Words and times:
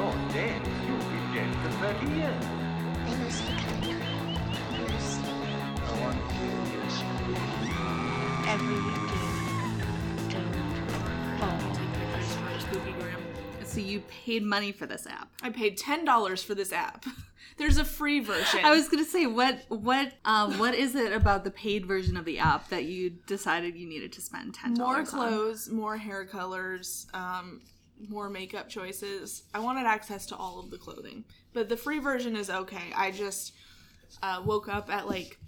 you're 0.00 0.32
dead, 0.32 0.62
you'll 0.86 0.96
be 0.96 1.20
dead 1.34 1.54
for 1.56 1.70
30 1.70 2.06
years. 2.16 2.44
They 3.04 3.16
mostly 3.16 3.54
come 3.54 3.82
at. 3.84 3.98
Mostly. 4.80 5.32
I 5.84 6.00
want 6.00 6.16
to 6.16 6.24
hear 6.34 6.56
you 6.72 6.90
scream. 6.90 7.36
Every 8.48 8.78
weekday. 8.80 9.28
Don't 10.30 10.54
fall 11.38 11.60
So 13.66 13.80
you 13.80 14.00
paid 14.00 14.42
money 14.42 14.72
for 14.72 14.86
this 14.86 15.06
app. 15.06 15.28
I 15.42 15.50
paid 15.50 15.76
ten 15.76 16.04
dollars 16.04 16.42
for 16.42 16.54
this 16.54 16.72
app. 16.72 17.04
There's 17.58 17.76
a 17.76 17.84
free 17.84 18.20
version. 18.20 18.60
I 18.64 18.70
was 18.70 18.88
gonna 18.88 19.04
say 19.04 19.26
what 19.26 19.60
what 19.68 20.14
um 20.24 20.58
what 20.58 20.74
is 20.74 20.94
it 20.94 21.12
about 21.12 21.44
the 21.44 21.50
paid 21.50 21.84
version 21.84 22.16
of 22.16 22.24
the 22.24 22.38
app 22.38 22.70
that 22.70 22.84
you 22.84 23.10
decided 23.26 23.76
you 23.76 23.86
needed 23.86 24.12
to 24.14 24.22
spend 24.22 24.54
ten 24.54 24.74
dollars? 24.74 25.12
More 25.12 25.28
clothes, 25.28 25.68
more 25.68 25.98
hair 25.98 26.24
colors, 26.24 27.06
um, 27.12 27.60
more 28.08 28.30
makeup 28.30 28.68
choices. 28.68 29.44
I 29.54 29.60
wanted 29.60 29.86
access 29.86 30.26
to 30.26 30.36
all 30.36 30.58
of 30.58 30.70
the 30.70 30.78
clothing, 30.78 31.24
but 31.52 31.68
the 31.68 31.76
free 31.76 31.98
version 31.98 32.36
is 32.36 32.50
okay. 32.50 32.92
I 32.94 33.10
just 33.10 33.52
uh, 34.22 34.42
woke 34.44 34.68
up 34.68 34.90
at 34.90 35.08
like 35.08 35.38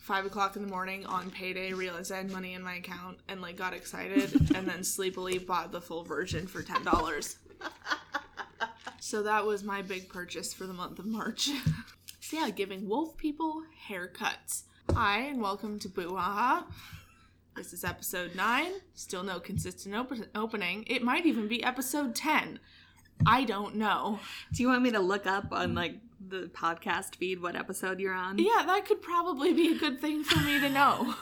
five 0.00 0.24
o'clock 0.24 0.56
in 0.56 0.62
the 0.62 0.68
morning 0.68 1.04
on 1.06 1.30
payday, 1.30 1.72
realized 1.72 2.12
I 2.12 2.16
had 2.16 2.30
money 2.30 2.54
in 2.54 2.62
my 2.62 2.76
account, 2.76 3.18
and 3.28 3.40
like 3.40 3.56
got 3.56 3.74
excited, 3.74 4.32
and 4.54 4.66
then 4.66 4.84
sleepily 4.84 5.38
bought 5.38 5.72
the 5.72 5.80
full 5.80 6.04
version 6.04 6.46
for 6.46 6.62
ten 6.62 6.82
dollars. 6.84 7.36
So 9.00 9.22
that 9.22 9.46
was 9.46 9.64
my 9.64 9.80
big 9.82 10.08
purchase 10.08 10.52
for 10.52 10.66
the 10.66 10.72
month 10.74 10.98
of 10.98 11.06
March. 11.06 11.50
so 12.20 12.36
yeah, 12.36 12.50
giving 12.50 12.88
wolf 12.88 13.16
people 13.16 13.62
haircuts. 13.88 14.64
Hi, 14.92 15.20
and 15.20 15.40
welcome 15.40 15.78
to 15.78 15.88
Boo. 15.88 16.18
This 17.58 17.72
is 17.72 17.82
episode 17.82 18.36
9. 18.36 18.70
Still 18.94 19.24
no 19.24 19.40
consistent 19.40 19.92
op- 19.92 20.12
opening. 20.36 20.84
It 20.86 21.02
might 21.02 21.26
even 21.26 21.48
be 21.48 21.64
episode 21.64 22.14
10. 22.14 22.60
I 23.26 23.42
don't 23.42 23.74
know. 23.74 24.20
Do 24.52 24.62
you 24.62 24.68
want 24.68 24.82
me 24.82 24.92
to 24.92 25.00
look 25.00 25.26
up 25.26 25.50
on 25.50 25.74
like 25.74 25.96
the 26.24 26.48
podcast 26.54 27.16
feed 27.16 27.42
what 27.42 27.56
episode 27.56 27.98
you're 27.98 28.14
on? 28.14 28.38
Yeah, 28.38 28.62
that 28.64 28.86
could 28.86 29.02
probably 29.02 29.52
be 29.52 29.72
a 29.74 29.76
good 29.76 30.00
thing 30.00 30.22
for 30.22 30.38
me 30.38 30.60
to 30.60 30.68
know. 30.68 31.16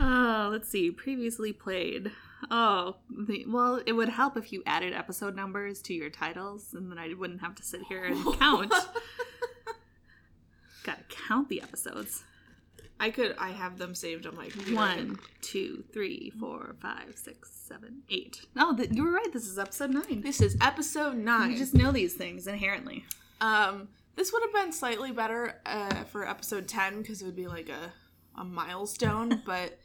Oh, 0.00 0.48
let's 0.52 0.70
see. 0.70 0.90
Previously 0.90 1.52
played. 1.52 2.12
Oh, 2.50 2.96
the, 3.10 3.44
well, 3.46 3.82
it 3.84 3.92
would 3.92 4.08
help 4.08 4.38
if 4.38 4.54
you 4.54 4.62
added 4.64 4.94
episode 4.94 5.36
numbers 5.36 5.82
to 5.82 5.92
your 5.92 6.08
titles, 6.08 6.72
and 6.72 6.90
then 6.90 6.98
I 6.98 7.12
wouldn't 7.12 7.42
have 7.42 7.56
to 7.56 7.62
sit 7.62 7.82
here 7.90 8.04
and 8.04 8.24
count. 8.38 8.72
Gotta 10.82 11.04
count 11.10 11.50
the 11.50 11.60
episodes. 11.60 12.24
I 12.98 13.10
could, 13.10 13.34
I 13.38 13.50
have 13.50 13.76
them 13.78 13.94
saved 13.94 14.26
on 14.26 14.36
my 14.36 14.48
computer. 14.48 14.74
One, 14.74 15.18
two, 15.42 15.84
three, 15.92 16.32
four, 16.40 16.76
five, 16.80 17.14
six, 17.16 17.50
seven, 17.52 18.02
eight. 18.10 18.40
No, 18.54 18.74
th- 18.74 18.90
you 18.92 19.04
were 19.04 19.10
right. 19.10 19.32
This 19.32 19.46
is 19.46 19.58
episode 19.58 19.90
nine. 19.90 20.22
This 20.22 20.40
is 20.40 20.56
episode 20.60 21.16
9. 21.16 21.50
You 21.50 21.58
just 21.58 21.74
know 21.74 21.92
these 21.92 22.14
things 22.14 22.46
inherently. 22.46 23.04
Um, 23.40 23.88
this 24.14 24.32
would 24.32 24.42
have 24.42 24.52
been 24.54 24.72
slightly 24.72 25.12
better 25.12 25.60
uh, 25.66 26.04
for 26.04 26.26
episode 26.26 26.66
10 26.68 27.02
because 27.02 27.20
it 27.20 27.26
would 27.26 27.36
be 27.36 27.46
like 27.48 27.68
a, 27.68 27.92
a 28.40 28.44
milestone, 28.44 29.42
but 29.46 29.78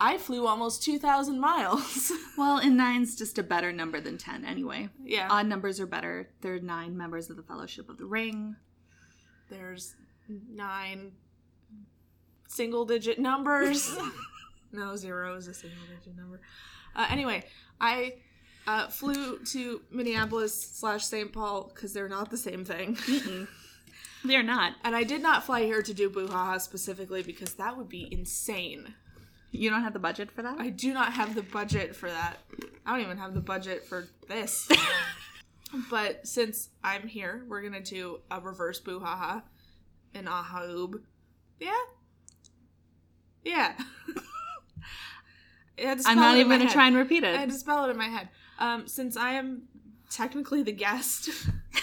I 0.00 0.18
flew 0.18 0.46
almost 0.46 0.82
2,000 0.82 1.38
miles. 1.40 2.10
Well, 2.36 2.58
and 2.58 2.76
nine's 2.76 3.16
just 3.16 3.36
a 3.38 3.42
better 3.42 3.72
number 3.72 4.00
than 4.00 4.16
ten 4.16 4.44
anyway. 4.44 4.90
yeah. 5.04 5.26
Odd 5.28 5.46
numbers 5.48 5.80
are 5.80 5.86
better. 5.86 6.28
There 6.40 6.54
are 6.54 6.60
nine 6.60 6.96
members 6.96 7.30
of 7.30 7.36
the 7.36 7.42
Fellowship 7.42 7.88
of 7.88 7.98
the 7.98 8.04
Ring. 8.04 8.54
There's 9.50 9.96
nine 10.48 11.10
single 12.48 12.84
digit 12.84 13.18
numbers. 13.18 13.96
no, 14.72 14.96
zero 14.96 15.36
is 15.36 15.46
a 15.46 15.54
single 15.54 15.78
digit 15.96 16.16
number. 16.16 16.40
Uh, 16.96 17.06
anyway, 17.10 17.44
I 17.80 18.14
uh, 18.66 18.88
flew 18.88 19.38
to 19.38 19.80
Minneapolis 19.90 20.54
slash 20.54 21.04
St. 21.04 21.32
Paul 21.32 21.70
because 21.72 21.92
they're 21.92 22.08
not 22.08 22.30
the 22.30 22.36
same 22.36 22.64
thing. 22.64 22.98
They're 24.24 24.42
not. 24.42 24.74
and 24.82 24.96
I 24.96 25.04
did 25.04 25.22
not 25.22 25.44
fly 25.44 25.62
here 25.62 25.82
to 25.82 25.94
do 25.94 26.10
Boohaha 26.10 26.60
specifically 26.60 27.22
because 27.22 27.54
that 27.54 27.76
would 27.76 27.88
be 27.88 28.08
insane. 28.10 28.94
You 29.50 29.70
don't 29.70 29.82
have 29.82 29.92
the 29.92 29.98
budget 29.98 30.30
for 30.30 30.42
that? 30.42 30.56
I 30.58 30.68
do 30.70 30.92
not 30.92 31.12
have 31.12 31.34
the 31.34 31.42
budget 31.42 31.96
for 31.96 32.10
that. 32.10 32.38
I 32.84 32.92
don't 32.92 33.00
even 33.00 33.18
have 33.18 33.34
the 33.34 33.40
budget 33.40 33.86
for 33.86 34.06
this. 34.28 34.68
but 35.90 36.26
since 36.26 36.68
I'm 36.82 37.06
here, 37.06 37.44
we're 37.48 37.62
gonna 37.62 37.80
do 37.80 38.20
a 38.30 38.40
reverse 38.40 38.80
Boohaha 38.80 39.42
and 40.14 40.26
ahaHooB. 40.26 41.00
Yeah? 41.60 41.78
Yeah. 43.48 43.72
I 45.78 45.82
had 45.82 45.98
to 46.00 46.08
I'm 46.08 46.16
not 46.16 46.36
even 46.36 46.48
going 46.48 46.60
to 46.60 46.66
head. 46.66 46.74
try 46.74 46.86
and 46.88 46.96
repeat 46.96 47.22
it. 47.24 47.34
I 47.34 47.38
had 47.40 47.48
it. 47.48 47.52
to 47.52 47.58
spell 47.58 47.84
it 47.86 47.90
in 47.90 47.96
my 47.96 48.08
head. 48.08 48.28
Um, 48.58 48.86
since 48.88 49.16
I 49.16 49.32
am 49.32 49.62
technically 50.10 50.62
the 50.62 50.72
guest, 50.72 51.28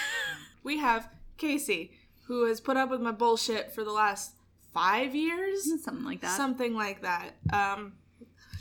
we 0.64 0.78
have 0.80 1.09
Casie, 1.38 1.92
who 2.28 2.46
has 2.46 2.59
put 2.59 2.78
up 2.78 2.90
with 2.90 3.02
my 3.02 3.12
bullshit 3.12 3.74
for 3.74 3.84
the 3.84 3.92
last 3.94 4.34
five 4.74 5.16
years 5.16 5.64
Something 5.84 6.03
like 6.03 6.22
that. 6.22 6.36
something 6.36 6.74
like 6.74 7.02
that. 7.03 7.36
Um, 7.53 7.94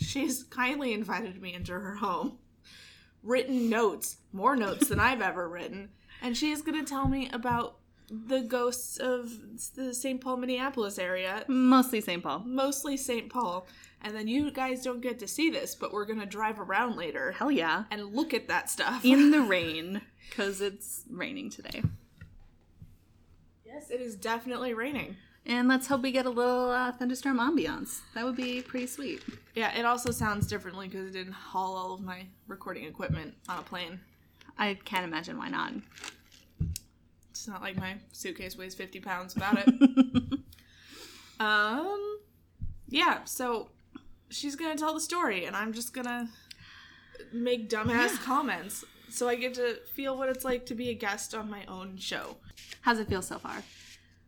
she's 0.01 0.45
kindly 0.45 0.93
invited 0.93 1.43
me 1.43 1.53
into 1.53 1.73
her 1.73 1.97
home, 1.97 2.39
written 3.25 3.69
notes, 3.69 4.19
more 4.33 4.55
notes 4.55 4.89
than 4.89 5.01
I've 5.01 5.21
ever 5.21 5.49
written, 5.49 5.89
and 6.23 6.37
she 6.37 6.53
is 6.53 6.63
going 6.63 6.79
to 6.79 6.89
tell 6.89 7.09
me 7.09 7.29
about 7.33 7.79
the 8.27 8.41
ghosts 8.41 8.97
of 8.99 9.31
the 9.75 9.93
St. 9.95 10.21
Paul, 10.21 10.37
Minneapolis 10.39 10.99
area, 10.99 11.45
Mostly 11.49 12.01
St. 12.01 12.23
Paul. 12.23 12.41
mostly 12.47 12.97
St. 12.97 13.31
Paul. 13.31 13.67
And 14.03 14.15
then 14.15 14.29
you 14.29 14.51
guys 14.51 14.83
don't 14.83 15.01
get 15.01 15.19
to 15.21 15.27
see 15.29 15.49
this, 15.51 15.75
but 15.75 15.93
we're 15.93 16.05
going 16.05 16.21
to 16.21 16.27
drive 16.27 16.61
around 16.61 16.97
later 16.97 17.33
Hell 17.33 17.51
yeah. 17.51 17.85
and 17.91 18.15
look 18.15 18.35
at 18.35 18.49
that 18.49 18.69
stuff. 18.71 19.03
In 19.05 19.31
the 19.31 19.41
rain, 19.57 20.03
because 20.29 20.61
it's 20.61 21.05
raining 21.11 21.49
today. 21.51 21.83
yes, 23.65 23.91
it 23.91 24.01
is 24.01 24.15
definitely 24.15 24.75
raining. 24.75 25.17
And 25.47 25.69
let's 25.69 25.87
hope 25.87 26.03
we 26.03 26.11
get 26.13 26.25
a 26.27 26.31
little 26.31 26.71
uh, 26.71 26.93
thunderstorm 26.93 27.39
ambiance. 27.39 28.01
That 28.15 28.25
would 28.25 28.37
be 28.37 28.63
pretty 28.63 28.87
sweet. 28.87 29.23
Yeah, 29.55 29.77
it 29.79 29.85
also 29.85 30.11
sounds 30.11 30.47
differently 30.47 30.89
because 30.89 31.09
I 31.11 31.13
didn't 31.13 31.33
haul 31.35 31.77
all 31.77 31.93
of 31.95 32.01
my 32.01 32.27
recording 32.49 32.85
equipment 32.85 33.35
on 33.49 33.59
a 33.59 33.63
plane. 33.63 34.01
I 34.59 34.75
can't 34.85 35.05
imagine 35.05 35.37
why 35.37 35.49
not. 35.49 35.73
It's 37.45 37.51
not 37.51 37.61
like 37.61 37.77
my 37.77 37.97
suitcase 38.11 38.57
weighs 38.57 38.75
50 38.75 39.01
pounds 39.01 39.37
about 39.37 39.59
it. 39.59 39.69
um, 41.41 42.19
yeah, 42.89 43.23
so 43.25 43.69
she's 44.31 44.57
gonna 44.57 44.77
tell 44.79 44.95
the 44.95 45.01
story, 45.01 45.45
and 45.45 45.55
I'm 45.55 45.75
just 45.75 45.93
gonna 45.93 46.31
make 47.35 47.69
dumbass 47.69 48.19
comments. 48.23 48.83
So 49.11 49.29
I 49.29 49.35
get 49.35 49.53
to 49.55 49.77
feel 49.93 50.17
what 50.17 50.31
it's 50.31 50.43
like 50.43 50.65
to 50.67 50.75
be 50.75 50.89
a 50.89 50.95
guest 50.95 51.35
on 51.35 51.51
my 51.51 51.67
own 51.67 51.99
show. 51.99 52.39
How's 52.81 52.99
it 52.99 53.09
feel 53.09 53.21
so 53.21 53.39
far? 53.39 53.63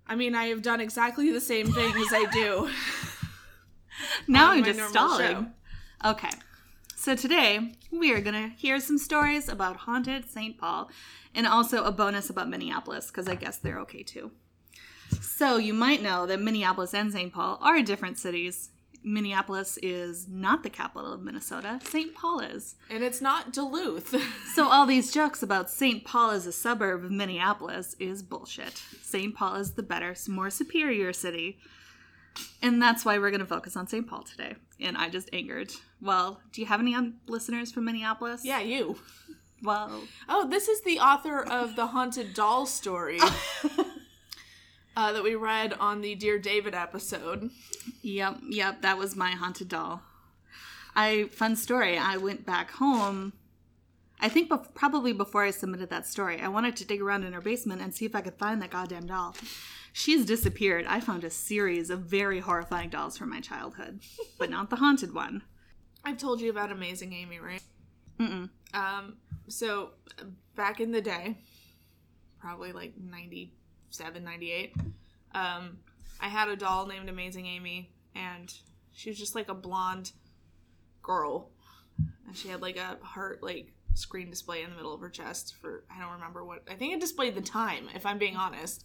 I 0.07 0.15
mean, 0.15 0.35
I 0.35 0.49
have 0.49 0.61
done 0.61 0.83
exactly 0.83 1.33
the 1.33 1.41
same 1.41 1.73
thing 1.73 1.95
as 1.97 2.13
I 2.13 2.27
do. 2.31 2.69
Now 4.29 4.51
I'm 4.51 4.63
just 4.63 4.91
stalling. 4.91 5.55
Okay. 6.05 6.29
So 6.97 7.15
today 7.15 7.73
we 7.91 8.13
are 8.13 8.21
gonna 8.21 8.53
hear 8.59 8.79
some 8.79 8.99
stories 8.99 9.49
about 9.49 9.77
haunted 9.77 10.29
St. 10.29 10.59
Paul, 10.59 10.91
and 11.37 11.47
also 11.47 11.85
a 11.85 11.93
bonus 11.93 12.31
about 12.31 12.49
Minneapolis 12.49 13.09
because 13.09 13.29
I 13.29 13.37
guess 13.37 13.59
they're 13.59 13.79
okay 13.81 14.03
too. 14.03 14.33
So 15.21 15.59
you 15.59 15.73
might 15.75 16.03
know 16.03 16.27
that 16.27 16.41
Minneapolis 16.41 16.95
and 16.95 17.13
St. 17.13 17.33
Paul 17.33 17.59
are 17.63 17.81
different 17.83 18.19
cities. 18.19 18.71
Minneapolis 19.05 19.79
is 19.83 20.27
not 20.29 20.65
the 20.65 20.71
capital 20.71 21.13
of 21.13 21.23
Minnesota. 21.23 21.79
St. 21.85 22.13
Paul 22.13 22.41
is. 22.41 22.75
And 22.91 23.05
it's 23.05 23.21
not 23.21 23.53
Duluth. 23.53 24.17
So 24.57 24.69
all 24.69 24.87
these 24.87 25.13
jokes 25.13 25.43
about 25.43 25.69
St. 25.71 26.03
Paul 26.03 26.31
as 26.31 26.47
a 26.47 26.53
suburb 26.53 27.05
of 27.05 27.11
Minneapolis 27.11 27.95
is 28.01 28.23
bullshit. 28.23 28.83
St. 29.03 29.35
Paul 29.35 29.57
is 29.57 29.75
the 29.75 29.83
better, 29.83 30.17
more 30.29 30.49
superior 30.49 31.13
city. 31.13 31.59
And 32.63 32.81
that's 32.81 33.05
why 33.05 33.19
we're 33.19 33.31
going 33.31 33.41
to 33.41 33.47
focus 33.47 33.77
on 33.77 33.87
St. 33.87 34.09
Paul 34.09 34.23
today. 34.23 34.55
And 34.81 34.97
I 34.97 35.11
just 35.11 35.29
angered. 35.35 35.73
Well, 36.01 36.41
do 36.53 36.63
you 36.63 36.67
have 36.67 36.81
any 36.81 36.95
um, 36.95 37.17
listeners 37.29 37.71
from 37.71 37.85
Minneapolis? 37.85 38.45
yeah, 38.47 38.61
you. 38.61 38.97
Well, 39.63 40.03
Oh, 40.29 40.49
this 40.49 40.69
is 40.69 40.83
the 40.83 40.99
author 41.01 41.41
of 41.43 41.77
the 41.77 41.89
haunted 41.89 42.35
doll 42.35 42.67
story 42.67 43.19
uh, 44.97 45.13
that 45.13 45.23
we 45.23 45.35
read 45.35 45.73
on 45.75 46.01
the 46.01 46.15
Dear 46.15 46.39
David 46.39 46.75
episode. 46.75 47.51
Yep, 48.03 48.39
yep, 48.49 48.83
that 48.83 48.99
was 48.99 49.17
my 49.17 49.31
haunted 49.33 49.69
doll. 49.69 50.03
I 50.95 51.25
fun 51.33 51.57
story. 51.57 51.99
I 51.99 52.17
went 52.17 52.47
back 52.47 52.71
home. 52.73 53.33
I 54.19 54.29
think 54.31 54.49
bef- 54.49 54.73
probably 54.75 55.13
before 55.13 55.45
I 55.45 55.51
submitted 55.51 55.91
that 55.91 56.07
story, 56.07 56.41
I 56.41 56.49
wanted 56.49 56.75
to 56.77 56.87
dig 56.87 57.03
around 57.03 57.25
in 57.25 57.35
her 57.35 57.41
basement 57.43 57.83
and 57.83 57.95
see 57.95 58.07
if 58.07 58.15
I 58.15 58.23
could 58.23 58.35
find 58.39 58.63
that 58.63 58.71
goddamn 58.71 59.07
doll. 59.07 59.37
She's 59.93 60.25
disappeared. 60.25 60.87
I 60.89 61.01
found 61.01 61.25
a 61.25 61.31
series 61.31 61.91
of 61.91 62.01
very 62.01 62.41
horrifying 62.41 62.89
dolls 62.91 63.19
from 63.19 63.29
my 63.31 63.41
childhood, 63.41 64.01
but 64.39 64.49
not 64.51 64.71
the 64.71 64.77
haunted 64.77 65.13
one. 65.15 65.43
I've 66.05 66.19
told 66.19 66.41
you 66.41 66.49
about 66.51 66.73
Amazing 66.73 67.13
Amy, 67.13 67.39
right? 67.41 67.63
Mm-mm. 68.19 68.49
Um, 68.73 69.17
so 69.49 69.91
back 70.55 70.81
in 70.81 70.91
the 70.93 71.01
day, 71.01 71.39
probably 72.41 72.73
like 72.73 72.95
97, 72.99 74.23
98, 74.25 74.75
um, 75.35 75.79
I 76.21 76.29
had 76.29 76.49
a 76.49 76.57
doll 76.57 76.87
named 76.87 77.09
Amazing 77.09 77.47
Amy, 77.47 77.91
and 78.15 78.53
she 78.93 79.11
was 79.11 79.19
just 79.19 79.35
like 79.35 79.49
a 79.49 79.55
blonde 79.55 80.13
girl. 81.03 81.51
and 82.27 82.37
she 82.37 82.49
had 82.49 82.61
like 82.63 82.77
a 82.77 82.99
heart 83.03 83.43
like 83.43 83.73
screen 83.95 84.29
display 84.31 84.63
in 84.63 84.71
the 84.71 84.77
middle 84.77 84.93
of 84.93 85.01
her 85.01 85.09
chest 85.09 85.55
for 85.61 85.85
I 85.95 86.01
don't 86.01 86.13
remember 86.13 86.45
what 86.45 86.63
I 86.71 86.75
think 86.75 86.93
it 86.95 87.01
displayed 87.01 87.35
the 87.35 87.41
time 87.41 87.89
if 87.95 88.05
I'm 88.05 88.19
being 88.19 88.37
honest. 88.37 88.85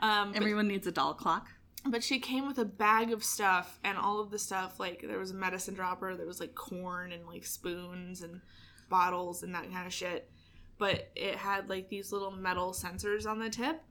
Um, 0.00 0.32
but- 0.32 0.40
Everyone 0.42 0.68
needs 0.68 0.86
a 0.86 0.92
doll 0.92 1.14
clock. 1.14 1.48
but 1.86 2.02
she 2.02 2.18
came 2.18 2.46
with 2.46 2.58
a 2.58 2.64
bag 2.64 3.12
of 3.12 3.22
stuff 3.24 3.78
and 3.84 3.96
all 3.96 4.20
of 4.20 4.30
the 4.30 4.38
stuff 4.38 4.78
like 4.80 5.02
there 5.06 5.18
was 5.18 5.30
a 5.30 5.34
medicine 5.34 5.72
dropper 5.74 6.14
there 6.16 6.26
was 6.26 6.40
like 6.40 6.54
corn 6.54 7.12
and 7.12 7.26
like 7.26 7.46
spoons 7.46 8.20
and 8.22 8.40
bottles 8.88 9.42
and 9.42 9.54
that 9.54 9.70
kind 9.72 9.86
of 9.86 9.92
shit. 9.92 10.30
But 10.78 11.10
it 11.14 11.36
had 11.36 11.68
like 11.68 11.88
these 11.88 12.12
little 12.12 12.30
metal 12.30 12.72
sensors 12.72 13.26
on 13.26 13.38
the 13.38 13.50
tip. 13.50 13.82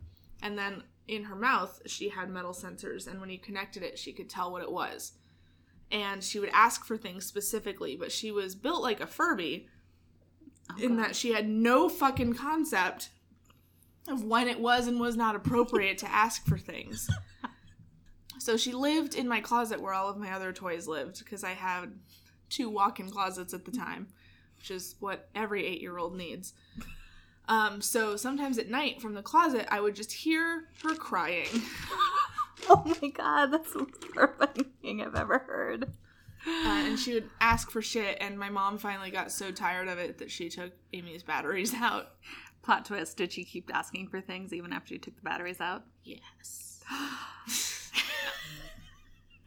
And 0.42 0.58
then 0.58 0.84
in 1.08 1.24
her 1.24 1.36
mouth 1.36 1.82
she 1.86 2.10
had 2.10 2.30
metal 2.30 2.54
sensors. 2.54 3.08
And 3.08 3.20
when 3.20 3.30
you 3.30 3.40
connected 3.40 3.84
it 3.84 3.98
she 4.00 4.14
could 4.14 4.30
tell 4.30 4.52
what 4.52 4.64
it 4.64 4.72
was. 4.72 5.14
And 5.92 6.24
she 6.24 6.40
would 6.40 6.50
ask 6.54 6.86
for 6.86 6.98
things 6.98 7.26
specifically 7.26 7.96
but 7.96 8.12
she 8.12 8.32
was 8.32 8.56
built 8.56 8.82
like 8.82 9.02
a 9.02 9.08
furby 9.08 9.68
oh, 10.72 10.84
in 10.84 10.98
that 10.98 11.16
she 11.16 11.34
had 11.34 11.48
no 11.48 11.90
fucking 11.90 12.34
concept 12.34 13.10
of 14.08 14.24
when 14.24 14.48
it 14.48 14.60
was 14.60 14.88
and 14.88 15.00
was 15.00 15.16
not 15.16 15.36
appropriate 15.36 15.98
to 16.00 16.12
ask 16.12 16.46
for 16.46 16.58
things. 16.58 17.10
So 18.46 18.58
she 18.58 18.74
lived 18.74 19.16
in 19.16 19.28
my 19.28 19.42
closet 19.42 19.82
where 19.82 19.94
all 19.94 20.08
of 20.08 20.18
my 20.18 20.32
other 20.32 20.54
toys 20.54 20.88
lived 20.88 21.18
because 21.18 21.44
I 21.44 21.54
had 21.54 21.94
two 22.48 22.70
walk-in 22.70 23.10
closets 23.10 23.56
at 23.56 23.66
the 23.66 23.72
time, 23.72 24.08
which 24.66 24.76
is 24.76 24.96
what 25.00 25.30
every 25.36 25.64
eight-year-old 25.64 26.16
needs. 26.18 26.54
Um, 27.48 27.82
so 27.82 28.16
sometimes 28.16 28.58
at 28.58 28.68
night 28.68 29.00
from 29.00 29.14
the 29.14 29.22
closet, 29.22 29.68
I 29.70 29.80
would 29.80 29.96
just 29.96 30.12
hear 30.12 30.64
her 30.84 30.96
crying. 30.96 31.48
Oh 32.70 32.96
my 33.02 33.10
god, 33.10 33.48
that's 33.48 33.74
the 33.74 33.80
most 33.80 34.06
horrifying 34.14 34.72
thing 34.82 35.02
I've 35.02 35.14
ever 35.14 35.40
heard. 35.40 35.84
Uh, 36.48 36.84
and 36.86 36.98
she 36.98 37.14
would 37.14 37.30
ask 37.42 37.70
for 37.70 37.82
shit, 37.82 38.18
and 38.22 38.40
my 38.40 38.50
mom 38.50 38.78
finally 38.78 39.12
got 39.12 39.30
so 39.30 39.52
tired 39.52 39.90
of 39.90 40.00
it 40.00 40.18
that 40.20 40.32
she 40.32 40.50
took 40.50 40.72
Amy's 40.94 41.22
batteries 41.22 41.74
out. 41.76 42.14
Plot 42.64 42.86
twist: 42.86 43.18
Did 43.18 43.34
she 43.34 43.44
keep 43.44 43.70
asking 43.76 44.08
for 44.08 44.22
things 44.22 44.54
even 44.54 44.72
after 44.72 44.94
you 44.94 45.00
took 45.02 45.18
the 45.18 45.22
batteries 45.22 45.60
out? 45.60 45.84
Yes. 46.06 46.80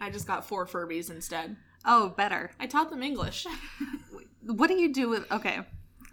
I 0.01 0.11
just 0.11 0.27
got 0.27 0.47
four 0.47 0.67
Furbies 0.67 1.11
instead. 1.11 1.57
Oh, 1.85 2.11
better. 2.11 2.51
I 2.61 2.67
taught 2.67 2.91
them 2.91 3.03
English. 3.03 3.47
What 4.43 4.69
do 4.69 4.75
you 4.75 4.93
do 4.95 5.11
with? 5.11 5.31
Okay, 5.31 5.61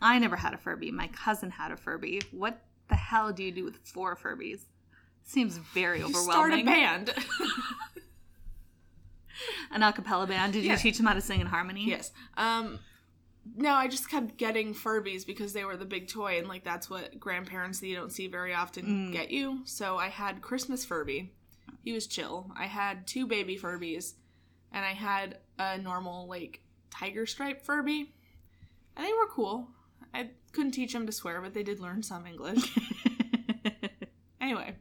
I 0.01 0.19
never 0.19 0.35
had 0.35 0.53
a 0.53 0.57
Furby. 0.57 0.91
My 0.91 1.07
cousin 1.07 1.49
had 1.51 1.71
a 1.71 1.77
Furby. 1.77 2.21
What 2.31 2.59
the 2.89 2.95
hell 2.95 3.31
do 3.31 3.43
you 3.43 3.51
do 3.51 3.63
with 3.63 3.77
four 3.77 4.15
Furbies? 4.17 4.61
Seems 5.23 5.55
very 5.57 6.03
overwhelming. 6.03 6.33
Start 6.33 6.53
a 6.53 6.63
band. 6.63 7.13
An 9.71 9.83
a 9.83 9.91
cappella 9.93 10.27
band. 10.27 10.53
Did 10.53 10.63
you 10.63 10.71
Yeah. 10.71 10.75
teach 10.77 10.97
them 10.97 11.05
how 11.05 11.13
to 11.13 11.21
sing 11.21 11.41
in 11.41 11.47
harmony? 11.47 11.85
Yes. 11.85 12.11
Um 12.37 12.79
no, 13.55 13.73
I 13.73 13.87
just 13.87 14.09
kept 14.09 14.37
getting 14.37 14.73
Furbies 14.73 15.25
because 15.25 15.53
they 15.53 15.65
were 15.65 15.77
the 15.77 15.85
big 15.85 16.07
toy 16.07 16.39
and 16.39 16.47
like 16.47 16.63
that's 16.63 16.89
what 16.89 17.19
grandparents 17.19 17.79
that 17.79 17.87
you 17.87 17.95
don't 17.95 18.11
see 18.11 18.27
very 18.27 18.53
often 18.53 19.11
get 19.11 19.29
you. 19.29 19.61
So 19.65 19.97
I 19.97 20.07
had 20.07 20.41
Christmas 20.41 20.83
Furby. 20.83 21.31
He 21.83 21.91
was 21.93 22.07
chill. 22.07 22.51
I 22.57 22.65
had 22.65 23.05
two 23.07 23.27
baby 23.27 23.57
Furbies 23.57 24.13
and 24.75 24.85
I 24.85 24.91
had 24.91 25.37
a 25.57 25.77
normal 25.79 26.27
like 26.27 26.59
tiger 26.91 27.25
stripe 27.25 27.65
Furby. 27.65 28.13
And 28.95 29.05
they 29.05 29.13
were 29.13 29.27
cool. 29.27 29.69
I 30.13 30.29
couldn't 30.51 30.71
teach 30.71 30.93
them 30.93 31.05
to 31.07 31.11
swear, 31.11 31.41
but 31.41 31.53
they 31.53 31.63
did 31.63 31.79
learn 31.79 32.03
some 32.03 32.27
English. 32.27 32.77
anyway, 34.41 34.75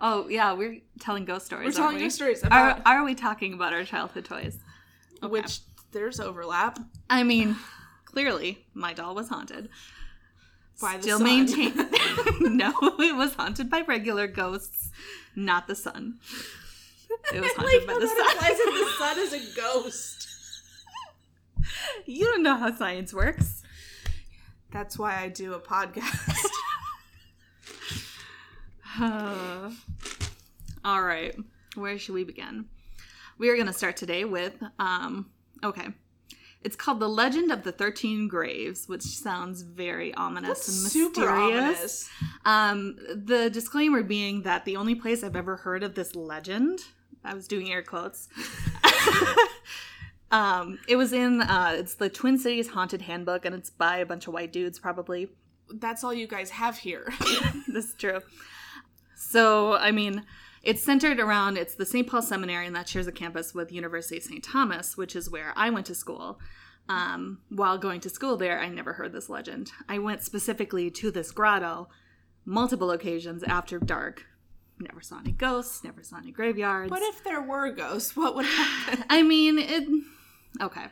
oh 0.00 0.28
yeah, 0.28 0.52
we're 0.54 0.80
telling 0.98 1.24
ghost 1.24 1.46
stories. 1.46 1.66
we're 1.66 1.82
telling 1.82 1.96
we? 1.96 2.02
you 2.02 2.10
stories 2.10 2.42
Are, 2.44 2.80
are 2.84 3.04
we 3.04 3.14
talking 3.14 3.54
about 3.54 3.72
our 3.72 3.84
childhood 3.84 4.24
toys? 4.24 4.58
Okay. 5.22 5.30
which 5.30 5.60
there's 5.92 6.18
overlap. 6.18 6.78
I 7.08 7.22
mean, 7.22 7.56
clearly, 8.06 8.66
my 8.74 8.94
doll 8.94 9.14
was 9.14 9.28
haunted. 9.28 9.68
By 10.80 10.96
the 10.96 11.02
Still 11.02 11.18
sun. 11.18 11.26
maintain. 11.26 11.74
no, 12.40 12.72
it 12.98 13.14
was 13.16 13.34
haunted 13.34 13.68
by 13.68 13.82
regular 13.82 14.26
ghosts, 14.26 14.90
not 15.36 15.66
the 15.66 15.74
sun. 15.74 16.18
It 17.32 17.40
was 17.40 17.52
haunted 17.56 17.86
by 17.86 17.94
the 17.94 18.06
sun. 18.06 18.16
the 18.38 18.90
sun 18.98 19.18
is 19.18 19.32
a 19.32 19.56
ghost. 19.60 20.28
You 22.06 22.24
don't 22.24 22.42
know 22.42 22.56
how 22.56 22.74
science 22.74 23.12
works. 23.12 23.62
That's 24.72 24.98
why 24.98 25.20
I 25.20 25.28
do 25.28 25.54
a 25.54 25.60
podcast. 25.60 26.46
All 30.84 31.02
right, 31.02 31.34
where 31.74 31.98
should 31.98 32.14
we 32.14 32.24
begin? 32.24 32.66
We 33.38 33.48
are 33.48 33.54
going 33.54 33.66
to 33.66 33.72
start 33.72 33.96
today 33.96 34.24
with, 34.24 34.54
um, 34.78 35.30
okay. 35.64 35.88
It's 36.62 36.76
called 36.76 37.00
The 37.00 37.08
Legend 37.08 37.50
of 37.52 37.62
the 37.62 37.72
Thirteen 37.72 38.28
Graves, 38.28 38.86
which 38.86 39.02
sounds 39.02 39.62
very 39.62 40.12
ominous 40.14 40.68
and 40.68 40.82
mysterious. 40.82 41.16
Ominous. 41.18 42.10
Um, 42.44 42.96
the 43.14 43.48
disclaimer 43.48 44.02
being 44.02 44.42
that 44.42 44.66
the 44.66 44.76
only 44.76 44.94
place 44.94 45.24
I've 45.24 45.36
ever 45.36 45.56
heard 45.56 45.82
of 45.82 45.94
this 45.94 46.14
legend, 46.14 46.80
I 47.24 47.34
was 47.34 47.46
doing 47.46 47.70
air 47.70 47.82
quotes. 47.82 48.28
um, 50.30 50.78
it 50.88 50.96
was 50.96 51.12
in 51.12 51.42
uh, 51.42 51.74
it's 51.76 51.94
the 51.94 52.08
Twin 52.08 52.38
Cities 52.38 52.68
Haunted 52.68 53.02
Handbook, 53.02 53.44
and 53.44 53.54
it's 53.54 53.70
by 53.70 53.98
a 53.98 54.06
bunch 54.06 54.26
of 54.26 54.32
white 54.32 54.52
dudes, 54.52 54.78
probably. 54.78 55.28
That's 55.72 56.02
all 56.02 56.14
you 56.14 56.26
guys 56.26 56.50
have 56.50 56.78
here. 56.78 57.12
this 57.68 57.90
is 57.90 57.94
true. 57.94 58.20
So, 59.14 59.74
I 59.74 59.92
mean, 59.92 60.24
it's 60.62 60.82
centered 60.82 61.20
around 61.20 61.56
it's 61.56 61.74
the 61.74 61.86
St. 61.86 62.06
Paul 62.06 62.22
Seminary, 62.22 62.66
and 62.66 62.74
that 62.74 62.88
shares 62.88 63.06
a 63.06 63.12
campus 63.12 63.54
with 63.54 63.72
University 63.72 64.16
of 64.16 64.22
St. 64.24 64.42
Thomas, 64.42 64.96
which 64.96 65.14
is 65.14 65.30
where 65.30 65.52
I 65.56 65.70
went 65.70 65.86
to 65.86 65.94
school. 65.94 66.40
Um, 66.88 67.38
while 67.50 67.78
going 67.78 68.00
to 68.00 68.10
school 68.10 68.36
there, 68.36 68.58
I 68.58 68.68
never 68.68 68.94
heard 68.94 69.12
this 69.12 69.28
legend. 69.28 69.70
I 69.88 69.98
went 69.98 70.22
specifically 70.22 70.90
to 70.90 71.10
this 71.10 71.30
grotto 71.30 71.88
multiple 72.44 72.90
occasions 72.90 73.42
after 73.44 73.78
dark. 73.78 74.26
Never 74.80 75.02
saw 75.02 75.18
any 75.20 75.32
ghosts, 75.32 75.84
never 75.84 76.02
saw 76.02 76.16
any 76.16 76.32
graveyards. 76.32 76.90
what 76.90 77.02
if 77.02 77.22
there 77.22 77.42
were 77.42 77.70
ghosts? 77.70 78.16
What 78.16 78.34
would 78.34 78.46
happen? 78.46 79.04
I 79.10 79.22
mean, 79.22 79.58
it. 79.58 79.86
Okay. 80.60 80.86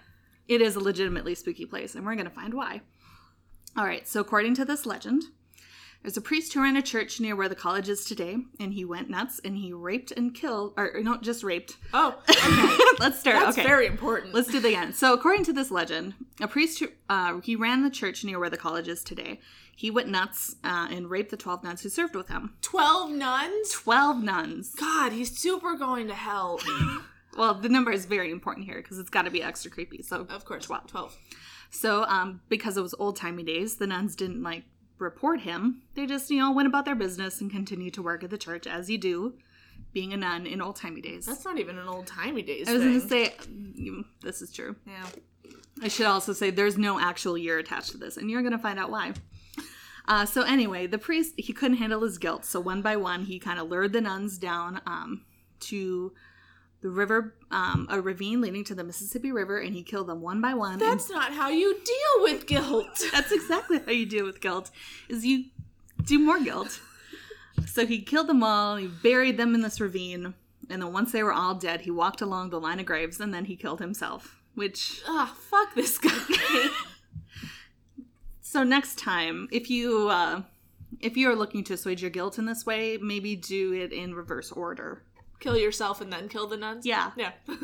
It 0.46 0.61
is 0.61 0.76
a 0.76 0.81
legitimately 0.81 1.35
spooky 1.35 1.64
place, 1.67 1.94
and 1.94 2.05
we're 2.05 2.14
going 2.14 2.29
to 2.29 2.31
find 2.31 2.55
why. 2.55 2.82
All 3.76 3.85
right, 3.85 4.06
so 4.06 4.20
according 4.20 4.55
to 4.56 4.64
this 4.64 4.87
legend, 4.87 5.25
there's 6.03 6.17
a 6.17 6.21
priest 6.23 6.53
who 6.53 6.62
ran 6.62 6.77
a 6.77 6.83
church 6.83 7.21
near 7.21 7.35
where 7.35 7.49
the 7.49 7.55
college 7.55 7.89
is 7.89 8.05
today, 8.05 8.39
and 8.61 8.73
he 8.73 8.85
went 8.85 9.11
nuts 9.11 9.41
and 9.45 9.56
he 9.56 9.73
raped 9.73 10.12
and 10.12 10.35
killed, 10.35 10.73
or 10.77 11.00
not 11.00 11.23
just 11.23 11.43
raped. 11.43 11.77
Oh, 11.93 12.21
okay. 12.31 12.95
Let's 13.00 13.19
start. 13.19 13.37
That's 13.41 13.59
okay. 13.59 13.67
very 13.67 13.87
important. 13.87 14.33
Let's 14.35 14.50
do 14.50 14.61
the 14.61 14.75
end. 14.75 14.95
So, 14.95 15.12
according 15.12 15.45
to 15.47 15.53
this 15.53 15.71
legend, 15.71 16.15
a 16.41 16.49
priest 16.49 16.79
who 16.79 16.89
uh, 17.09 17.41
he 17.41 17.56
ran 17.56 17.83
the 17.83 17.91
church 17.91 18.25
near 18.25 18.39
where 18.39 18.50
the 18.50 18.56
college 18.56 18.89
is 18.89 19.03
today. 19.03 19.41
He 19.75 19.93
went 19.93 20.09
nuts 20.09 20.56
uh, 20.65 20.89
and 20.91 21.08
raped 21.08 21.31
the 21.31 21.37
twelve 21.37 21.63
nuns 21.63 21.82
who 21.82 21.89
served 21.89 22.17
with 22.17 22.29
him. 22.29 22.55
12 22.63 23.11
nuns? 23.13 23.70
Twelve 23.70 24.22
nuns. 24.22 24.75
God, 24.75 25.13
he's 25.13 25.39
super 25.39 25.75
going 25.77 26.08
to 26.08 26.15
hell. 26.15 26.61
Well, 27.37 27.55
the 27.55 27.69
number 27.69 27.93
is 27.93 28.05
very 28.05 28.32
important 28.32 28.67
here 28.67 28.79
because 28.82 28.99
it's 28.99 29.11
got 29.11 29.22
to 29.22 29.31
be 29.31 29.44
extra 29.44 29.70
creepy. 29.70 30.03
So, 30.03 30.27
Of 30.29 30.44
course. 30.44 30.65
12. 30.67 30.89
12. 30.89 31.17
So, 31.70 32.03
um, 32.05 32.41
because 32.49 32.77
it 32.77 32.82
was 32.82 32.96
old 32.99 33.15
timey 33.15 33.44
days, 33.44 33.77
the 33.77 33.87
nuns 33.87 34.17
didn't 34.17 34.43
like 34.43 34.65
report 34.98 35.40
him. 35.40 35.82
They 35.94 36.06
just, 36.06 36.31
you 36.31 36.38
know, 36.38 36.52
went 36.52 36.69
about 36.69 36.84
their 36.84 36.94
business 36.94 37.40
and 37.40 37.50
continued 37.50 37.94
to 37.94 38.02
work 38.02 38.24
at 38.24 38.31
the 38.31 38.38
church 38.38 38.67
as 38.67 38.90
you 38.90 38.98
do, 38.98 39.34
being 39.93 40.12
a 40.12 40.17
nun 40.17 40.46
in 40.46 40.60
old 40.60 40.76
timey 40.76 41.00
days. 41.00 41.26
That's 41.26 41.44
not 41.44 41.58
even 41.58 41.78
an 41.78 41.88
old 41.88 42.06
timey 42.06 42.43
days 42.43 42.69
I 42.69 42.74
was 42.74 42.82
going 42.82 43.00
to 43.00 43.08
say, 43.08 43.34
this 44.22 44.43
is 44.43 44.52
true. 44.52 44.76
yeah. 44.86 45.06
I 45.81 45.88
should 45.88 46.06
also 46.06 46.32
say 46.32 46.50
there's 46.50 46.76
no 46.76 46.98
actual 46.98 47.38
year 47.38 47.58
attached 47.58 47.93
to 47.93 47.98
this, 47.98 48.17
and 48.17 48.31
you're 48.31 48.43
going 48.43 48.52
to 48.52 48.58
find 48.58 48.78
out 48.78 48.90
why. 48.90 49.12
Uh, 50.08 50.24
so 50.26 50.43
anyway, 50.43 50.86
the 50.86 50.98
priest 50.98 51.34
he 51.36 51.52
couldn't 51.52 51.76
handle 51.76 52.02
his 52.02 52.19
guilt, 52.19 52.44
so 52.44 52.58
one 52.58 52.82
by 52.82 52.96
one 52.96 53.24
he 53.24 53.38
kind 53.38 53.60
of 53.60 53.69
lured 53.69 53.93
the 53.93 54.00
nuns 54.00 54.38
down 54.38 54.81
um, 54.86 55.24
to 55.60 56.12
the 56.81 56.89
river, 56.91 57.35
um, 57.51 57.87
a 57.91 58.01
ravine 58.01 58.41
leading 58.41 58.65
to 58.65 58.75
the 58.75 58.85
Mississippi 58.85 59.32
River, 59.32 59.58
and 59.58 59.75
he 59.75 59.82
killed 59.82 60.06
them 60.06 60.20
one 60.20 60.41
by 60.41 60.55
one. 60.55 60.79
That's 60.79 61.11
not 61.11 61.32
how 61.32 61.49
you 61.49 61.75
deal 61.85 62.23
with 62.23 62.47
guilt. 62.47 63.03
That's 63.13 63.32
exactly 63.32 63.81
how 63.85 63.93
you 63.93 64.06
deal 64.06 64.25
with 64.25 64.41
guilt. 64.41 64.70
Is 65.08 65.25
you 65.27 65.47
do 66.05 66.19
more 66.19 66.41
guilt. 66.41 66.81
So 67.67 67.85
he 67.87 68.01
killed 68.01 68.29
them 68.29 68.43
all. 68.43 68.77
He 68.77 68.87
buried 68.87 69.37
them 69.37 69.55
in 69.55 69.63
this 69.63 69.81
ravine, 69.81 70.35
and 70.70 70.82
then 70.82 70.93
once 70.93 71.13
they 71.13 71.23
were 71.23 71.32
all 71.32 71.55
dead, 71.55 71.82
he 71.82 71.91
walked 71.91 72.20
along 72.20 72.51
the 72.51 72.61
line 72.61 72.79
of 72.79 72.87
graves, 72.87 73.20
and 73.20 73.35
then 73.35 73.47
he 73.47 73.56
killed 73.56 73.81
himself. 73.81 74.37
Which 74.55 75.03
Ah, 75.06 75.35
fuck 75.39 75.75
this 75.75 75.99
guy. 75.99 76.69
so 78.41 78.63
next 78.63 78.99
time, 78.99 79.49
if 79.51 79.69
you 79.70 80.08
uh, 80.08 80.43
if 81.01 81.17
you 81.17 81.31
are 81.31 81.37
looking 81.37 81.65
to 81.65 81.75
assuage 81.75 82.03
your 82.03 82.11
guilt 82.11 82.39
in 82.39 82.44
this 82.47 82.65
way, 82.65 82.99
maybe 82.99 83.37
do 83.37 83.73
it 83.73 83.93
in 83.93 84.15
reverse 84.15 84.51
order. 84.53 85.03
Kill 85.41 85.57
yourself 85.57 86.01
and 86.01 86.13
then 86.13 86.29
kill 86.29 86.47
the 86.47 86.57
nuns? 86.57 86.85
Yeah. 86.87 87.11
Yeah. 87.17 87.33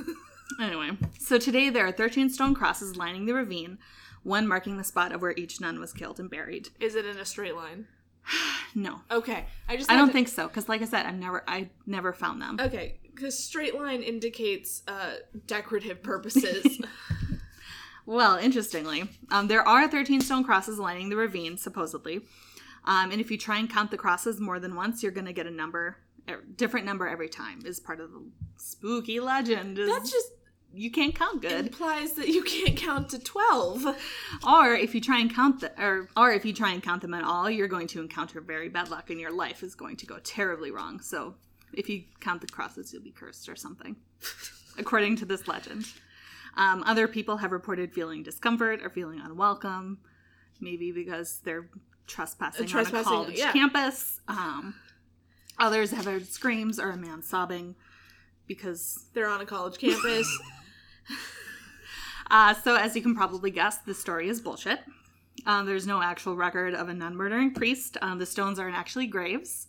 Anyway, 0.60 0.90
so 1.18 1.36
today 1.38 1.68
there 1.70 1.84
are 1.86 1.90
13 1.90 2.28
stone 2.30 2.54
crosses 2.54 2.96
lining 2.96 3.26
the 3.26 3.34
ravine, 3.34 3.78
one 4.22 4.46
marking 4.46 4.76
the 4.76 4.84
spot 4.84 5.10
of 5.10 5.20
where 5.20 5.32
each 5.36 5.60
nun 5.60 5.80
was 5.80 5.92
killed 5.92 6.20
and 6.20 6.30
buried. 6.30 6.68
Is 6.78 6.94
it 6.94 7.04
in 7.06 7.16
a 7.18 7.24
straight 7.24 7.56
line? 7.56 7.86
No, 8.76 9.00
Okay. 9.10 9.46
I 9.68 9.76
just 9.76 9.90
I 9.90 9.96
don't 9.96 10.08
to- 10.08 10.12
think 10.12 10.28
so, 10.28 10.46
because 10.46 10.68
like 10.68 10.82
I 10.82 10.84
said, 10.84 11.06
I've 11.06 11.14
never 11.18 11.42
I 11.48 11.70
never 11.86 12.12
found 12.12 12.42
them. 12.42 12.58
Okay, 12.60 12.98
because 13.14 13.36
straight 13.38 13.74
line 13.74 14.02
indicates 14.02 14.82
uh, 14.86 15.14
decorative 15.46 16.02
purposes. 16.02 16.80
Well, 18.06 18.36
interestingly, 18.36 19.08
um, 19.30 19.48
there 19.48 19.66
are 19.66 19.88
13 19.88 20.20
stone 20.20 20.44
crosses 20.44 20.78
lining 20.78 21.08
the 21.08 21.16
ravine, 21.16 21.56
supposedly. 21.56 22.20
Um, 22.84 23.10
and 23.10 23.18
if 23.20 23.30
you 23.30 23.38
try 23.38 23.56
and 23.58 23.68
count 23.70 23.90
the 23.90 23.96
crosses 23.96 24.38
more 24.38 24.60
than 24.60 24.74
once, 24.74 25.02
you're 25.02 25.10
going 25.12 25.24
to 25.24 25.32
get 25.32 25.46
a 25.46 25.50
number, 25.50 25.96
different 26.56 26.86
number 26.86 27.08
every 27.08 27.28
time, 27.28 27.62
is 27.64 27.80
part 27.80 28.00
of 28.00 28.10
the 28.12 28.22
spooky 28.56 29.20
legend. 29.20 29.76
That's 29.76 30.10
just 30.10 30.30
you 30.76 30.90
can't 30.90 31.14
count 31.14 31.40
good. 31.40 31.66
implies 31.66 32.14
that 32.14 32.28
you 32.28 32.42
can't 32.42 32.76
count 32.76 33.10
to 33.10 33.18
12. 33.18 33.86
Or 34.46 34.74
if 34.74 34.94
you 34.94 35.00
try 35.00 35.20
and 35.20 35.32
count 35.32 35.60
the, 35.60 35.72
or 35.82 36.08
or 36.16 36.32
if 36.32 36.44
you 36.44 36.52
try 36.52 36.72
and 36.72 36.82
count 36.82 37.02
them 37.02 37.14
at 37.14 37.24
all, 37.24 37.48
you're 37.48 37.68
going 37.68 37.86
to 37.88 38.00
encounter 38.00 38.40
very 38.40 38.68
bad 38.68 38.90
luck, 38.90 39.10
and 39.10 39.20
your 39.20 39.32
life 39.32 39.62
is 39.62 39.74
going 39.74 39.96
to 39.98 40.06
go 40.06 40.18
terribly 40.18 40.70
wrong. 40.70 41.00
So, 41.00 41.34
if 41.72 41.88
you 41.88 42.04
count 42.20 42.40
the 42.40 42.46
crosses, 42.48 42.92
you'll 42.92 43.02
be 43.02 43.12
cursed 43.12 43.48
or 43.48 43.56
something, 43.56 43.96
according 44.78 45.16
to 45.16 45.24
this 45.24 45.46
legend. 45.46 45.86
Um, 46.56 46.82
other 46.84 47.08
people 47.08 47.38
have 47.38 47.52
reported 47.52 47.92
feeling 47.92 48.22
discomfort 48.22 48.80
or 48.82 48.90
feeling 48.90 49.20
unwelcome, 49.20 49.98
maybe 50.60 50.92
because 50.92 51.40
they're 51.44 51.68
trespassing, 52.06 52.66
Trespassing, 52.66 53.06
on 53.06 53.12
a 53.12 53.24
college 53.24 53.38
yeah. 53.38 53.52
campus. 53.52 54.20
Um, 54.28 54.74
others 55.58 55.90
have 55.90 56.04
heard 56.04 56.26
screams 56.26 56.78
or 56.78 56.90
a 56.90 56.96
man 56.96 57.22
sobbing 57.22 57.74
because 58.46 59.06
They're 59.14 59.28
on 59.28 59.40
a 59.40 59.46
college 59.46 59.78
campus. 59.78 60.28
Uh, 62.30 62.54
so, 62.54 62.74
as 62.74 62.96
you 62.96 63.02
can 63.02 63.14
probably 63.14 63.50
guess, 63.50 63.78
the 63.78 63.94
story 63.94 64.30
is 64.30 64.40
bullshit. 64.40 64.80
Um, 65.46 65.66
there's 65.66 65.86
no 65.86 66.00
actual 66.00 66.36
record 66.36 66.74
of 66.74 66.88
a 66.88 66.94
nun 66.94 67.14
murdering 67.14 67.52
priest. 67.52 67.98
Um, 68.00 68.18
the 68.18 68.26
stones 68.26 68.58
aren't 68.58 68.74
actually 68.74 69.06
graves. 69.06 69.66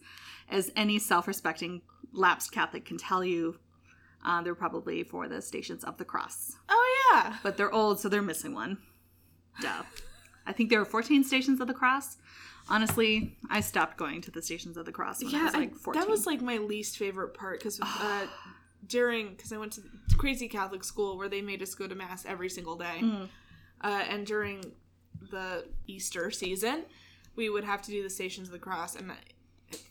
As 0.50 0.72
any 0.76 0.98
self 0.98 1.28
respecting 1.28 1.82
lapsed 2.14 2.54
Catholic 2.54 2.86
can 2.86 2.98
tell 2.98 3.26
you, 3.26 3.60
uh, 4.26 4.42
they're 4.42 4.56
probably 4.56 5.04
for 5.04 5.28
the 5.28 5.42
Stations 5.42 5.84
of 5.84 5.98
the 5.98 6.06
Cross. 6.06 6.56
oh, 6.70 7.12
yeah. 7.14 7.36
But 7.44 7.58
they're 7.58 7.74
old, 7.74 8.00
so 8.00 8.08
they're 8.08 8.22
missing 8.22 8.54
one. 8.54 8.78
Duh. 9.62 9.84
I 10.48 10.54
think 10.54 10.70
there 10.70 10.80
were 10.80 10.86
14 10.86 11.24
Stations 11.24 11.60
of 11.60 11.68
the 11.68 11.74
Cross. 11.74 12.18
Honestly, 12.70 13.36
I 13.50 13.62
stopped 13.62 13.98
going 13.98 14.22
to 14.22 14.32
the 14.32 14.42
Stations 14.42 14.76
of 14.78 14.86
the 14.86 14.92
Cross 14.92 15.24
when 15.24 15.34
I 15.36 15.38
Yeah, 15.38 15.44
was 15.46 15.54
like 15.54 15.76
14. 15.76 16.02
that 16.02 16.10
was 16.10 16.26
like 16.26 16.42
my 16.42 16.58
least 16.58 16.98
favorite 16.98 17.34
part 17.34 17.60
because 17.60 17.80
uh, 17.82 18.28
during 18.88 19.30
because 19.36 19.52
I 19.52 19.58
went 19.58 19.74
to 19.74 19.82
crazy 20.18 20.48
Catholic 20.48 20.84
school 20.84 21.18
where 21.18 21.30
they 21.30 21.42
made 21.42 21.62
us 21.62 21.76
go 21.76 21.88
to 21.88 21.96
mass 21.96 22.26
every 22.26 22.50
single 22.50 22.76
day, 22.76 23.00
Mm. 23.02 23.30
uh, 23.82 24.04
and 24.10 24.26
during 24.26 24.72
the 25.32 25.66
Easter 25.88 26.32
season, 26.32 26.84
we 27.36 27.50
would 27.50 27.64
have 27.64 27.82
to 27.84 27.92
do 27.92 28.02
the 28.04 28.10
Stations 28.10 28.48
of 28.48 28.52
the 28.54 28.60
Cross, 28.60 28.96
and 28.96 29.12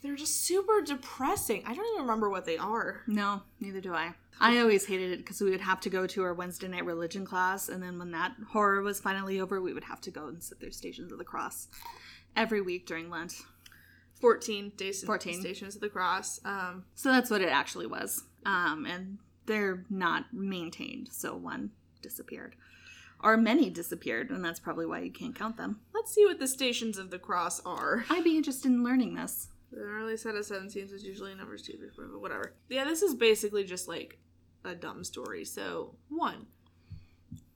they're 0.01 0.15
just 0.15 0.43
super 0.43 0.81
depressing. 0.81 1.63
I 1.65 1.73
don't 1.73 1.85
even 1.93 2.01
remember 2.01 2.29
what 2.29 2.45
they 2.45 2.57
are. 2.57 3.01
No, 3.07 3.41
neither 3.59 3.81
do 3.81 3.93
I. 3.93 4.13
I 4.39 4.57
always 4.59 4.85
hated 4.85 5.11
it 5.11 5.17
because 5.19 5.39
we 5.39 5.49
would 5.49 5.61
have 5.61 5.79
to 5.81 5.89
go 5.89 6.05
to 6.07 6.23
our 6.23 6.33
Wednesday 6.33 6.67
night 6.67 6.85
religion 6.85 7.25
class, 7.25 7.69
and 7.69 7.81
then 7.81 7.97
when 7.97 8.11
that 8.11 8.33
horror 8.51 8.81
was 8.81 8.99
finally 8.99 9.39
over, 9.39 9.61
we 9.61 9.73
would 9.73 9.85
have 9.85 10.01
to 10.01 10.11
go 10.11 10.27
and 10.27 10.43
sit 10.43 10.59
through 10.59 10.71
Stations 10.71 11.11
of 11.11 11.17
the 11.17 11.23
Cross 11.23 11.67
every 12.35 12.61
week 12.61 12.85
during 12.85 13.09
Lent. 13.09 13.33
14 14.19 14.71
days 14.77 15.03
14. 15.03 15.39
Stations 15.41 15.75
of 15.75 15.81
the 15.81 15.89
Cross. 15.89 16.39
Um, 16.45 16.85
So 16.95 17.09
that's 17.11 17.29
what 17.29 17.41
it 17.41 17.49
actually 17.49 17.85
was. 17.85 18.23
Um, 18.45 18.85
and 18.85 19.17
they're 19.45 19.85
not 19.89 20.33
maintained, 20.33 21.09
so 21.11 21.35
one 21.35 21.71
disappeared. 22.01 22.55
Or 23.23 23.37
many 23.37 23.69
disappeared, 23.69 24.29
and 24.29 24.43
that's 24.43 24.59
probably 24.59 24.85
why 24.85 24.99
you 24.99 25.11
can't 25.11 25.35
count 25.35 25.57
them. 25.57 25.79
let's 25.93 26.13
see 26.13 26.25
what 26.25 26.39
the 26.39 26.47
Stations 26.47 26.97
of 26.97 27.09
the 27.09 27.19
Cross 27.19 27.61
are. 27.65 28.05
I'd 28.09 28.23
be 28.23 28.37
interested 28.37 28.69
in 28.71 28.83
learning 28.83 29.15
this. 29.15 29.47
The 29.75 29.81
early 29.81 30.15
set 30.15 30.35
of 30.35 30.45
seven 30.45 30.69
scenes 30.69 30.93
is 30.93 31.03
usually 31.03 31.35
numbers 31.35 31.61
two, 31.61 31.73
three, 31.77 31.89
four, 31.93 32.07
but 32.07 32.21
whatever. 32.21 32.53
Yeah, 32.69 32.85
this 32.85 33.01
is 33.01 33.13
basically 33.13 33.65
just 33.65 33.89
like 33.89 34.17
a 34.63 34.73
dumb 34.73 35.03
story. 35.03 35.43
So, 35.43 35.95
one, 36.07 36.45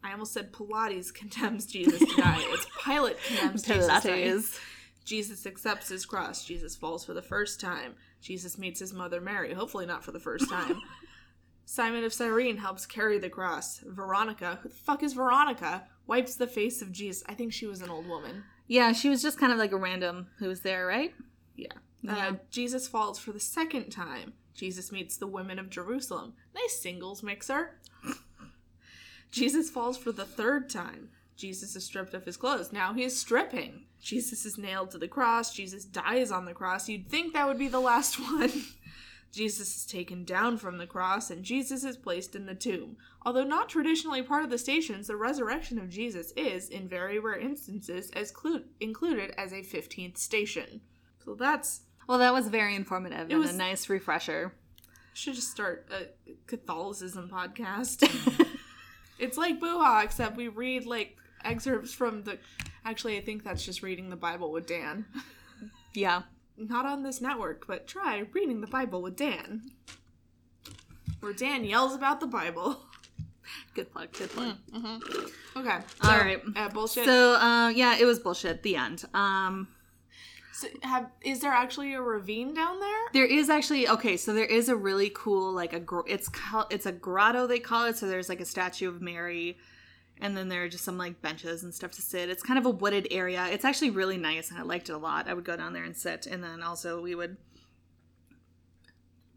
I 0.03 0.11
almost 0.11 0.33
said 0.33 0.51
Pilates 0.51 1.13
condemns 1.13 1.65
Jesus 1.65 1.99
to 1.99 2.21
die. 2.21 2.39
It's 2.39 2.67
Pilate 2.83 3.23
condemns 3.23 3.63
Jesus 3.63 3.88
to 3.88 4.07
die. 4.09 4.15
Pilates. 4.15 4.59
Jesus 5.05 5.45
accepts 5.45 5.88
his 5.88 6.05
cross. 6.05 6.43
Jesus 6.43 6.75
falls 6.75 7.05
for 7.05 7.13
the 7.13 7.21
first 7.21 7.61
time. 7.61 7.95
Jesus 8.21 8.57
meets 8.57 8.81
his 8.81 8.93
mother 8.93 9.21
Mary, 9.21 9.53
hopefully 9.53 9.85
not 9.85 10.03
for 10.03 10.11
the 10.11 10.19
first 10.19 10.49
time. 10.51 10.81
Simon 11.65 12.03
of 12.03 12.11
Cyrene 12.13 12.57
helps 12.57 12.85
carry 12.85 13.17
the 13.17 13.29
cross. 13.29 13.79
Veronica, 13.88 14.59
who 14.61 14.67
the 14.67 14.75
fuck 14.75 15.03
is 15.03 15.13
Veronica? 15.13 15.88
Wipes 16.05 16.35
the 16.35 16.47
face 16.47 16.81
of 16.81 16.91
Jesus. 16.91 17.23
I 17.29 17.33
think 17.33 17.53
she 17.53 17.65
was 17.65 17.81
an 17.81 17.89
old 17.89 18.07
woman. 18.07 18.43
Yeah, 18.67 18.91
she 18.91 19.07
was 19.07 19.21
just 19.21 19.39
kind 19.39 19.53
of 19.53 19.57
like 19.57 19.71
a 19.71 19.77
random 19.77 20.27
who 20.39 20.49
was 20.49 20.61
there, 20.61 20.85
right? 20.85 21.13
Yeah. 21.55 21.71
Yeah. 22.01 22.29
Uh, 22.29 22.34
Jesus 22.50 22.88
falls 22.88 23.20
for 23.20 23.32
the 23.32 23.39
second 23.39 23.89
time. 23.89 24.34
Jesus 24.53 24.91
meets 24.91 25.18
the 25.18 25.27
women 25.27 25.60
of 25.60 25.70
Jerusalem. 25.70 26.34
Nice 26.53 26.79
singles 26.79 27.24
mixer. 27.24 27.79
Jesus 29.32 29.70
falls 29.70 29.98
for 29.98 30.12
the 30.12 30.25
third 30.25 30.70
time. 30.70 31.10
Jesus 31.36 31.75
is 31.75 31.86
stripped 31.86 32.13
of 32.13 32.25
his 32.25 32.36
clothes. 32.36 32.74
Now 32.74 32.94
he 32.94 33.03
is 33.03 33.18
stripping. 33.18 33.86
Jesus 34.01 34.46
is 34.46 34.58
nailed 34.58 34.91
to 34.91 34.98
the 34.98 35.08
cross. 35.08 35.53
Jesus 35.53 35.86
dies 35.86 36.32
on 36.32 36.46
the 36.46 36.53
cross. 36.53 36.89
You'd 36.89 37.10
think 37.10 37.34
that 37.34 37.48
would 37.48 37.58
be 37.58 37.70
the 37.70 37.79
last 37.79 38.20
one. 38.20 38.51
Jesus 39.32 39.75
is 39.77 39.86
taken 39.86 40.25
down 40.25 40.58
from 40.58 40.77
the 40.77 40.88
cross, 40.88 41.29
and 41.29 41.44
Jesus 41.44 41.84
is 41.84 41.96
placed 41.98 42.36
in 42.36 42.46
the 42.46 42.56
tomb. 42.56 42.98
Although 43.25 43.44
not 43.44 43.70
traditionally 43.70 44.24
part 44.24 44.44
of 44.44 44.50
the 44.50 44.58
stations, 44.58 45.08
the 45.08 45.15
resurrection 45.15 45.77
of 45.77 45.89
Jesus 45.89 46.32
is, 46.36 46.68
in 46.70 46.89
very 46.89 47.20
rare 47.20 47.39
instances, 47.39 48.10
as 48.12 48.32
clu- 48.32 48.63
included 48.79 49.32
as 49.38 49.51
a 49.53 49.62
15th 49.62 50.18
station. 50.18 50.82
So 51.24 51.36
that's 51.36 51.82
Well, 52.10 52.18
that 52.18 52.34
was 52.34 52.48
very 52.48 52.75
informative 52.75 53.30
and 53.30 53.39
was- 53.39 53.54
a 53.54 53.56
nice 53.56 53.88
refresher. 53.88 54.51
should 55.13 55.36
just 55.36 55.51
start 55.51 55.88
a 55.92 56.08
Catholicism 56.48 57.30
podcast. 57.32 58.01
it's 59.20 59.38
like 59.38 59.60
Booha, 59.60 60.04
except 60.04 60.36
we 60.36 60.48
read 60.48 60.88
like 60.88 61.18
excerpts 61.46 61.94
from 61.94 62.24
the. 62.24 62.39
Actually, 62.84 63.20
I 63.20 63.22
think 63.22 63.44
that's 63.44 63.63
just 63.63 63.84
reading 63.84 64.10
the 64.10 64.16
Bible 64.16 64.51
with 64.51 64.66
Dan. 64.66 65.06
Yeah. 65.94 66.24
Not 66.58 66.88
on 66.88 67.04
this 67.04 67.22
network, 67.22 67.68
but 67.68 67.86
try 67.86 68.24
reading 68.34 68.62
the 68.62 68.68
Bible 68.68 69.04
with 69.04 69.16
Dan. 69.16 69.70
Where 71.20 71.34
Dan 71.34 71.63
yells 71.63 71.94
about 71.94 72.22
the 72.22 72.28
Bible. 72.28 72.82
Good 73.75 73.92
plug. 73.92 74.12
Good 74.13 74.32
plug. 74.32 74.56
Okay. 75.56 75.78
All 76.04 76.18
right. 76.18 76.42
Uh, 76.56 76.70
bullshit. 76.70 77.06
So, 77.06 77.34
uh, 77.36 77.70
yeah, 77.70 77.98
it 78.00 78.06
was 78.06 78.18
bullshit. 78.18 78.63
The 78.63 78.78
end. 78.78 79.06
Um, 79.13 79.68
So 80.60 80.68
have 80.84 81.10
is 81.22 81.39
there 81.39 81.51
actually 81.51 81.94
a 81.94 82.01
ravine 82.01 82.54
down 82.54 82.80
there? 82.80 83.00
there 83.13 83.25
is 83.25 83.50
actually 83.50 83.88
okay. 83.88 84.18
So 84.18 84.34
there 84.34 84.46
is 84.46 84.68
a 84.68 84.75
really 84.75 85.10
cool 85.13 85.54
like 85.54 85.72
a 85.72 85.80
gr- 85.80 86.08
it's 86.08 86.28
called 86.28 86.66
it's 86.70 86.86
a 86.86 86.92
grotto 86.92 87.48
they 87.48 87.60
call 87.60 87.86
it. 87.86 87.96
So 87.98 88.08
there's 88.08 88.28
like 88.28 88.42
a 88.42 88.46
statue 88.46 88.89
of 88.89 89.01
Mary, 89.01 89.58
and 90.20 90.36
then 90.36 90.50
there 90.50 90.63
are 90.66 90.70
just 90.70 90.84
some 90.84 90.98
like 90.98 91.22
benches 91.22 91.63
and 91.63 91.74
stuff 91.74 91.92
to 91.92 92.01
sit. 92.01 92.30
It's 92.30 92.44
kind 92.44 92.60
of 92.60 92.66
a 92.66 92.70
wooded 92.70 93.08
area. 93.10 93.48
It's 93.50 93.63
actually 93.63 93.92
really 93.92 94.18
nice, 94.18 94.50
and 94.50 94.60
I 94.60 94.63
liked 94.63 94.89
it 94.89 94.94
a 94.94 94.98
lot. 94.98 95.30
I 95.30 95.34
would 95.34 95.46
go 95.46 95.56
down 95.56 95.72
there 95.72 95.86
and 95.86 95.96
sit, 95.96 96.28
and 96.28 96.44
then 96.44 96.62
also 96.62 97.01
we 97.01 97.16
would. 97.16 97.38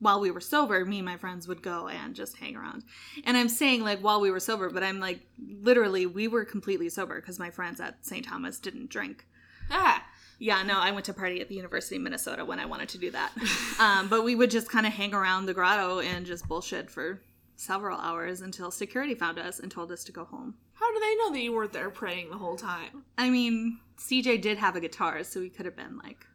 While 0.00 0.18
we 0.18 0.32
were 0.32 0.40
sober, 0.40 0.84
me 0.84 0.98
and 0.98 1.06
my 1.06 1.16
friends 1.16 1.46
would 1.46 1.62
go 1.62 1.86
and 1.86 2.16
just 2.16 2.36
hang 2.38 2.56
around. 2.56 2.82
And 3.22 3.36
I'm 3.36 3.48
saying 3.48 3.84
like 3.84 4.00
while 4.00 4.20
we 4.20 4.32
were 4.32 4.40
sober, 4.40 4.68
but 4.68 4.82
I'm 4.82 4.98
like 4.98 5.20
literally 5.40 6.06
we 6.06 6.26
were 6.26 6.44
completely 6.44 6.88
sober 6.88 7.20
because 7.20 7.38
my 7.38 7.50
friends 7.50 7.80
at 7.80 8.04
St. 8.04 8.26
Thomas 8.26 8.58
didn't 8.58 8.90
drink. 8.90 9.24
Ah, 9.70 10.04
Yeah, 10.42 10.64
no, 10.64 10.80
I 10.80 10.90
went 10.90 11.04
to 11.04 11.14
party 11.14 11.40
at 11.40 11.48
the 11.48 11.54
University 11.54 11.94
of 11.94 12.02
Minnesota 12.02 12.44
when 12.44 12.58
I 12.58 12.64
wanted 12.66 12.88
to 12.88 12.98
do 12.98 13.12
that. 13.12 13.30
um, 13.78 14.08
but 14.08 14.24
we 14.24 14.34
would 14.34 14.50
just 14.50 14.68
kind 14.68 14.86
of 14.86 14.92
hang 14.92 15.14
around 15.14 15.46
the 15.46 15.54
grotto 15.54 16.00
and 16.00 16.26
just 16.26 16.48
bullshit 16.48 16.90
for 16.90 17.20
several 17.54 17.96
hours 17.96 18.40
until 18.40 18.72
security 18.72 19.14
found 19.14 19.38
us 19.38 19.60
and 19.60 19.70
told 19.70 19.92
us 19.92 20.02
to 20.02 20.10
go 20.10 20.24
home. 20.24 20.54
how 20.72 20.92
do 20.92 20.98
they 20.98 21.14
know 21.14 21.30
that 21.32 21.40
you 21.40 21.52
weren't 21.52 21.72
there 21.72 21.90
praying 21.90 22.28
the 22.28 22.36
whole 22.38 22.56
time, 22.56 23.04
I 23.16 23.30
mean, 23.30 23.78
CJ 23.98 24.42
did 24.42 24.58
have 24.58 24.74
a 24.74 24.80
guitar, 24.80 25.22
so 25.22 25.40
he 25.40 25.48
could 25.48 25.64
have 25.64 25.76
been 25.76 25.96
like 25.98 26.26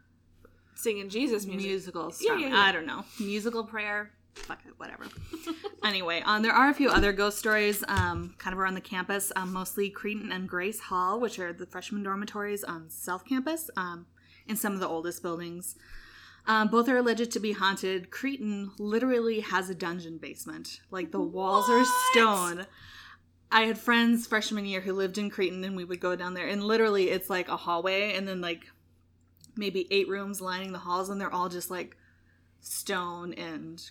singing 0.73 1.09
Jesus 1.09 1.45
music? 1.45 1.67
musical. 1.67 2.13
Yeah, 2.21 2.37
yeah, 2.37 2.47
yeah. 2.47 2.55
I 2.55 2.71
don't 2.71 2.85
know, 2.85 3.03
musical 3.19 3.65
prayer. 3.65 4.11
Fuck 4.45 4.59
it, 4.65 4.73
whatever. 4.77 5.05
anyway, 5.83 6.21
um, 6.25 6.41
there 6.41 6.53
are 6.53 6.69
a 6.69 6.73
few 6.73 6.89
other 6.89 7.11
ghost 7.11 7.37
stories, 7.37 7.83
um, 7.87 8.35
kind 8.37 8.53
of 8.53 8.59
around 8.59 8.75
the 8.75 8.81
campus. 8.81 9.31
Um, 9.35 9.53
mostly 9.53 9.89
Cretin 9.89 10.31
and 10.31 10.47
Grace 10.47 10.79
Hall, 10.79 11.19
which 11.19 11.39
are 11.39 11.53
the 11.53 11.65
freshman 11.65 12.03
dormitories 12.03 12.63
on 12.63 12.89
South 12.89 13.25
Campus, 13.25 13.69
um, 13.75 14.05
in 14.47 14.55
some 14.55 14.73
of 14.73 14.79
the 14.79 14.87
oldest 14.87 15.21
buildings. 15.21 15.75
Um, 16.47 16.69
both 16.69 16.87
are 16.87 16.97
alleged 16.97 17.31
to 17.31 17.39
be 17.41 17.51
haunted. 17.51 18.09
Cretin 18.09 18.71
literally 18.79 19.41
has 19.41 19.69
a 19.69 19.75
dungeon 19.75 20.17
basement. 20.17 20.79
Like 20.89 21.11
the 21.11 21.19
walls 21.19 21.69
are 21.69 21.83
stone. 22.11 22.65
I 23.51 23.61
had 23.61 23.77
friends 23.77 24.27
freshman 24.27 24.65
year 24.65 24.81
who 24.81 24.93
lived 24.93 25.17
in 25.17 25.29
Cretin, 25.29 25.63
and 25.63 25.75
we 25.75 25.83
would 25.83 25.99
go 25.99 26.15
down 26.15 26.33
there, 26.33 26.47
and 26.47 26.63
literally 26.63 27.09
it's 27.09 27.29
like 27.29 27.49
a 27.49 27.57
hallway, 27.57 28.13
and 28.13 28.27
then 28.27 28.39
like 28.39 28.63
maybe 29.55 29.87
eight 29.91 30.07
rooms 30.07 30.39
lining 30.39 30.71
the 30.71 30.79
halls, 30.79 31.09
and 31.09 31.19
they're 31.19 31.33
all 31.33 31.49
just 31.49 31.69
like 31.69 31.97
stone 32.61 33.33
and 33.33 33.89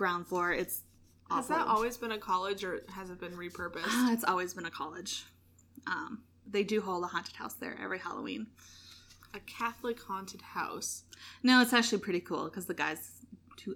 ground 0.00 0.26
floor. 0.26 0.50
It's 0.50 0.80
Has 1.30 1.48
that 1.48 1.66
always 1.66 1.98
been 1.98 2.10
a 2.10 2.18
college 2.18 2.64
or 2.64 2.80
has 2.88 3.10
it 3.10 3.20
been 3.20 3.32
repurposed? 3.32 3.82
Ah, 3.84 4.14
it's 4.14 4.24
always 4.24 4.54
been 4.54 4.64
a 4.64 4.70
college. 4.70 5.24
Um, 5.86 6.22
they 6.46 6.64
do 6.64 6.80
hold 6.80 7.04
a 7.04 7.06
haunted 7.06 7.36
house 7.36 7.52
there 7.52 7.76
every 7.80 7.98
Halloween. 7.98 8.46
a 9.34 9.40
Catholic 9.40 10.00
haunted 10.00 10.40
house. 10.40 11.04
No, 11.42 11.60
it's 11.60 11.74
actually 11.74 11.98
pretty 11.98 12.20
cool 12.20 12.44
because 12.44 12.64
the 12.64 12.72
guys 12.74 13.10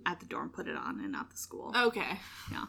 at 0.07 0.19
the 0.19 0.25
dorm 0.25 0.49
put 0.49 0.67
it 0.67 0.77
on 0.77 0.99
and 1.01 1.13
not 1.13 1.31
the 1.31 1.37
school. 1.37 1.75
Okay. 1.77 2.19
Yeah. 2.51 2.65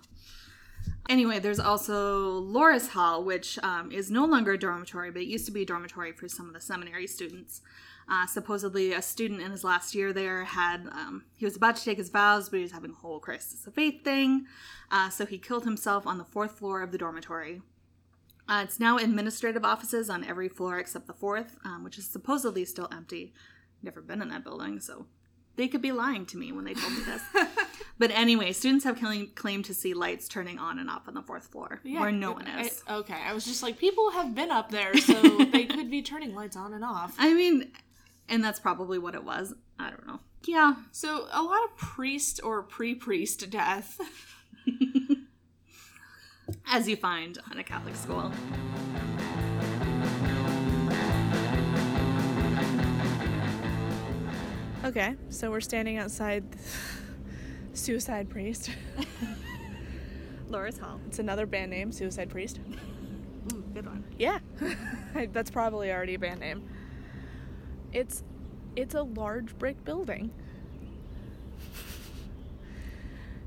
Anyway, 1.07 1.39
there's 1.39 1.62
also 1.62 2.41
Loras 2.41 2.89
Hall, 2.89 3.24
which 3.24 3.57
um, 3.63 3.89
is 3.89 4.12
no 4.12 4.25
longer 4.25 4.51
a 4.51 4.57
dormitory, 4.57 5.12
but 5.12 5.21
it 5.21 5.27
used 5.27 5.45
to 5.45 5.53
be 5.53 5.62
a 5.62 5.65
dormitory 5.65 6.12
for 6.12 6.27
some 6.27 6.47
of 6.50 6.53
the 6.53 6.59
seminary 6.62 7.07
students. 7.07 7.62
Uh, 8.07 8.27
supposedly, 8.27 8.93
a 8.93 9.01
student 9.01 9.41
in 9.41 9.50
his 9.51 9.63
last 9.63 9.95
year 9.95 10.13
there 10.13 10.43
had 10.43 10.88
um, 10.91 11.24
he 11.35 11.45
was 11.45 11.55
about 11.55 11.75
to 11.75 11.83
take 11.83 11.97
his 11.97 12.09
vows, 12.09 12.50
but 12.50 12.57
he 12.57 12.62
was 12.62 12.71
having 12.71 12.91
a 12.91 12.95
whole 12.95 13.19
crisis 13.19 13.65
of 13.65 13.74
faith 13.74 14.03
thing, 14.03 14.45
uh, 14.91 15.09
so 15.09 15.25
he 15.25 15.39
killed 15.39 15.63
himself 15.63 16.05
on 16.05 16.17
the 16.19 16.24
fourth 16.24 16.59
floor 16.59 16.81
of 16.81 16.91
the 16.91 16.97
dormitory. 17.00 17.62
Uh, 18.47 18.62
it's 18.63 18.79
now 18.79 18.97
administrative 18.97 19.65
offices 19.65 20.07
on 20.07 20.24
every 20.24 20.47
floor 20.47 20.77
except 20.77 21.07
the 21.07 21.13
fourth, 21.13 21.57
um, 21.65 21.83
which 21.83 21.97
is 21.97 22.05
supposedly 22.05 22.63
still 22.63 22.88
empty. 22.91 23.33
Never 23.81 24.01
been 24.01 24.21
in 24.21 24.29
that 24.29 24.43
building, 24.43 24.79
so 24.79 25.07
they 25.55 25.67
could 25.67 25.81
be 25.81 25.91
lying 25.91 26.27
to 26.27 26.38
me 26.38 26.51
when 26.51 26.63
they 26.65 26.75
told 26.75 26.93
me 26.93 27.00
this. 27.05 27.47
but 27.97 28.12
anyway, 28.12 28.51
students 28.51 28.85
have 28.85 29.01
claimed 29.35 29.65
to 29.65 29.74
see 29.74 29.95
lights 29.95 30.27
turning 30.27 30.59
on 30.59 30.77
and 30.77 30.89
off 30.91 31.07
on 31.07 31.15
the 31.15 31.21
fourth 31.24 31.47
floor, 31.47 31.81
where 31.83 32.12
no 32.12 32.33
one 32.33 32.47
I- 32.47 32.62
is. 32.65 32.83
okay, 32.88 33.17
I 33.25 33.33
was 33.33 33.45
just 33.45 33.63
like, 33.63 33.79
people 33.79 34.12
have 34.12 34.35
been 34.35 34.51
up 34.51 34.69
there, 34.69 34.95
so 34.97 35.21
they 35.51 35.65
could 35.65 35.89
be 35.89 36.03
turning 36.03 36.35
lights 36.35 36.55
on 36.55 36.74
and 36.74 36.83
off. 36.83 37.15
I 37.17 37.33
mean, 37.33 37.71
and 38.29 38.44
that's 38.44 38.60
probably 38.60 38.98
what 39.00 39.15
it 39.15 39.24
was. 39.24 39.53
I 39.79 39.89
don't 39.89 40.08
know. 40.08 40.20
Yeah. 40.46 40.75
So 40.91 41.27
a 41.32 41.41
lot 41.41 41.63
of 41.63 41.75
priest 41.77 42.39
or 42.44 42.62
pre-priest 42.62 43.50
death. 43.50 44.00
As 46.67 46.88
you 46.88 46.96
find 46.96 47.38
on 47.51 47.58
a 47.58 47.63
Catholic 47.63 47.96
school. 47.96 48.32
Okay, 54.86 55.15
so 55.29 55.50
we're 55.50 55.62
standing 55.62 55.98
outside 55.98 56.44
Suicide 57.74 58.29
Priest. 58.29 58.70
Loras 60.50 60.79
Hall. 60.79 61.00
It's 61.08 61.17
another 61.17 61.48
band 61.48 61.72
name, 61.72 61.91
Suicide 61.91 62.29
Priest. 62.29 62.60
Ooh, 63.51 63.63
good 63.74 63.88
one. 63.88 64.03
Yeah, 64.20 64.38
that's 65.34 65.50
probably 65.50 65.91
already 65.91 66.13
a 66.13 66.20
band 66.20 66.39
name. 66.39 66.70
It's 67.95 68.23
it's 68.75 68.93
a 68.93 69.03
large 69.03 69.57
brick 69.57 69.83
building. 69.85 70.31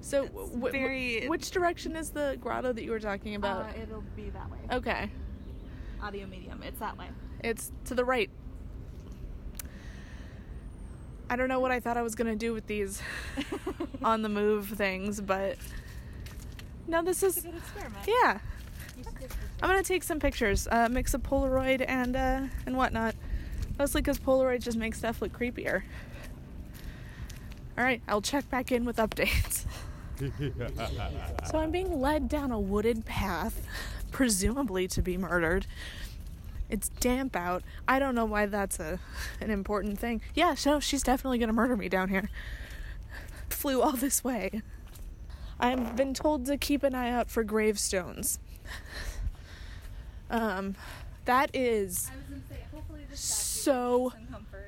So, 0.00 0.26
wh- 0.26 0.71
very- 0.73 1.26
which 1.28 1.50
direction 1.50 1.95
is 1.95 2.11
the 2.11 2.38
grotto 2.40 2.73
that 2.73 2.83
you 2.83 2.90
were 2.90 2.99
talking 3.00 3.35
about? 3.35 3.67
Uh, 3.67 3.83
it'll 3.83 4.05
be 4.17 4.31
that 4.31 4.50
way. 4.50 4.59
okay, 4.73 5.11
Audio 6.02 6.26
medium. 6.26 6.62
It's 6.62 6.78
that 6.81 6.97
way. 6.97 7.09
it's 7.45 7.71
to 7.85 7.95
the 7.95 8.05
right. 8.07 8.31
I 11.28 11.37
don't 11.37 11.49
know 11.49 11.61
what 11.61 11.71
I 11.71 11.78
thought 11.81 11.99
I 11.99 12.02
was 12.02 12.14
gonna 12.14 12.37
do 12.37 12.55
with 12.55 12.67
these 12.67 13.02
on 14.02 14.23
the 14.23 14.31
move 14.31 14.69
things, 14.69 15.21
but 15.21 15.59
no, 16.87 17.02
this 17.02 17.23
is 17.23 17.40
Good 17.40 17.55
experiment. 17.57 18.07
yeah. 18.07 18.38
I'm 19.62 19.69
gonna 19.69 19.83
take 19.83 20.05
some 20.05 20.21
pictures, 20.21 20.67
uh, 20.71 20.88
mix 20.90 21.12
a 21.12 21.19
Polaroid 21.19 21.85
and 21.87 22.17
uh, 22.17 22.40
and 22.64 22.78
whatnot. 22.78 23.14
Mostly 23.79 24.01
because 24.01 24.19
Polaroid 24.19 24.63
just 24.63 24.77
makes 24.77 24.99
stuff 24.99 25.23
look 25.23 25.33
creepier. 25.33 25.83
All 27.77 27.85
right, 27.85 28.03
I'll 28.09 28.21
check 28.23 28.51
back 28.51 28.73
in 28.73 28.85
with 28.85 28.97
updates. 28.97 29.65
so 31.49 31.59
I'm 31.59 31.71
being 31.71 32.01
led 32.01 32.29
down 32.29 32.51
a 32.51 32.59
wooded 32.59 33.05
path, 33.05 33.65
presumably 34.11 34.89
to 34.89 35.01
be 35.01 35.17
murdered. 35.17 35.67
It's 36.69 36.89
damp 36.89 37.37
out. 37.37 37.63
I 37.87 37.99
don't 37.99 38.15
know 38.15 38.25
why 38.25 38.47
that's 38.47 38.81
a 38.81 38.99
an 39.41 39.51
important 39.51 39.99
thing. 39.99 40.21
Yeah, 40.35 40.55
so 40.55 40.81
she's 40.81 41.03
definitely 41.03 41.39
gonna 41.39 41.53
murder 41.53 41.77
me 41.77 41.89
down 41.89 42.09
here. 42.09 42.29
Flew 43.49 43.81
all 43.81 43.93
this 43.93 44.25
way. 44.25 44.63
I've 45.61 45.97
been 45.97 46.15
told 46.15 46.47
to 46.47 46.57
keep 46.57 46.83
an 46.83 46.95
eye 46.95 47.11
out 47.11 47.31
for 47.31 47.43
gravestones. 47.43 48.39
Um, 50.31 50.75
that 51.25 51.51
is 51.55 52.11
I 52.13 52.17
was 52.17 52.25
gonna 52.25 52.41
say, 52.49 52.65
hopefully 52.73 53.07
this 53.11 53.21
so 53.62 54.12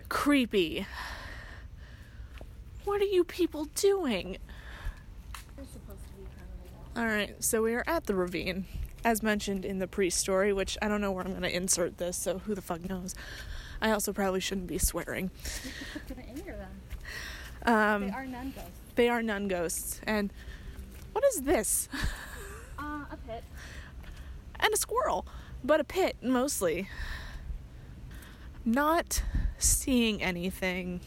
creepy. 0.08 0.86
What 2.84 3.00
are 3.00 3.04
you 3.04 3.24
people 3.24 3.66
doing? 3.74 4.38
They're 5.56 5.64
supposed 5.66 6.00
to 6.06 6.12
be 6.14 6.24
kind 6.24 6.48
of 6.96 6.98
All 6.98 7.06
right, 7.06 7.42
so 7.42 7.62
we 7.62 7.74
are 7.74 7.84
at 7.86 8.06
the 8.06 8.14
ravine, 8.14 8.66
as 9.04 9.22
mentioned 9.22 9.64
in 9.64 9.78
the 9.78 9.86
priest 9.86 10.18
story, 10.18 10.52
which 10.52 10.76
I 10.82 10.88
don't 10.88 11.00
know 11.00 11.12
where 11.12 11.24
I'm 11.24 11.30
going 11.30 11.42
to 11.42 11.54
insert 11.54 11.98
this, 11.98 12.16
so 12.16 12.38
who 12.40 12.54
the 12.54 12.62
fuck 12.62 12.88
knows. 12.88 13.14
I 13.80 13.90
also 13.92 14.12
probably 14.12 14.40
shouldn't 14.40 14.66
be 14.66 14.78
swearing. 14.78 15.30
gonna 16.08 16.22
anger 16.28 16.56
them. 16.56 17.74
Um, 17.74 18.06
They 18.06 18.12
are 18.12 18.26
nun 18.26 18.52
ghosts. 18.56 18.70
they 18.94 19.08
are 19.08 19.22
nun 19.22 19.48
ghosts, 19.48 20.00
and 20.06 20.32
what 21.12 21.24
is 21.24 21.42
this? 21.42 21.88
Uh, 22.78 23.04
a 23.12 23.16
pit. 23.26 23.44
and 24.58 24.72
a 24.72 24.76
squirrel, 24.76 25.26
but 25.62 25.80
a 25.80 25.84
pit 25.84 26.16
mostly. 26.22 26.88
Not 28.64 29.22
seeing 29.58 30.22
anything. 30.22 31.00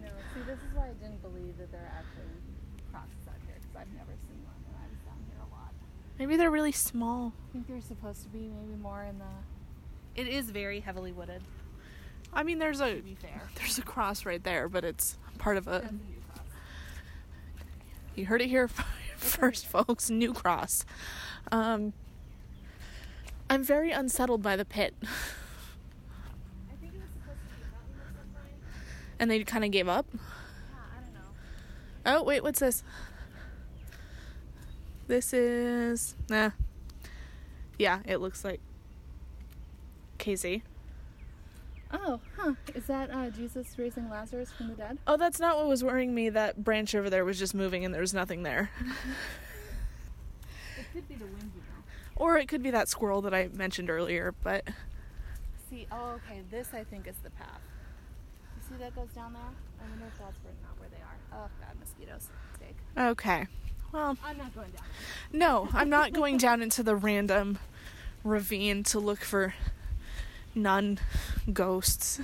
No, 0.00 0.08
see, 0.34 0.40
this 0.46 0.58
is 0.58 0.74
why 0.74 0.86
I 0.88 0.92
didn't 1.02 1.22
believe 1.22 1.58
that 1.58 1.72
there 1.72 1.80
are 1.80 1.98
actually 1.98 2.30
crosses 2.90 3.26
out 3.28 3.34
here 3.46 3.56
because 3.60 3.76
I've 3.76 3.94
never 3.94 4.12
seen 4.28 4.38
one 4.44 4.54
and 4.66 4.76
I 4.76 4.88
was 4.88 5.00
down 5.04 5.18
here 5.28 5.38
a 5.40 5.54
lot. 5.54 5.72
Maybe 6.18 6.36
they're 6.36 6.50
really 6.50 6.72
small. 6.72 7.32
I 7.48 7.52
think 7.52 7.68
they're 7.68 7.80
supposed 7.80 8.22
to 8.22 8.28
be 8.28 8.38
maybe 8.48 8.80
more 8.80 9.02
in 9.02 9.18
the. 9.18 9.24
It 10.14 10.28
is 10.28 10.50
very 10.50 10.80
heavily 10.80 11.12
wooded. 11.12 11.42
I 12.32 12.42
mean, 12.42 12.58
there's 12.58 12.80
a 12.80 13.00
be 13.00 13.14
fair, 13.14 13.42
there's 13.56 13.78
a 13.78 13.82
cross 13.82 14.24
right 14.24 14.42
there, 14.42 14.68
but 14.68 14.84
it's 14.84 15.18
part 15.38 15.56
of 15.56 15.66
a. 15.66 15.70
That's 15.70 15.90
a 15.90 15.92
new 15.92 16.22
cross. 16.32 16.46
You 18.14 18.26
heard 18.26 18.42
it 18.42 18.48
here 18.48 18.68
first, 19.16 19.66
folks. 19.66 20.08
New 20.10 20.32
cross. 20.32 20.84
Um, 21.50 21.92
I'm 23.50 23.62
very 23.62 23.90
unsettled 23.90 24.42
by 24.42 24.56
the 24.56 24.64
pit, 24.64 24.94
I 25.02 25.06
think 26.80 26.94
it 26.94 27.00
was 27.00 27.10
supposed 27.12 27.38
to 27.38 27.54
be 27.54 27.62
a 27.62 27.70
mountain 27.70 28.00
at 28.00 28.16
some 28.16 28.32
point. 28.32 28.56
And 29.22 29.30
they 29.30 29.44
kind 29.44 29.64
of 29.64 29.70
gave 29.70 29.86
up. 29.86 30.04
Yeah, 30.12 30.18
I 30.74 31.00
don't 31.00 31.14
know. 31.14 32.18
Oh 32.20 32.24
wait, 32.24 32.42
what's 32.42 32.58
this? 32.58 32.82
This 35.06 35.32
is 35.32 36.16
nah. 36.28 36.50
Yeah, 37.78 38.00
it 38.04 38.16
looks 38.16 38.44
like 38.44 38.58
Casie. 40.18 40.62
Oh, 41.92 42.18
huh. 42.36 42.54
Is 42.74 42.86
that 42.86 43.10
uh, 43.12 43.30
Jesus 43.30 43.78
raising 43.78 44.10
Lazarus 44.10 44.50
from 44.50 44.68
the 44.68 44.74
dead? 44.74 44.98
Oh, 45.06 45.16
that's 45.16 45.38
not 45.38 45.56
what 45.56 45.68
was 45.68 45.84
worrying 45.84 46.14
me. 46.14 46.28
That 46.28 46.64
branch 46.64 46.94
over 46.96 47.08
there 47.08 47.24
was 47.24 47.38
just 47.38 47.54
moving, 47.54 47.84
and 47.84 47.94
there 47.94 48.00
was 48.00 48.12
nothing 48.14 48.42
there. 48.42 48.70
It 50.78 50.86
could 50.92 51.08
be 51.08 51.14
the 51.14 51.26
wind, 51.26 51.52
you 51.54 51.60
know. 51.60 51.84
Or 52.16 52.38
it 52.38 52.48
could 52.48 52.62
be 52.62 52.70
that 52.70 52.88
squirrel 52.88 53.22
that 53.22 53.32
I 53.32 53.48
mentioned 53.52 53.88
earlier. 53.88 54.34
But 54.42 54.68
See, 55.70 55.86
oh, 55.92 56.16
okay. 56.16 56.40
This 56.50 56.70
I 56.74 56.82
think 56.84 57.06
is 57.06 57.16
the 57.22 57.30
path. 57.30 57.60
See 58.72 58.78
that 58.84 58.94
goes 58.94 59.08
down 59.14 59.32
there? 59.34 59.42
I 59.42 59.90
wonder 59.90 60.06
if 60.06 60.18
that's 60.18 60.36
where, 60.42 60.52
not 60.62 60.78
where 60.80 60.88
they 60.88 60.96
are. 60.96 61.16
Oh 61.32 61.48
God, 61.60 61.78
mosquitoes. 61.78 62.28
Steak. 62.56 62.76
okay, 62.96 63.46
well, 63.92 64.16
I'm 64.24 64.38
not 64.38 64.54
going 64.54 64.70
down. 64.70 64.84
no, 65.32 65.68
I'm 65.72 65.90
not 65.90 66.12
going 66.12 66.38
down 66.38 66.62
into 66.62 66.82
the 66.82 66.96
random 66.96 67.58
ravine 68.24 68.82
to 68.84 68.98
look 68.98 69.20
for 69.20 69.54
nun 70.54 70.98
ghosts. 71.52 72.20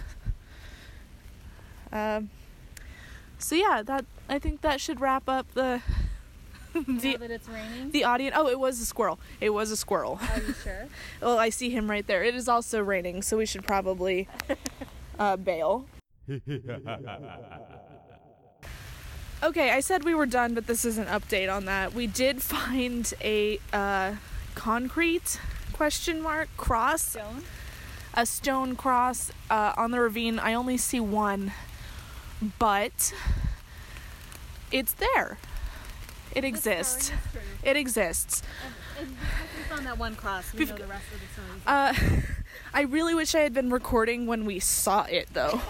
Um. 1.93 2.31
So 3.39 3.55
yeah, 3.55 3.83
that 3.85 4.05
I 4.29 4.39
think 4.39 4.61
that 4.63 4.81
should 4.81 5.01
wrap 5.01 5.29
up 5.29 5.47
the 5.55 5.83
the 6.75 7.17
that 7.17 7.31
it's 7.31 7.49
raining. 7.49 7.91
the 7.91 8.05
audience. 8.05 8.35
Oh, 8.39 8.49
it 8.49 8.59
was 8.59 8.81
a 8.81 8.87
squirrel. 8.87 9.19
It 9.41 9.51
was 9.51 9.71
a 9.71 9.77
squirrel. 9.77 10.19
Are 10.31 10.39
you 10.41 10.55
sure? 10.63 10.87
Well, 11.21 11.39
I 11.39 11.49
see 11.51 11.71
him 11.71 11.91
right 11.91 12.07
there. 12.07 12.23
It 12.23 12.35
is 12.35 12.49
also 12.49 12.83
raining, 12.83 13.23
so 13.23 13.37
we 13.39 13.47
should 13.47 13.67
probably 13.67 14.29
uh, 15.19 15.37
bail. 15.37 15.87
Okay, 19.41 19.71
I 19.71 19.79
said 19.79 20.03
we 20.03 20.17
were 20.17 20.27
done, 20.27 20.53
but 20.55 20.67
this 20.67 20.85
is 20.85 20.99
an 20.99 21.07
update 21.07 21.53
on 21.55 21.67
that. 21.67 21.95
We 21.95 22.09
did 22.09 22.43
find 22.43 23.12
a 23.23 23.61
uh, 23.73 24.14
concrete 24.57 25.38
question 25.73 26.21
mark 26.21 26.49
cross, 26.57 27.03
Stone. 27.03 27.45
a 28.14 28.27
stone 28.27 28.75
cross 28.75 29.31
uh, 29.49 29.75
on 29.77 29.93
the 29.93 30.01
ravine. 30.01 30.41
I 30.41 30.55
only 30.55 30.77
see 30.77 30.99
one, 30.99 31.53
but 32.59 33.14
it's 34.73 34.93
there. 34.95 35.38
It 36.35 36.45
exists. 36.45 37.12
It 37.62 37.77
exists. 37.77 38.43
And 38.99 39.09
we 39.09 39.62
found 39.69 39.87
that 39.87 39.99
one 39.99 40.17
cross, 40.17 40.53
we 40.53 40.59
We've 40.59 40.71
know 40.71 40.79
the 40.79 40.87
rest 40.87 41.05
of 41.14 41.21
the 41.21 41.33
story. 41.33 41.61
Uh, 41.64 41.95
I 42.75 42.83
really 42.83 43.14
wish 43.14 43.37
I 43.37 43.41
had 43.41 43.55
been 43.55 43.71
recording 43.71 44.27
when 44.27 44.45
we 44.45 44.59
saw 44.59 45.05
it, 45.05 45.29
though. 45.33 45.61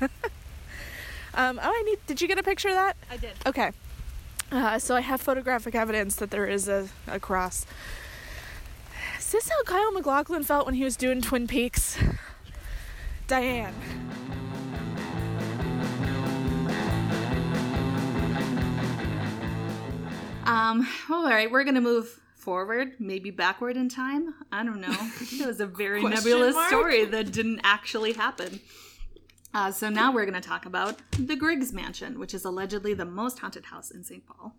um, 1.34 1.60
oh, 1.62 1.70
I 1.70 1.82
need. 1.86 1.98
Did 2.06 2.20
you 2.20 2.28
get 2.28 2.38
a 2.38 2.42
picture 2.42 2.68
of 2.68 2.74
that? 2.74 2.96
I 3.10 3.16
did. 3.16 3.32
Okay. 3.46 3.72
Uh, 4.52 4.78
so 4.78 4.96
I 4.96 5.00
have 5.00 5.20
photographic 5.20 5.74
evidence 5.74 6.16
that 6.16 6.30
there 6.30 6.46
is 6.46 6.68
a, 6.68 6.88
a 7.06 7.20
cross. 7.20 7.64
Is 9.18 9.30
this 9.32 9.48
how 9.48 9.62
Kyle 9.62 9.92
MacLachlan 9.92 10.42
felt 10.42 10.66
when 10.66 10.74
he 10.74 10.82
was 10.82 10.96
doing 10.96 11.20
Twin 11.22 11.46
Peaks? 11.46 11.96
Diane. 13.28 13.74
Um, 20.44 20.88
all 21.08 21.24
right, 21.26 21.48
we're 21.48 21.62
gonna 21.62 21.80
move 21.80 22.20
forward, 22.34 22.94
maybe 22.98 23.30
backward 23.30 23.76
in 23.76 23.88
time. 23.88 24.34
I 24.50 24.64
don't 24.64 24.80
know. 24.80 24.96
It 25.32 25.46
was 25.46 25.60
a 25.60 25.66
very 25.66 26.02
nebulous 26.02 26.56
mark? 26.56 26.68
story 26.68 27.04
that 27.04 27.30
didn't 27.30 27.60
actually 27.62 28.14
happen. 28.14 28.58
Uh, 29.52 29.70
so 29.72 29.88
now 29.88 30.12
we're 30.12 30.24
gonna 30.26 30.40
talk 30.40 30.64
about 30.66 30.96
the 31.18 31.34
Griggs 31.36 31.72
Mansion, 31.72 32.18
which 32.20 32.34
is 32.34 32.44
allegedly 32.44 32.94
the 32.94 33.04
most 33.04 33.40
haunted 33.40 33.66
house 33.66 33.90
in 33.90 34.04
St. 34.04 34.24
Paul. 34.26 34.54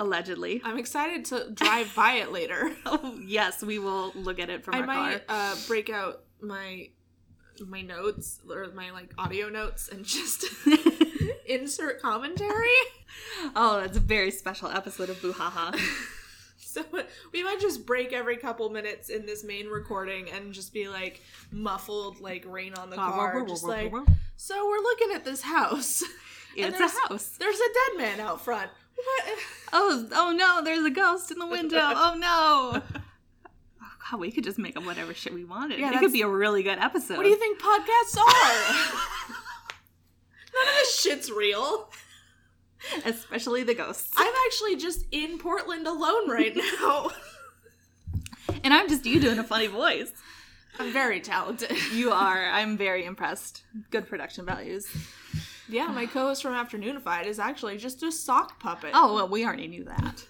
Allegedly. 0.00 0.60
I'm 0.64 0.78
excited 0.78 1.24
to 1.26 1.50
drive 1.52 1.92
by 1.94 2.14
it 2.14 2.32
later. 2.32 2.70
Oh 2.86 3.18
yes, 3.24 3.62
we 3.62 3.78
will 3.78 4.12
look 4.14 4.38
at 4.38 4.48
it 4.48 4.64
from 4.64 4.76
I 4.76 4.78
our 4.80 4.86
might 4.86 5.26
car. 5.26 5.52
uh, 5.52 5.56
break 5.66 5.90
out 5.90 6.22
my 6.40 6.88
my 7.66 7.82
notes 7.82 8.40
or 8.48 8.68
my 8.74 8.90
like 8.92 9.12
audio 9.18 9.48
notes 9.48 9.88
and 9.88 10.04
just 10.04 10.44
insert 11.46 12.00
commentary. 12.00 12.68
Oh, 13.56 13.80
that's 13.80 13.96
a 13.96 14.00
very 14.00 14.30
special 14.30 14.68
episode 14.70 15.10
of 15.10 15.16
Boohaha. 15.20 15.78
So 16.74 16.84
we 17.32 17.42
might 17.42 17.60
just 17.60 17.86
break 17.86 18.12
every 18.12 18.36
couple 18.36 18.68
minutes 18.68 19.08
in 19.08 19.24
this 19.24 19.42
main 19.42 19.68
recording 19.68 20.28
and 20.30 20.52
just 20.52 20.72
be 20.74 20.86
like 20.86 21.22
muffled 21.50 22.20
like 22.20 22.44
rain 22.46 22.74
on 22.74 22.90
the 22.90 22.96
car, 22.96 23.42
just 23.46 23.64
like. 23.64 23.90
So 24.36 24.68
we're 24.68 24.82
looking 24.82 25.12
at 25.14 25.24
this 25.24 25.42
house. 25.42 26.02
It's 26.56 26.80
a 26.80 26.88
house. 27.08 27.36
There's 27.38 27.60
a 27.60 27.68
dead 27.68 27.98
man 27.98 28.20
out 28.20 28.40
front. 28.44 28.70
What? 28.96 29.38
Oh, 29.72 30.08
oh 30.12 30.32
no, 30.32 30.64
there's 30.64 30.84
a 30.84 30.90
ghost 30.90 31.30
in 31.30 31.38
the 31.38 31.46
window. 31.46 31.78
Oh 31.78 32.14
no. 32.18 32.82
Oh 33.80 33.92
god, 34.10 34.18
we 34.18 34.32
could 34.32 34.42
just 34.42 34.58
make 34.58 34.76
up 34.76 34.84
whatever 34.84 35.14
shit 35.14 35.32
we 35.32 35.44
wanted. 35.44 35.78
Yeah, 35.78 35.94
it 35.94 36.00
could 36.00 36.12
be 36.12 36.22
a 36.22 36.28
really 36.28 36.62
good 36.62 36.78
episode. 36.78 37.16
What 37.18 37.22
do 37.24 37.28
you 37.28 37.36
think 37.36 37.60
podcasts 37.60 38.16
are? 38.16 38.94
None 40.54 40.68
of 40.68 40.74
this 40.80 41.00
shit's 41.00 41.30
real. 41.30 41.90
Especially 43.04 43.62
the 43.62 43.74
ghosts. 43.74 44.12
I'm 44.16 44.32
actually 44.46 44.76
just 44.76 45.06
in 45.10 45.38
Portland 45.38 45.86
alone 45.86 46.30
right 46.30 46.56
now. 46.80 47.10
and 48.64 48.72
I'm 48.72 48.88
just 48.88 49.06
you 49.06 49.20
doing 49.20 49.38
a 49.38 49.44
funny 49.44 49.66
voice. 49.66 50.12
I'm 50.78 50.92
very 50.92 51.20
talented. 51.20 51.76
You 51.92 52.12
are. 52.12 52.50
I'm 52.50 52.76
very 52.76 53.04
impressed. 53.04 53.64
Good 53.90 54.08
production 54.08 54.44
values. 54.46 54.86
Yeah, 55.68 55.88
my 55.88 56.06
co-host 56.06 56.42
from 56.42 56.54
Afternoonified 56.54 57.26
is 57.26 57.38
actually 57.38 57.76
just 57.76 58.02
a 58.02 58.12
sock 58.12 58.60
puppet. 58.60 58.90
Oh, 58.94 59.14
well, 59.14 59.28
we 59.28 59.44
already 59.44 59.66
knew 59.66 59.84
that. 59.84 60.24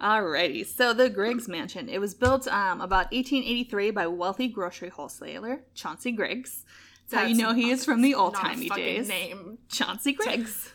Alrighty, 0.00 0.66
so 0.66 0.92
the 0.92 1.08
Griggs 1.08 1.48
Mansion. 1.48 1.88
It 1.88 1.98
was 1.98 2.14
built 2.14 2.46
um, 2.48 2.80
about 2.80 3.10
1883 3.12 3.90
by 3.90 4.06
wealthy 4.06 4.48
grocery 4.48 4.90
wholesaler 4.90 5.62
Chauncey 5.74 6.12
Griggs. 6.12 6.64
That's, 7.08 7.22
how 7.22 7.28
you 7.28 7.36
know 7.36 7.54
he 7.54 7.70
is 7.70 7.84
from 7.84 8.02
the 8.02 8.14
old 8.14 8.34
timey 8.34 8.68
days. 8.68 9.08
Name. 9.08 9.58
Chauncey 9.68 10.12
Griggs. 10.12 10.73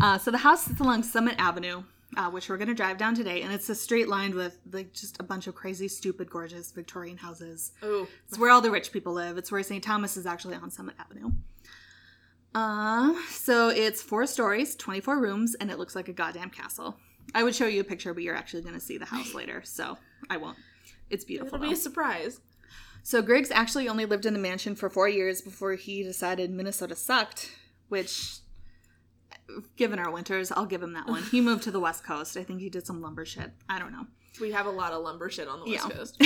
Uh, 0.00 0.16
so 0.18 0.30
the 0.30 0.38
house 0.38 0.64
sits 0.64 0.80
along 0.80 1.02
Summit 1.02 1.34
Avenue, 1.38 1.82
uh, 2.16 2.30
which 2.30 2.48
we're 2.48 2.56
going 2.56 2.68
to 2.68 2.74
drive 2.74 2.98
down 2.98 3.14
today, 3.14 3.42
and 3.42 3.52
it's 3.52 3.68
a 3.68 3.74
straight 3.74 4.08
lined 4.08 4.34
with 4.34 4.58
like 4.72 4.92
just 4.92 5.18
a 5.20 5.22
bunch 5.24 5.46
of 5.46 5.54
crazy, 5.54 5.88
stupid, 5.88 6.30
gorgeous 6.30 6.70
Victorian 6.72 7.16
houses. 7.16 7.72
Oh, 7.82 8.06
It's 8.28 8.38
where 8.38 8.50
all 8.50 8.60
the 8.60 8.70
rich 8.70 8.92
people 8.92 9.12
live. 9.12 9.36
It's 9.38 9.50
where 9.50 9.62
St. 9.62 9.82
Thomas 9.82 10.16
is 10.16 10.26
actually 10.26 10.54
on 10.54 10.70
Summit 10.70 10.94
Avenue. 11.00 11.32
Uh, 12.54 13.14
so 13.28 13.68
it's 13.68 14.00
four 14.02 14.26
stories, 14.26 14.74
24 14.76 15.20
rooms, 15.20 15.54
and 15.56 15.70
it 15.70 15.78
looks 15.78 15.94
like 15.94 16.08
a 16.08 16.12
goddamn 16.12 16.50
castle. 16.50 16.96
I 17.34 17.42
would 17.42 17.54
show 17.54 17.66
you 17.66 17.80
a 17.80 17.84
picture, 17.84 18.14
but 18.14 18.22
you're 18.22 18.34
actually 18.34 18.62
going 18.62 18.74
to 18.74 18.80
see 18.80 18.98
the 18.98 19.04
house 19.04 19.34
later, 19.34 19.62
so 19.64 19.98
I 20.30 20.38
won't. 20.38 20.56
It's 21.10 21.24
beautiful. 21.24 21.56
it'll 21.56 21.58
be 21.60 21.66
though. 21.68 21.72
a 21.72 21.76
surprise. 21.76 22.40
So 23.02 23.20
Griggs 23.22 23.50
actually 23.50 23.88
only 23.88 24.06
lived 24.06 24.26
in 24.26 24.32
the 24.32 24.38
mansion 24.38 24.74
for 24.74 24.88
four 24.88 25.08
years 25.08 25.40
before 25.42 25.74
he 25.74 26.02
decided 26.02 26.50
Minnesota 26.50 26.96
sucked, 26.96 27.50
which, 27.88 28.38
given 29.76 29.98
our 29.98 30.10
winters, 30.10 30.52
I'll 30.52 30.66
give 30.66 30.82
him 30.82 30.92
that 30.94 31.06
one. 31.08 31.22
He 31.22 31.40
moved 31.40 31.62
to 31.64 31.70
the 31.70 31.80
West 31.80 32.04
Coast. 32.04 32.36
I 32.36 32.42
think 32.44 32.60
he 32.60 32.68
did 32.68 32.86
some 32.86 33.00
lumber 33.00 33.24
shit. 33.24 33.50
I 33.68 33.78
don't 33.78 33.92
know. 33.92 34.06
We 34.40 34.52
have 34.52 34.66
a 34.66 34.70
lot 34.70 34.92
of 34.92 35.02
lumber 35.02 35.30
shit 35.30 35.48
on 35.48 35.60
the 35.60 35.70
West 35.70 35.86
Yeah. 35.88 35.94
Coast. 35.94 36.22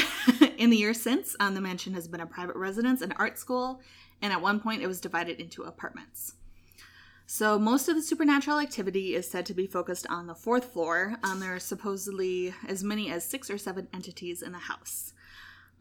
in 0.58 0.70
the 0.70 0.76
years 0.76 1.00
since, 1.00 1.34
um, 1.40 1.54
the 1.54 1.60
mansion 1.60 1.94
has 1.94 2.08
been 2.08 2.20
a 2.20 2.26
private 2.26 2.56
residence 2.56 3.00
and 3.00 3.14
art 3.16 3.38
school, 3.38 3.80
and 4.20 4.32
at 4.32 4.40
one 4.42 4.60
point 4.60 4.82
it 4.82 4.86
was 4.86 5.00
divided 5.00 5.40
into 5.40 5.62
apartments. 5.62 6.34
So 7.26 7.58
most 7.58 7.88
of 7.88 7.94
the 7.96 8.02
supernatural 8.02 8.58
activity 8.58 9.14
is 9.14 9.30
said 9.30 9.46
to 9.46 9.54
be 9.54 9.66
focused 9.66 10.06
on 10.10 10.26
the 10.26 10.34
fourth 10.34 10.72
floor. 10.72 11.16
Um, 11.22 11.40
there 11.40 11.54
are 11.54 11.58
supposedly 11.60 12.52
as 12.68 12.84
many 12.84 13.10
as 13.10 13.24
six 13.24 13.48
or 13.48 13.56
seven 13.56 13.88
entities 13.94 14.42
in 14.42 14.52
the 14.52 14.58
house. 14.58 15.14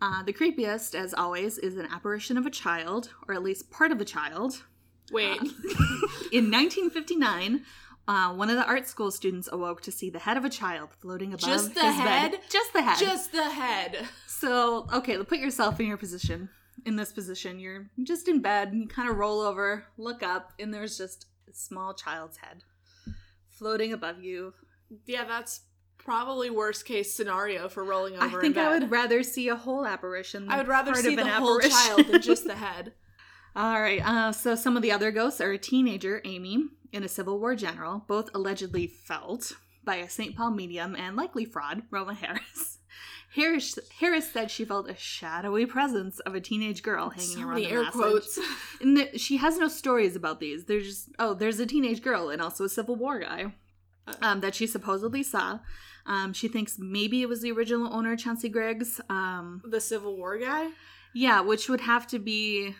Uh, 0.02 0.24
the 0.24 0.34
creepiest, 0.34 0.96
as 0.96 1.14
always, 1.14 1.58
is 1.58 1.76
an 1.78 1.88
apparition 1.92 2.38
of 2.38 2.46
a 2.46 2.50
child, 2.50 3.10
or 3.28 3.34
at 3.34 3.44
least 3.44 3.70
part 3.70 3.92
of 3.92 4.00
a 4.00 4.06
child. 4.06 4.64
Wait, 5.12 5.40
In 6.32 6.50
1959, 6.52 7.64
uh, 8.08 8.34
one 8.34 8.50
of 8.50 8.56
the 8.56 8.66
art 8.66 8.88
school 8.88 9.12
students 9.12 9.48
awoke 9.52 9.82
to 9.82 9.92
see 9.92 10.10
the 10.10 10.20
head 10.20 10.38
of 10.38 10.46
a 10.46 10.50
child 10.50 10.90
floating 11.00 11.34
above 11.34 11.48
Just 11.50 11.76
the 11.76 11.86
his 11.86 11.96
head? 11.96 12.32
bed. 12.32 12.40
Just 12.50 12.74
the 12.74 12.82
head. 12.82 12.98
just 13.00 13.32
the 13.32 13.50
head. 13.50 14.06
So, 14.28 14.88
okay, 14.94 15.18
put 15.24 15.40
yourself 15.40 15.80
in 15.80 15.86
your 15.88 15.98
position. 15.98 16.50
In 16.86 16.96
this 16.96 17.12
position, 17.12 17.60
you're 17.60 17.92
just 18.04 18.28
in 18.28 18.42
bed, 18.42 18.70
and 18.72 18.82
you 18.82 18.88
kind 18.88 19.08
of 19.10 19.18
roll 19.18 19.42
over, 19.42 19.86
look 19.98 20.24
up, 20.24 20.54
and 20.60 20.74
there's 20.74 20.98
just 20.98 21.28
a 21.48 21.54
small 21.54 21.94
child's 21.94 22.38
head 22.38 22.64
floating 23.50 23.94
above 23.94 24.24
you. 24.24 24.54
Yeah, 25.06 25.26
that's 25.26 25.62
probably 26.00 26.50
worst 26.50 26.86
case 26.86 27.14
scenario 27.14 27.70
for 27.70 27.84
rolling 27.84 28.16
over. 28.16 28.40
I 28.40 28.42
think 28.42 28.58
in 28.58 28.64
I 28.66 28.70
would 28.80 28.90
rather 28.90 29.22
see 29.22 29.50
a 29.50 29.56
whole 29.56 29.86
apparition. 29.86 30.46
Than 30.46 30.52
I 30.54 30.58
would 30.58 30.68
rather 30.68 30.94
part 30.94 31.04
see 31.06 31.14
of 31.14 31.18
the 31.18 31.26
an 31.26 31.42
whole 31.42 31.58
apparition. 31.60 31.78
child 31.78 32.08
than 32.08 32.22
just 32.22 32.46
the 32.48 32.56
head. 32.68 32.94
All 33.56 33.82
right. 33.82 34.02
Uh, 34.06 34.32
so 34.32 34.56
some 34.56 34.76
of 34.78 34.82
the 34.84 34.92
other 34.92 35.12
ghosts 35.12 35.42
are 35.42 35.52
a 35.52 35.58
teenager, 35.58 36.22
Amy, 36.24 36.66
and 36.94 37.04
a 37.04 37.10
Civil 37.10 37.40
War 37.40 37.56
general, 37.56 38.04
both 38.08 38.30
allegedly 38.34 38.88
felt 38.88 39.54
by 39.84 39.96
a 39.96 40.10
St. 40.10 40.36
Paul 40.36 40.52
medium 40.52 40.96
and 40.96 41.16
likely 41.16 41.46
fraud, 41.46 41.84
Roma 41.90 42.14
Harris. 42.14 42.78
Harris, 43.36 43.80
Harris 44.00 44.30
said 44.32 44.52
she 44.52 44.66
felt 44.66 44.90
a 44.90 44.96
shadowy 44.96 45.66
presence 45.66 46.20
of 46.22 46.36
a 46.36 46.42
teenage 46.42 46.84
girl 46.84 47.10
hanging 47.10 47.38
So 47.38 47.42
around 47.44 47.56
the 47.56 47.68
air 47.68 47.84
passage. 47.86 47.94
quotes. 48.02 48.40
And 48.82 48.98
the, 48.98 49.18
she 49.18 49.38
has 49.38 49.58
no 49.58 49.70
stories 49.70 50.16
about 50.18 50.40
these. 50.42 50.66
There's 50.66 50.86
just 50.86 51.10
oh, 51.18 51.34
there's 51.34 51.60
a 51.60 51.66
teenage 51.66 52.02
girl 52.02 52.30
and 52.30 52.42
also 52.42 52.66
a 52.66 52.70
Civil 52.70 52.96
War 52.98 53.20
guy 53.20 53.54
um, 54.22 54.42
that 54.42 54.54
she 54.56 54.68
supposedly 54.68 55.24
saw. 55.24 55.60
Um, 56.06 56.34
she 56.34 56.50
thinks 56.50 56.78
maybe 56.78 57.22
it 57.22 57.30
was 57.30 57.42
the 57.42 57.52
original 57.54 57.94
owner, 57.94 58.18
Chauncey 58.18 58.50
Griggs. 58.50 59.00
Um, 59.10 59.62
The 59.66 59.80
Civil 59.80 60.18
War 60.18 60.38
guy. 60.38 60.72
yeah, 61.14 61.40
which 61.42 61.70
would 61.70 61.82
have 61.82 62.08
to 62.08 62.20
be. 62.20 62.76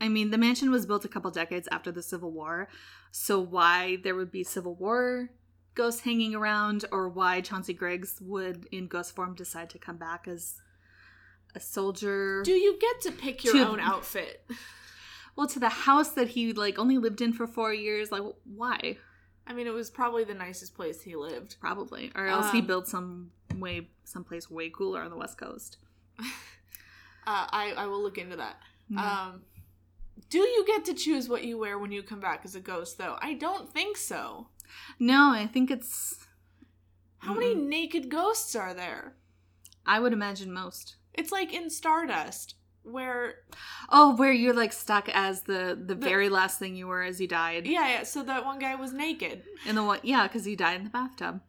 I 0.00 0.08
mean, 0.08 0.30
the 0.30 0.38
mansion 0.38 0.70
was 0.70 0.86
built 0.86 1.04
a 1.04 1.08
couple 1.08 1.30
decades 1.30 1.68
after 1.70 1.92
the 1.92 2.02
Civil 2.02 2.30
War, 2.30 2.68
so 3.10 3.38
why 3.40 3.96
there 4.02 4.14
would 4.14 4.30
be 4.30 4.42
Civil 4.44 4.74
War 4.74 5.30
ghosts 5.74 6.00
hanging 6.00 6.34
around, 6.34 6.84
or 6.90 7.08
why 7.08 7.40
Chauncey 7.40 7.72
Griggs 7.74 8.18
would, 8.20 8.66
in 8.72 8.86
ghost 8.88 9.14
form, 9.14 9.34
decide 9.34 9.70
to 9.70 9.78
come 9.78 9.96
back 9.96 10.26
as 10.26 10.60
a 11.54 11.60
soldier? 11.60 12.42
Do 12.44 12.52
you 12.52 12.78
get 12.80 13.00
to 13.02 13.12
pick 13.12 13.44
your 13.44 13.54
To- 13.54 13.68
own 13.68 13.80
outfit? 13.80 14.48
well, 15.36 15.46
to 15.48 15.58
the 15.60 15.68
house 15.68 16.10
that 16.12 16.28
he 16.28 16.52
like 16.52 16.78
only 16.78 16.98
lived 16.98 17.20
in 17.20 17.32
for 17.32 17.46
four 17.46 17.72
years. 17.72 18.10
Like, 18.10 18.22
why? 18.44 18.96
I 19.46 19.52
mean, 19.52 19.66
it 19.66 19.72
was 19.74 19.90
probably 19.90 20.24
the 20.24 20.34
nicest 20.34 20.74
place 20.74 21.00
he 21.02 21.14
lived. 21.16 21.56
Probably, 21.60 22.10
or 22.14 22.26
else 22.26 22.50
he 22.52 22.58
Um, 22.60 22.66
built 22.66 22.88
some 22.88 23.30
way, 23.54 23.90
someplace 24.04 24.50
way 24.50 24.70
cooler 24.70 25.02
on 25.02 25.10
the 25.10 25.16
West 25.16 25.38
Coast. 25.38 25.76
Uh, 27.26 27.46
I 27.50 27.74
I 27.76 27.86
will 27.86 28.02
look 28.02 28.16
into 28.18 28.36
that. 28.36 28.56
Mhm. 28.90 28.98
Um, 28.98 29.42
do 30.30 30.38
you 30.38 30.64
get 30.66 30.84
to 30.86 30.94
choose 30.94 31.28
what 31.28 31.44
you 31.44 31.58
wear 31.58 31.78
when 31.78 31.92
you 31.92 32.02
come 32.02 32.20
back 32.20 32.42
as 32.44 32.54
a 32.54 32.60
ghost? 32.60 32.96
Though 32.98 33.16
I 33.20 33.34
don't 33.34 33.70
think 33.72 33.96
so. 33.96 34.48
No, 34.98 35.32
I 35.32 35.46
think 35.46 35.70
it's. 35.70 36.16
How 37.18 37.34
many 37.34 37.54
naked 37.54 38.08
ghosts 38.08 38.56
are 38.56 38.72
there? 38.72 39.14
I 39.84 40.00
would 40.00 40.12
imagine 40.14 40.52
most. 40.52 40.96
It's 41.12 41.32
like 41.32 41.52
in 41.52 41.68
Stardust, 41.68 42.54
where 42.82 43.34
Oh, 43.90 44.14
where 44.16 44.32
you're 44.32 44.54
like 44.54 44.72
stuck 44.72 45.08
as 45.10 45.42
the 45.42 45.78
the 45.84 45.94
very 45.94 46.28
last 46.30 46.58
thing 46.58 46.76
you 46.76 46.86
were 46.86 47.02
as 47.02 47.20
you 47.20 47.26
died. 47.26 47.66
yeah, 47.66 47.88
yeah. 47.88 48.02
So 48.04 48.22
that 48.22 48.44
one 48.44 48.58
guy 48.58 48.74
was 48.76 48.92
naked. 48.94 49.42
And 49.66 49.76
the 49.76 49.84
one, 49.84 49.98
yeah, 50.02 50.26
because 50.26 50.44
he 50.46 50.56
died 50.56 50.76
in 50.78 50.84
the 50.84 50.90
bathtub. 50.90 51.40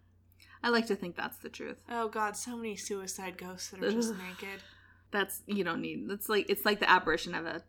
I 0.63 0.69
like 0.69 0.87
to 0.87 0.95
think 0.95 1.15
that's 1.15 1.37
the 1.37 1.49
truth. 1.49 1.77
Oh 1.89 2.07
God, 2.09 2.35
so 2.35 2.55
many 2.57 2.75
suicide 2.75 3.37
ghosts 3.37 3.69
that 3.69 3.83
are 3.83 3.91
just 3.91 4.11
Ugh. 4.13 4.17
naked. 4.27 4.61
That's 5.11 5.41
you 5.45 5.63
don't 5.63 5.81
need. 5.81 6.09
That's 6.09 6.27
like 6.27 6.47
it's 6.49 6.65
like 6.65 6.79
the 6.79 6.89
apparition 6.89 7.33
of 7.35 7.45
a 7.45 7.61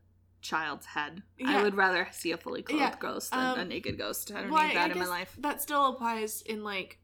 child's 0.43 0.87
head. 0.87 1.23
I 1.45 1.63
would 1.63 1.75
rather 1.75 2.09
see 2.11 2.33
a 2.33 2.37
fully 2.37 2.63
clothed 2.63 2.81
Yeah, 2.83 2.95
ghost 2.99 3.31
than 3.31 3.41
um, 3.41 3.59
a 3.61 3.65
naked 3.65 3.97
ghost. 3.97 4.31
I 4.35 4.43
don't 4.43 4.51
Well, 4.51 4.63
need 4.67 4.73
I 4.77 4.89
that 4.89 4.91
in 4.91 4.99
my 4.99 5.07
life. 5.07 5.35
That 5.39 5.63
still 5.63 5.87
applies 5.87 6.43
in 6.43 6.63
like 6.65 6.99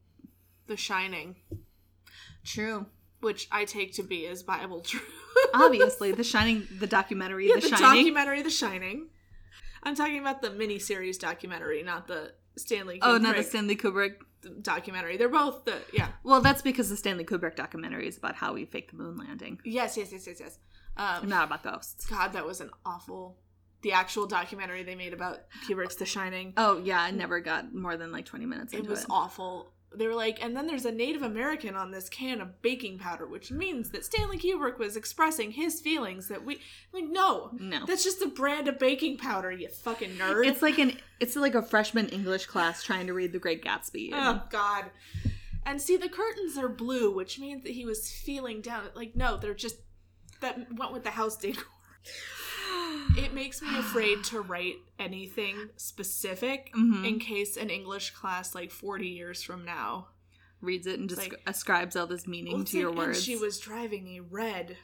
The 0.67 0.77
Shining, 0.77 1.37
True. 2.45 2.87
which 3.21 3.49
I 3.51 3.65
take 3.65 3.95
to 3.95 4.03
be 4.03 4.27
as 4.27 4.43
Bible 4.43 4.81
true. 4.81 5.01
Obviously, 5.55 6.13
The 6.13 6.25
Shining, 6.35 6.67
the 6.79 6.87
documentary, 6.87 7.49
yeah, 7.49 7.55
The, 7.57 7.61
the, 7.63 7.69
Shining. 7.77 8.05
documentary 8.05 8.43
The 8.43 8.51
Shining. 8.51 9.09
I'm 9.83 9.95
talking 9.95 10.19
about 10.19 10.43
the 10.43 10.51
miniseries 10.51 11.19
documentary, 11.19 11.83
not 11.83 12.09
the 12.09 12.33
Stanley. 12.57 12.99
Kubrick 12.99 13.09
oh, 13.09 13.19
not 13.19 13.37
the 13.37 13.45
Stanley 13.45 13.77
Kubrick. 13.77 14.15
documentary. 14.63 15.17
They're 15.17 15.29
both 15.29 15.65
the 15.65 15.79
yeah. 15.93 16.09
Well, 16.25 16.41
that's 16.41 16.63
because 16.63 16.91
the 16.91 16.97
Stanley 16.97 17.25
Kubrick 17.25 17.55
documentary 17.55 18.09
is 18.09 18.17
about 18.19 18.35
how 18.35 18.55
we 18.55 18.65
faked 18.65 18.91
the 18.91 18.97
moon 18.97 19.17
landing, 19.17 19.61
Yes, 19.65 19.97
yes, 19.97 20.11
yes, 20.13 20.27
yes, 20.27 20.41
yes. 20.41 20.59
Um, 20.99 21.29
not 21.29 21.45
about 21.45 21.63
ghosts. 21.63 22.07
God, 22.07 22.33
that 22.33 22.45
was 22.47 22.61
an 22.61 22.71
awful 22.85 23.37
the 23.83 23.93
actual 23.93 24.27
documentary 24.27 24.83
they 24.83 24.97
made 24.97 25.13
about 25.13 25.39
Kubrick's 25.69 25.95
The 25.95 26.05
Shining. 26.07 26.53
Oh 26.57 26.79
yeah, 26.83 27.01
I 27.01 27.13
never 27.13 27.39
got 27.41 27.73
more 27.73 27.97
than 27.97 28.11
like 28.11 28.25
twenty 28.25 28.47
minutes 28.47 28.73
It 28.73 28.79
into 28.79 28.91
was 28.91 29.03
it. 29.03 29.07
awful. 29.11 29.71
They 29.95 30.07
were 30.07 30.15
like, 30.15 30.43
and 30.45 30.55
then 30.55 30.67
there's 30.67 30.85
a 30.85 30.93
Native 30.93 31.23
American 31.23 31.75
on 31.75 31.91
this 31.93 32.11
can 32.11 32.43
of 32.43 32.61
baking 32.61 32.99
powder, 32.99 33.27
which 33.27 33.51
means 33.51 33.89
that 33.93 34.05
Stanley 34.05 34.37
Kubrick 34.37 34.77
was 34.79 34.97
expressing 34.97 35.51
his 35.53 35.81
feelings 35.81 36.29
that 36.29 36.45
we 36.45 36.61
like. 36.93 37.05
No, 37.05 37.51
No. 37.59 37.87
that's 37.87 38.05
just 38.05 38.21
a 38.21 38.27
brand 38.27 38.69
of 38.69 38.79
baking 38.79 39.17
powder. 39.17 39.51
You 39.51 39.69
fucking 39.69 40.11
nerd. 40.17 40.45
It's 40.47 40.61
like 40.61 40.79
an 40.79 40.99
it's 41.21 41.37
like 41.37 41.55
a 41.55 41.63
freshman 41.63 42.09
English 42.09 42.47
class 42.47 42.83
trying 42.83 43.07
to 43.07 43.15
read 43.15 43.33
The 43.33 43.39
Great 43.39 43.65
Gatsby. 43.65 44.11
Oh 44.13 44.43
God. 44.51 44.87
And 45.65 45.81
see, 45.81 45.97
the 45.97 46.09
curtains 46.09 46.57
are 46.59 46.69
blue, 46.69 47.11
which 47.15 47.39
means 47.39 47.63
that 47.63 47.73
he 47.73 47.85
was 47.85 48.11
feeling 48.11 48.61
down. 48.63 48.85
Like, 48.95 49.15
no, 49.15 49.37
they're 49.37 49.55
just 49.55 49.77
that 50.41 50.73
went 50.79 50.93
with 50.93 51.05
the 51.05 51.11
house 51.11 51.37
decor. 51.37 51.65
It 53.17 53.33
makes 53.35 53.61
me 53.63 53.69
afraid 53.79 54.23
to 54.25 54.41
write 54.41 54.77
anything 54.99 55.71
specific 55.77 56.71
Mhm. 56.75 57.07
in 57.07 57.19
case 57.19 57.57
an 57.57 57.71
English 57.71 58.11
class, 58.11 58.55
like 58.55 58.71
forty 58.71 59.09
years 59.09 59.43
from 59.43 59.65
now, 59.65 60.09
reads 60.61 60.87
it 60.87 60.99
and 61.01 61.09
just 61.09 61.23
Like- 61.23 61.43
ascribes 61.47 61.97
all 61.97 62.07
this 62.07 62.27
meaning 62.27 62.55
Well, 62.55 62.65
to 62.65 62.79
your 62.79 62.91
and 62.91 62.99
words. 62.99 63.23
she 63.23 63.37
was 63.37 63.59
driving 63.59 64.09
a 64.17 64.21
red 64.21 64.77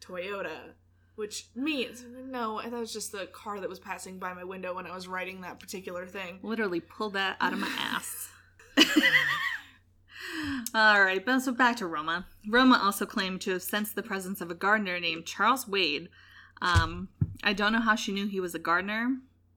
Toyota, 0.00 0.74
which 1.16 1.46
means 1.54 2.04
no, 2.04 2.60
that 2.62 2.72
was 2.72 2.92
just 2.92 3.12
the 3.12 3.26
car 3.26 3.60
that 3.60 3.68
was 3.68 3.80
passing 3.80 4.18
by 4.18 4.32
my 4.32 4.44
window 4.44 4.74
when 4.74 4.86
I 4.86 4.94
was 4.94 5.06
writing 5.08 5.40
that 5.42 5.60
particular 5.60 6.06
thing. 6.06 6.38
literally 6.42 6.80
pulled 6.80 7.12
that 7.14 7.36
out 7.40 7.52
of 7.52 7.58
my 7.58 7.68
ass. 7.78 8.28
All 10.74 11.02
right, 11.02 11.24
but 11.24 11.40
so 11.40 11.52
back 11.52 11.76
to 11.76 11.86
Roma. 11.86 12.26
Roma 12.48 12.80
also 12.82 13.06
claimed 13.06 13.40
to 13.42 13.52
have 13.52 13.62
sensed 13.62 13.94
the 13.94 14.02
presence 14.02 14.40
of 14.40 14.50
a 14.50 14.54
gardener 14.54 14.98
named 14.98 15.26
Charles 15.26 15.68
Wade. 15.68 16.08
Um, 16.60 17.08
I 17.42 17.52
don't 17.52 17.72
know 17.72 17.80
how 17.80 17.96
she 17.96 18.12
knew 18.12 18.26
he 18.26 18.40
was 18.40 18.54
a 18.54 18.58
gardener 18.58 19.16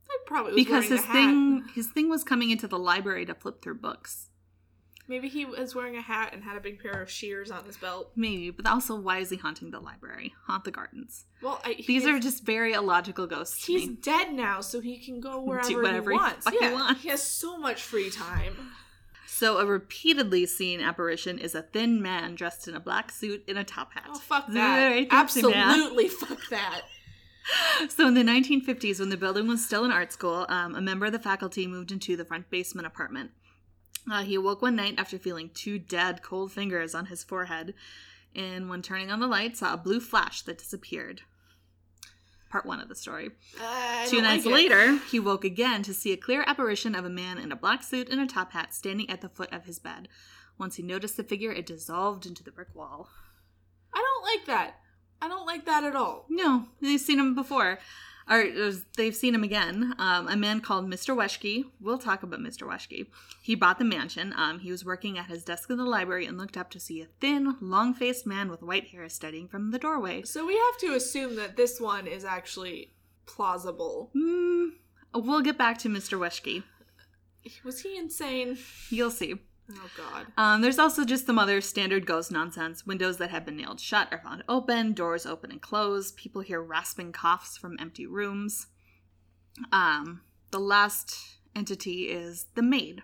I 0.09 0.17
probably 0.25 0.55
because 0.55 0.88
his 0.88 1.05
thing 1.05 1.65
his 1.73 1.88
thing 1.88 2.09
was 2.09 2.23
coming 2.23 2.49
into 2.49 2.67
the 2.67 2.79
library 2.79 3.25
to 3.25 3.35
flip 3.35 3.61
through 3.61 3.75
books. 3.75 4.29
Maybe 5.07 5.29
he 5.29 5.45
was 5.45 5.75
wearing 5.75 5.95
a 5.95 6.01
hat 6.01 6.31
and 6.33 6.43
had 6.43 6.57
a 6.57 6.59
big 6.59 6.79
pair 6.79 6.99
of 6.99 7.11
shears 7.11 7.51
on 7.51 7.63
his 7.65 7.77
belt. 7.77 8.11
Maybe, 8.15 8.49
but 8.49 8.65
also 8.65 8.99
why 8.99 9.19
is 9.19 9.29
he 9.29 9.35
haunting 9.35 9.69
the 9.69 9.79
library? 9.79 10.33
Haunt 10.47 10.63
the 10.63 10.71
gardens. 10.71 11.25
Well, 11.43 11.61
I, 11.63 11.75
These 11.85 12.05
he- 12.05 12.09
are 12.11 12.19
just 12.19 12.43
very 12.43 12.73
illogical 12.73 13.27
ghosts 13.27 13.63
He's 13.65 13.88
dead 13.88 14.33
now, 14.33 14.61
so 14.61 14.81
he 14.81 14.97
can 14.97 15.19
go 15.19 15.43
wherever 15.43 15.79
whatever 15.81 16.09
he 16.11 16.17
he 16.17 16.21
wants. 16.21 16.45
fucking 16.45 16.59
yeah, 16.59 16.73
wants. 16.73 17.03
he 17.03 17.09
has 17.09 17.21
so 17.21 17.57
much 17.59 17.83
free 17.83 18.09
time. 18.09 18.55
So 19.27 19.57
a 19.57 19.65
repeatedly 19.65 20.45
seen 20.45 20.81
apparition 20.81 21.39
is 21.39 21.55
a 21.55 21.61
thin 21.61 22.01
man 22.01 22.35
dressed 22.35 22.67
in 22.67 22.75
a 22.75 22.79
black 22.79 23.11
suit 23.11 23.43
and 23.47 23.57
a 23.57 23.63
top 23.63 23.93
hat. 23.93 24.05
Oh 24.09 24.19
fuck 24.19 24.47
that! 24.47 25.07
Absolutely 25.11 26.07
fuck 26.09 26.49
that. 26.49 26.81
So 27.89 28.07
in 28.07 28.15
the 28.15 28.23
1950s, 28.23 28.99
when 28.99 29.09
the 29.09 29.17
building 29.17 29.47
was 29.47 29.63
still 29.63 29.85
an 29.85 29.91
art 29.91 30.11
school, 30.11 30.45
um, 30.49 30.73
a 30.75 30.81
member 30.81 31.05
of 31.05 31.11
the 31.11 31.19
faculty 31.19 31.67
moved 31.67 31.91
into 31.91 32.17
the 32.17 32.25
front 32.25 32.49
basement 32.49 32.88
apartment. 32.88 33.31
Uh, 34.11 34.23
he 34.23 34.35
awoke 34.35 34.61
one 34.61 34.75
night 34.75 34.95
after 34.97 35.17
feeling 35.17 35.49
two 35.53 35.79
dead, 35.79 36.21
cold 36.21 36.51
fingers 36.51 36.95
on 36.95 37.07
his 37.07 37.23
forehead, 37.23 37.73
and 38.35 38.69
when 38.69 38.81
turning 38.81 39.11
on 39.11 39.19
the 39.19 39.27
light, 39.27 39.57
saw 39.57 39.73
a 39.73 39.77
blue 39.77 39.99
flash 39.99 40.41
that 40.43 40.57
disappeared. 40.57 41.21
Part 42.56 42.65
one 42.65 42.80
of 42.80 42.88
the 42.88 42.96
story. 42.96 43.32
Uh, 43.62 44.06
Two 44.06 44.22
nights 44.22 44.46
like 44.46 44.54
later, 44.54 44.98
he 45.12 45.20
woke 45.20 45.44
again 45.44 45.84
to 45.84 45.94
see 45.94 46.13
a 46.13 46.18
clear 46.18 46.46
apparition 46.48 46.96
of 46.96 47.04
a 47.04 47.10
man 47.10 47.38
in 47.38 47.52
a 47.52 47.56
black 47.58 47.84
suit 47.84 48.08
and 48.08 48.22
a 48.22 48.26
top 48.26 48.54
hat 48.54 48.74
standing 48.74 49.10
at 49.10 49.20
the 49.20 49.28
foot 49.28 49.52
of 49.52 49.65
his 49.65 49.78
bed. 49.78 50.08
Once 50.58 50.78
he 50.78 50.82
noticed 50.82 51.18
the 51.18 51.24
figure, 51.26 51.52
it 51.52 51.65
dissolved 51.65 52.26
into 52.26 52.46
the 52.46 52.54
brick 52.54 52.74
wall. 52.74 53.10
I 53.94 53.98
don't 53.98 54.24
like 54.24 54.46
that. 54.46 54.80
I 55.22 55.28
don't 55.28 55.46
like 55.46 55.65
that 55.65 55.84
at 55.84 55.98
all. 55.98 56.28
No, 56.30 56.68
they've 56.82 56.98
seen 56.98 57.20
him 57.20 57.36
before. 57.36 57.78
Or 58.29 58.41
uh, 58.41 58.71
they've 58.97 59.15
seen 59.15 59.35
him 59.35 59.43
again. 59.43 59.93
Um, 59.99 60.27
a 60.27 60.35
man 60.35 60.59
called 60.59 60.89
Mr. 60.89 61.15
Weschke. 61.15 61.65
We'll 61.79 61.99
talk 61.99 62.23
about 62.23 62.39
Mr. 62.39 62.67
Weschke. 62.67 63.07
He 63.41 63.53
bought 63.53 63.77
the 63.77 63.85
mansion. 63.85 64.33
Um, 64.35 64.59
he 64.59 64.71
was 64.71 64.83
working 64.83 65.17
at 65.17 65.27
his 65.27 65.43
desk 65.43 65.69
in 65.69 65.77
the 65.77 65.85
library 65.85 66.25
and 66.25 66.38
looked 66.38 66.57
up 66.57 66.71
to 66.71 66.79
see 66.79 67.01
a 67.01 67.07
thin, 67.21 67.55
long 67.61 67.93
faced 67.93 68.25
man 68.25 68.49
with 68.49 68.63
white 68.63 68.88
hair 68.88 69.07
studying 69.09 69.47
from 69.47 69.71
the 69.71 69.79
doorway. 69.79 70.23
So 70.23 70.45
we 70.45 70.55
have 70.55 70.77
to 70.79 70.95
assume 70.95 71.35
that 71.35 71.55
this 71.55 71.79
one 71.79 72.07
is 72.07 72.25
actually 72.25 72.93
plausible. 73.27 74.09
Hmm. 74.13 74.69
we'll 75.13 75.41
get 75.41 75.57
back 75.57 75.77
to 75.79 75.89
Mr. 75.89 76.17
Weschke. 76.17 76.63
Was 77.63 77.81
he 77.81 77.95
insane? 77.95 78.57
You'll 78.89 79.11
see. 79.11 79.35
Oh 79.71 79.89
god. 79.97 80.28
Um, 80.38 80.62
there's 80.62 80.78
also 80.80 81.06
just 81.06 81.25
some 81.25 81.39
other 81.39 81.60
standard 81.62 82.06
ghost 82.06 82.32
nonsense. 82.32 82.86
Windows 82.86 83.17
that 83.17 83.32
have 83.32 83.45
been 83.45 83.58
nailed 83.58 83.80
shut 83.80 84.08
are 84.12 84.19
found 84.19 84.43
open, 84.47 84.93
doors 84.93 85.25
open 85.25 85.51
and 85.51 85.62
close. 85.62 86.12
People 86.12 86.41
hear 86.41 86.62
rasping 86.62 87.12
coughs 87.12 87.58
from 87.58 87.78
empty 87.80 88.06
rooms. 88.06 88.67
Um, 89.71 90.21
the 90.51 90.60
last 90.60 91.15
entity 91.56 92.04
is 92.10 92.45
the 92.56 92.62
maid. 92.62 93.01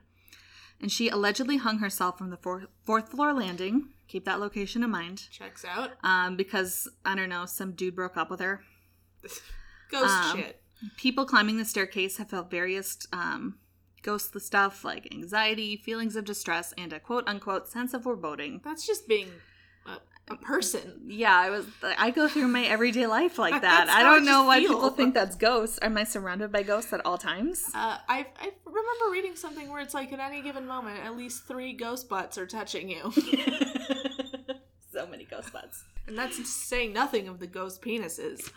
And 0.79 0.91
she 0.91 1.09
allegedly 1.09 1.57
hung 1.57 1.79
herself 1.79 2.17
from 2.17 2.29
the 2.31 2.37
four- 2.37 2.67
fourth 2.83 3.09
floor 3.09 3.33
landing. 3.33 3.89
Keep 4.07 4.25
that 4.25 4.39
location 4.39 4.83
in 4.83 4.89
mind. 4.89 5.23
Checks 5.31 5.63
out. 5.63 5.91
Um, 6.03 6.35
because, 6.35 6.87
I 7.05 7.15
don't 7.15 7.29
know, 7.29 7.45
some 7.45 7.71
dude 7.73 7.95
broke 7.95 8.17
up 8.17 8.29
with 8.29 8.39
her. 8.39 8.61
Ghost 9.91 10.13
Um, 10.13 10.37
shit. 10.37 10.61
People 10.97 11.25
climbing 11.25 11.57
the 11.57 11.65
staircase 11.65 12.17
have 12.17 12.29
felt 12.31 12.49
various 12.49 12.97
um, 13.13 13.59
ghostly 14.01 14.41
stuff 14.41 14.83
like 14.83 15.07
anxiety, 15.13 15.77
feelings 15.77 16.15
of 16.15 16.25
distress, 16.25 16.73
and 16.77 16.93
a 16.93 16.99
quote 16.99 17.27
unquote 17.27 17.67
sense 17.67 17.93
of 17.93 18.03
foreboding. 18.03 18.61
That's 18.63 18.85
just 18.85 19.07
being 19.07 19.29
a, 19.85 19.97
a 20.33 20.37
person. 20.37 21.01
Yeah, 21.07 21.35
I 21.35 21.49
was. 21.49 21.65
I 21.97 22.11
go 22.11 22.27
through 22.27 22.47
my 22.47 22.63
everyday 22.65 23.07
life 23.07 23.37
like 23.37 23.61
that. 23.67 23.89
I 23.89 24.03
don't 24.03 24.25
know 24.25 24.43
why 24.43 24.59
feel. 24.59 24.73
people 24.73 24.89
think 24.91 25.13
that's 25.13 25.35
ghosts. 25.35 25.79
Am 25.81 25.97
I 25.97 26.03
surrounded 26.03 26.51
by 26.51 26.63
ghosts 26.63 26.93
at 26.93 27.05
all 27.05 27.17
times? 27.17 27.65
Uh, 27.73 27.97
I, 28.07 28.27
I 28.39 28.51
remember 28.65 29.11
reading 29.11 29.35
something 29.35 29.69
where 29.69 29.81
it's 29.81 29.93
like 29.93 30.11
at 30.13 30.19
any 30.19 30.41
given 30.41 30.65
moment, 30.67 31.03
at 31.03 31.15
least 31.17 31.47
three 31.47 31.73
ghost 31.73 32.09
butts 32.09 32.37
are 32.37 32.47
touching 32.47 32.89
you. 32.89 33.11
so 34.93 35.07
many 35.07 35.23
ghost 35.25 35.53
butts. 35.53 35.83
and 36.07 36.17
that's 36.17 36.37
saying 36.53 36.91
nothing 36.93 37.27
of 37.27 37.39
the 37.39 37.47
ghost 37.47 37.81
penises. 37.81 38.49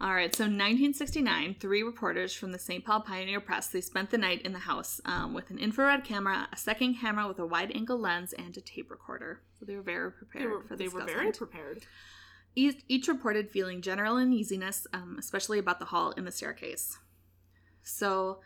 All 0.00 0.14
right, 0.14 0.32
so 0.32 0.44
1969, 0.44 1.56
three 1.58 1.82
reporters 1.82 2.32
from 2.32 2.52
the 2.52 2.58
St. 2.58 2.84
Paul 2.84 3.00
Pioneer 3.00 3.40
Press 3.40 3.66
they 3.66 3.80
spent 3.80 4.10
the 4.10 4.18
night 4.18 4.42
in 4.42 4.52
the 4.52 4.60
house 4.60 5.00
um, 5.04 5.34
with 5.34 5.50
an 5.50 5.58
infrared 5.58 6.04
camera, 6.04 6.48
a 6.52 6.56
second 6.56 6.94
camera 7.00 7.26
with 7.26 7.40
a 7.40 7.46
wide-angle 7.46 7.98
lens, 7.98 8.32
and 8.32 8.56
a 8.56 8.60
tape 8.60 8.92
recorder. 8.92 9.40
So 9.58 9.64
they 9.64 9.74
were 9.74 9.82
very 9.82 10.12
prepared 10.12 10.44
They 10.44 10.48
were, 10.48 10.62
for 10.62 10.76
they 10.76 10.86
were 10.86 11.04
very 11.04 11.32
prepared. 11.32 11.84
Each, 12.54 12.80
each 12.86 13.08
reported 13.08 13.50
feeling 13.50 13.82
general 13.82 14.18
uneasiness, 14.18 14.86
um, 14.92 15.16
especially 15.18 15.58
about 15.58 15.80
the 15.80 15.86
hall 15.86 16.14
and 16.16 16.24
the 16.24 16.32
staircase. 16.32 16.96
So, 17.82 18.38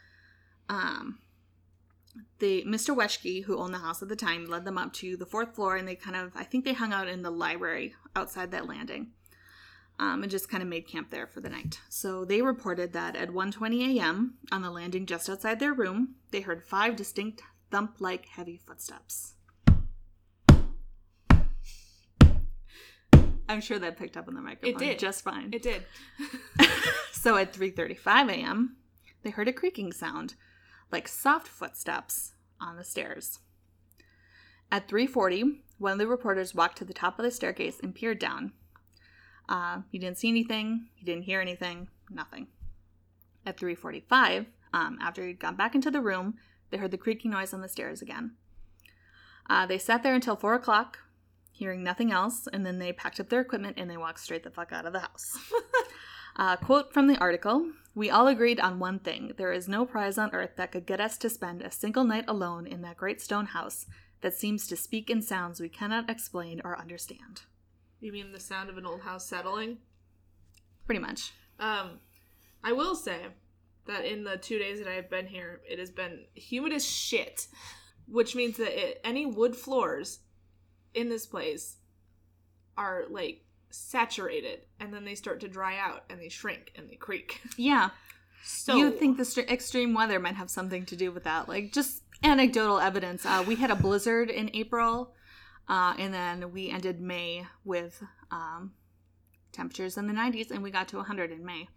um, 0.71 1.19
the 2.38 2.65
Mr. 2.65 2.97
Weschke, 2.97 3.45
who 3.45 3.59
owned 3.59 3.75
the 3.75 3.79
house 3.79 4.01
at 4.01 4.09
the 4.09 4.17
time, 4.17 4.47
led 4.47 4.65
them 4.65 4.79
up 4.79 4.95
to 4.95 5.19
the 5.19 5.27
fourth 5.27 5.55
floor, 5.55 5.77
and 5.77 5.87
they 5.87 5.97
kind 5.97 6.17
of, 6.17 6.33
I 6.35 6.45
think 6.45 6.65
they 6.65 6.73
hung 6.73 6.95
out 6.95 7.09
in 7.09 7.21
the 7.21 7.31
library 7.31 7.95
outside 8.17 8.51
that 8.53 8.67
landing, 8.67 9.12
um, 10.03 10.25
and 10.25 10.33
just 10.33 10.49
kind 10.49 10.65
of 10.65 10.69
made 10.69 10.88
camp 10.88 11.11
there 11.11 11.29
for 11.29 11.41
the 11.41 11.49
night. 11.49 11.81
So 11.88 12.25
they 12.25 12.43
reported 12.43 12.93
that 12.93 13.15
at 13.15 13.31
1:20 13.31 13.99
a.m. 13.99 14.35
on 14.51 14.61
the 14.61 14.71
landing 14.71 15.07
just 15.07 15.31
outside 15.31 15.61
their 15.61 15.73
room, 15.73 16.17
they 16.33 16.41
heard 16.41 16.65
five 16.65 16.97
distinct 16.97 17.41
thump-like 17.71 18.27
heavy 18.27 18.57
footsteps. 18.57 19.35
I'm 23.49 23.61
sure 23.61 23.79
that 23.79 23.97
picked 23.97 24.17
up 24.17 24.27
on 24.27 24.35
the 24.35 24.41
microphone 24.41 24.75
It 24.75 24.79
did. 24.79 24.99
just 24.99 25.23
fine. 25.23 25.51
It 25.53 25.62
did. 25.62 25.85
so 27.12 27.37
at 27.37 27.53
3:35 27.53 28.29
a.m., 28.29 28.77
they 29.23 29.31
heard 29.31 29.47
a 29.47 29.53
creaking 29.53 29.93
sound, 29.93 30.35
like 30.91 31.07
soft 31.07 31.47
footsteps 31.47 32.33
on 32.61 32.77
the 32.77 32.83
stairs. 32.85 33.38
At 34.73 34.88
3:40, 34.88 35.61
one 35.79 35.93
of 35.93 35.99
the 35.99 36.09
reporters 36.09 36.57
walked 36.57 36.79
to 36.79 36.85
the 36.85 36.93
top 36.93 37.21
of 37.21 37.25
the 37.25 37.31
staircase 37.31 37.79
and 37.81 37.95
peered 37.95 38.19
down. 38.19 38.53
Uh, 39.49 39.83
he 39.91 39.99
didn't 39.99 40.19
see 40.19 40.29
anything. 40.29 40.89
He 40.95 41.05
didn't 41.05 41.25
hear 41.25 41.41
anything. 41.41 41.89
Nothing. 42.11 42.47
At 43.45 43.59
3:45, 43.59 44.47
um, 44.73 44.99
after 45.01 45.27
he'd 45.27 45.41
gone 45.41 45.57
back 45.57 45.75
into 45.75 45.91
the 45.91 46.01
room, 46.01 46.35
they 46.71 46.79
heard 46.79 46.91
the 46.91 46.99
creaking 46.99 47.31
noise 47.31 47.53
on 47.53 47.61
the 47.61 47.69
stairs 47.69 48.01
again. 48.01 48.37
Uh, 49.51 49.67
they 49.67 49.79
sat 49.79 50.03
there 50.03 50.15
until 50.15 50.37
four 50.37 50.55
o'clock, 50.55 50.99
hearing 51.51 51.83
nothing 51.83 52.13
else, 52.13 52.47
and 52.53 52.65
then 52.65 52.79
they 52.79 52.93
packed 52.93 53.19
up 53.19 53.29
their 53.29 53.41
equipment 53.41 53.77
and 53.79 53.91
they 53.91 53.97
walked 53.97 54.21
straight 54.21 54.45
the 54.45 54.51
fuck 54.51 54.73
out 54.73 54.87
of 54.87 54.93
the 54.93 55.01
house. 55.01 55.39
Uh, 56.37 56.57
quote 56.57 56.93
from 56.93 57.09
the 57.09 57.19
article 57.19 57.73
We 57.95 58.09
all 58.09 58.27
agreed 58.27 58.59
on 58.59 58.79
one 58.79 58.99
thing 58.99 59.33
there 59.37 59.53
is 59.53 59.69
no 59.69 59.85
prize 59.85 60.17
on 60.17 60.33
earth 60.33 60.53
that 60.57 60.73
could 60.73 60.87
get 60.87 61.01
us 61.01 61.19
to 61.19 61.29
spend 61.29 61.61
a 61.61 61.71
single 61.71 62.05
night 62.05 62.25
alone 62.27 62.67
in 62.67 62.81
that 62.83 62.97
great 62.97 63.21
stone 63.21 63.47
house 63.47 63.87
that 64.23 64.35
seems 64.35 64.67
to 64.69 64.77
speak 64.77 65.11
in 65.11 65.21
sounds 65.21 65.61
we 65.61 65.69
cannot 65.69 66.09
explain 66.09 66.63
or 66.65 66.79
understand. 66.79 67.43
You 68.03 68.11
mean 68.11 68.33
the 68.33 68.41
sound 68.41 68.69
of 68.69 68.77
an 68.77 68.85
old 68.85 69.01
house 69.01 69.25
settling? 69.25 69.79
Pretty 70.87 71.01
much. 71.01 71.31
Um, 71.61 72.01
I 72.65 72.73
will 72.73 72.97
say 72.97 73.21
that 73.87 74.05
in 74.05 74.25
the 74.25 74.37
two 74.37 74.59
days 74.59 74.81
that 74.81 74.88
I've 74.88 75.09
been 75.09 75.29
here, 75.29 75.61
it 75.69 75.79
has 75.79 75.93
been 75.93 76.25
humid 76.35 76.73
as 76.73 76.85
shit, 76.85 77.47
which 78.09 78.35
means 78.35 78.57
that 78.57 78.77
it, 78.77 79.01
any 79.05 79.25
wood 79.25 79.55
floors 79.55 80.19
in 80.95 81.09
this 81.09 81.27
place 81.27 81.77
are 82.77 83.05
like 83.09 83.45
saturated 83.71 84.62
and 84.81 84.93
then 84.93 85.05
they 85.05 85.15
start 85.15 85.38
to 85.41 85.49
dry 85.49 85.79
out 85.79 86.03
and 86.11 86.21
they 86.21 86.29
shrink 86.29 86.73
and 86.75 86.91
they 86.91 86.97
creak. 86.97 87.41
Yeah. 87.57 87.91
So 88.45 88.77
you 88.77 88.91
think 88.91 89.19
the 89.19 89.25
st- 89.25 89.49
extreme 89.49 89.95
weather 89.95 90.19
might 90.19 90.35
have 90.35 90.51
something 90.51 90.85
to 90.87 90.97
do 90.97 91.12
with 91.12 91.23
that. 91.23 91.49
Like 91.49 91.73
just 91.73 92.03
anecdotal 92.25 92.81
evidence. 92.81 93.25
Uh, 93.25 93.45
we 93.47 93.55
had 93.55 93.71
a 93.71 93.77
blizzard 93.77 94.31
in 94.31 94.51
April, 94.55 95.15
uh, 95.68 95.94
and 95.98 96.12
then 96.12 96.53
we 96.53 96.70
ended 96.70 97.01
May 97.01 97.46
with 97.64 98.03
um, 98.31 98.72
temperatures 99.53 99.96
in 99.96 100.07
the 100.07 100.12
90s, 100.12 100.51
and 100.51 100.62
we 100.62 100.70
got 100.70 100.88
to 100.88 100.96
100 100.96 101.31
in 101.31 101.44
May. 101.44 101.68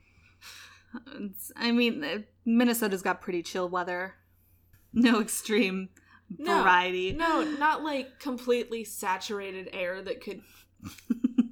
It's- 1.16 1.52
I 1.56 1.72
mean, 1.72 2.04
uh, 2.04 2.20
Minnesota's 2.46 3.02
got 3.02 3.22
pretty 3.22 3.44
chill 3.44 3.68
weather. 3.70 4.16
No 4.94 5.20
extreme 5.20 5.90
No. 6.38 6.64
variety. 6.64 7.12
No, 7.12 7.44
not 7.60 7.84
like 7.84 8.20
completely 8.20 8.84
saturated 8.86 9.70
air 9.74 10.02
that 10.02 10.22
could 10.22 10.42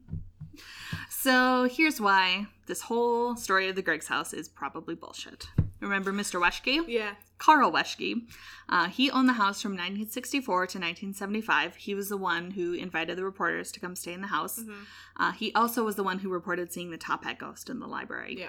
So 1.10 1.68
here's 1.72 2.02
why 2.02 2.48
this 2.68 2.82
whole 2.82 3.36
story 3.36 3.70
of 3.70 3.76
the 3.76 3.82
Griggs 3.82 4.08
house 4.08 4.34
is 4.34 4.50
probably 4.50 4.96
bullshit. 4.96 5.48
Remember 5.84 6.12
Mr. 6.14 6.42
Weschcke? 6.42 6.86
Yeah. 6.88 7.16
Carl 7.38 7.72
Weschcke. 7.72 8.22
Uh, 8.70 8.88
he 8.88 9.12
owned 9.12 9.28
the 9.28 9.34
house 9.34 9.62
from 9.62 9.72
1964 9.72 10.56
to 10.56 10.78
1975. 10.80 11.76
He 11.76 11.94
was 11.94 12.10
the 12.10 12.18
one 12.18 12.52
who 12.52 12.74
invited 12.74 13.18
the 13.18 13.26
reporters 13.26 13.72
to 13.74 13.80
come 13.80 13.96
stay 13.96 14.14
in 14.14 14.22
the 14.22 14.28
house. 14.28 14.60
Uh, 15.18 15.32
he 15.34 15.54
also 15.54 15.84
was 15.84 15.96
the 15.96 16.04
one 16.04 16.20
who 16.20 16.30
reported 16.30 16.72
seeing 16.72 16.90
the 16.90 16.98
top 16.98 17.26
hat 17.26 17.40
ghost 17.40 17.70
in 17.70 17.80
the 17.80 17.88
library. 17.88 18.38
Yeah. 18.40 18.48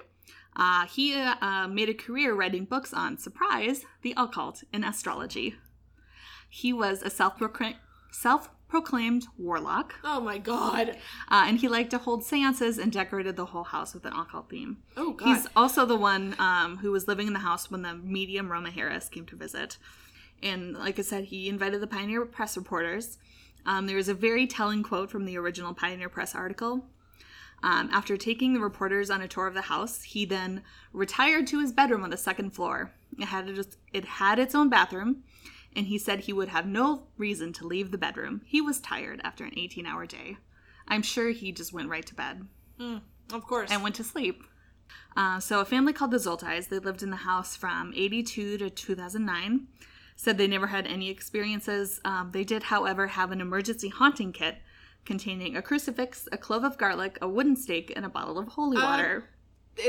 Uh, 0.56 0.86
he 0.86 1.14
uh, 1.14 1.34
uh, 1.40 1.66
made 1.66 1.88
a 1.88 1.94
career 1.94 2.34
writing 2.34 2.64
books 2.64 2.94
on, 2.94 3.18
surprise, 3.18 3.84
the 4.02 4.14
occult 4.16 4.62
and 4.72 4.84
astrology. 4.84 5.56
He 6.48 6.72
was 6.72 7.02
a 7.02 7.10
self-proclaimed, 7.10 7.76
self-proclaimed 8.74 9.26
warlock, 9.38 9.94
Oh 10.02 10.20
my 10.20 10.38
god. 10.38 10.90
uh, 11.30 11.44
and 11.46 11.58
he 11.58 11.68
liked 11.68 11.90
to 11.90 11.98
hold 11.98 12.24
seances 12.24 12.78
and 12.78 12.90
decorated 12.92 13.37
the 13.37 13.46
whole 13.46 13.62
house 13.64 13.94
with 13.94 14.04
an 14.04 14.12
occult 14.12 14.50
theme. 14.50 14.78
Oh 14.96 15.12
god. 15.12 15.26
He's 15.26 15.46
also 15.54 15.87
the 15.87 15.96
one 15.96 16.34
um, 16.38 16.78
who 16.78 16.90
was 16.90 17.06
living 17.06 17.26
in 17.28 17.32
the 17.32 17.38
house 17.38 17.70
when 17.70 17.82
the 17.82 17.94
medium 17.94 18.50
Roma 18.50 18.70
Harris 18.70 19.08
came 19.08 19.26
to 19.26 19.37
visit. 19.37 19.78
And 20.42 20.74
like 20.74 20.98
I 20.98 21.02
said, 21.02 21.24
he 21.24 21.48
invited 21.48 21.80
the 21.80 21.87
Pioneer 21.87 22.24
Press 22.26 22.56
reporters. 22.56 23.18
Um, 23.64 23.87
there 23.87 23.96
is 23.98 24.08
a 24.08 24.14
very 24.14 24.46
telling 24.46 24.82
quote 24.82 25.10
from 25.10 25.24
the 25.24 25.38
original 25.38 25.72
Pioneer 25.72 26.08
Press 26.08 26.34
article. 26.34 26.84
Um, 27.62 27.88
after 27.92 28.16
taking 28.18 28.52
the 28.52 28.60
reporters 28.60 29.08
on 29.08 29.22
a 29.22 29.28
tour 29.28 29.46
of 29.46 29.54
the 29.54 29.62
house, 29.62 30.02
he 30.02 30.26
then 30.26 30.62
retired 30.92 31.46
to 31.46 31.60
his 31.60 31.72
bedroom 31.72 32.02
on 32.04 32.10
the 32.10 32.16
second 32.16 32.50
floor. 32.50 32.92
It 33.18 33.26
had 33.26 33.48
its, 33.48 33.76
it 33.92 34.04
had 34.04 34.38
its 34.38 34.54
own 34.54 34.68
bathroom, 34.68 35.22
and 35.76 35.87
he 35.87 35.98
said 35.98 36.20
he 36.20 36.32
would 36.32 36.48
have 36.48 36.66
no 36.66 37.04
reason 37.16 37.52
to 37.54 37.66
leave 37.66 37.90
the 37.90 37.98
bedroom. 37.98 38.42
He 38.44 38.60
was 38.60 38.80
tired 38.80 39.20
after 39.24 39.44
an 39.44 39.52
18 39.56 39.87
hour 39.87 40.06
day. 40.06 40.37
I'm 40.87 41.02
sure 41.02 41.30
he 41.30 41.52
just 41.52 41.72
went 41.72 41.88
right 41.88 42.06
to 42.06 42.14
bed 42.14 42.46
of 43.32 43.46
course. 43.46 43.70
and 43.70 43.82
went 43.82 43.94
to 43.96 44.04
sleep. 44.04 44.42
Uh, 45.16 45.40
so 45.40 45.60
a 45.60 45.64
family 45.64 45.92
called 45.92 46.10
the 46.10 46.18
Zoltais, 46.18 46.68
they 46.68 46.78
lived 46.78 47.02
in 47.02 47.10
the 47.10 47.16
house 47.16 47.56
from 47.56 47.92
82 47.96 48.58
to 48.58 48.70
2009. 48.70 49.66
Said 50.16 50.38
they 50.38 50.46
never 50.46 50.68
had 50.68 50.87
any 50.87 51.10
experiences. 51.10 52.00
Um, 52.04 52.30
they 52.32 52.44
did, 52.44 52.64
however, 52.64 53.08
have 53.08 53.32
an 53.32 53.40
emergency 53.40 53.88
haunting 53.88 54.32
kit 54.32 54.58
containing 55.04 55.56
a 55.56 55.62
crucifix, 55.62 56.28
a 56.32 56.38
clove 56.38 56.64
of 56.64 56.78
garlic, 56.78 57.18
a 57.20 57.28
wooden 57.28 57.56
stake, 57.56 57.92
and 57.96 58.04
a 58.04 58.08
bottle 58.08 58.38
of 58.38 58.48
holy 58.48 58.76
water. 58.76 59.28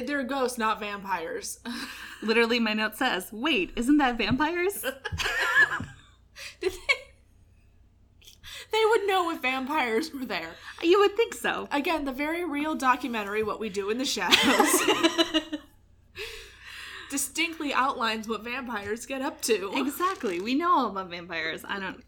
They're 0.05 0.23
ghosts, 0.23 0.57
not 0.57 0.79
vampires. 0.79 1.59
Literally, 2.21 2.59
my 2.59 2.73
note 2.73 2.95
says, 2.95 3.29
"Wait, 3.31 3.71
isn't 3.75 3.97
that 3.97 4.17
vampires?" 4.17 4.83
They? 6.61 6.69
They 8.71 8.85
would 8.89 9.07
know 9.07 9.31
if 9.31 9.41
vampires 9.41 10.11
were 10.13 10.25
there. 10.25 10.51
you 10.81 10.99
would 10.99 11.15
think 11.15 11.33
so. 11.33 11.67
Again, 11.71 12.03
the 12.03 12.11
very 12.11 12.43
real 12.43 12.75
documentary, 12.75 13.41
What 13.43 13.59
We 13.59 13.69
Do 13.69 13.89
in 13.89 13.97
the 13.97 14.05
Shadows, 14.05 14.81
distinctly 17.09 17.73
outlines 17.73 18.27
what 18.27 18.43
vampires 18.43 19.05
get 19.05 19.21
up 19.21 19.41
to. 19.43 19.71
Exactly. 19.75 20.41
We 20.41 20.55
know 20.55 20.71
all 20.77 20.87
about 20.87 21.09
vampires. 21.09 21.63
I 21.65 21.79
don't. 21.79 22.03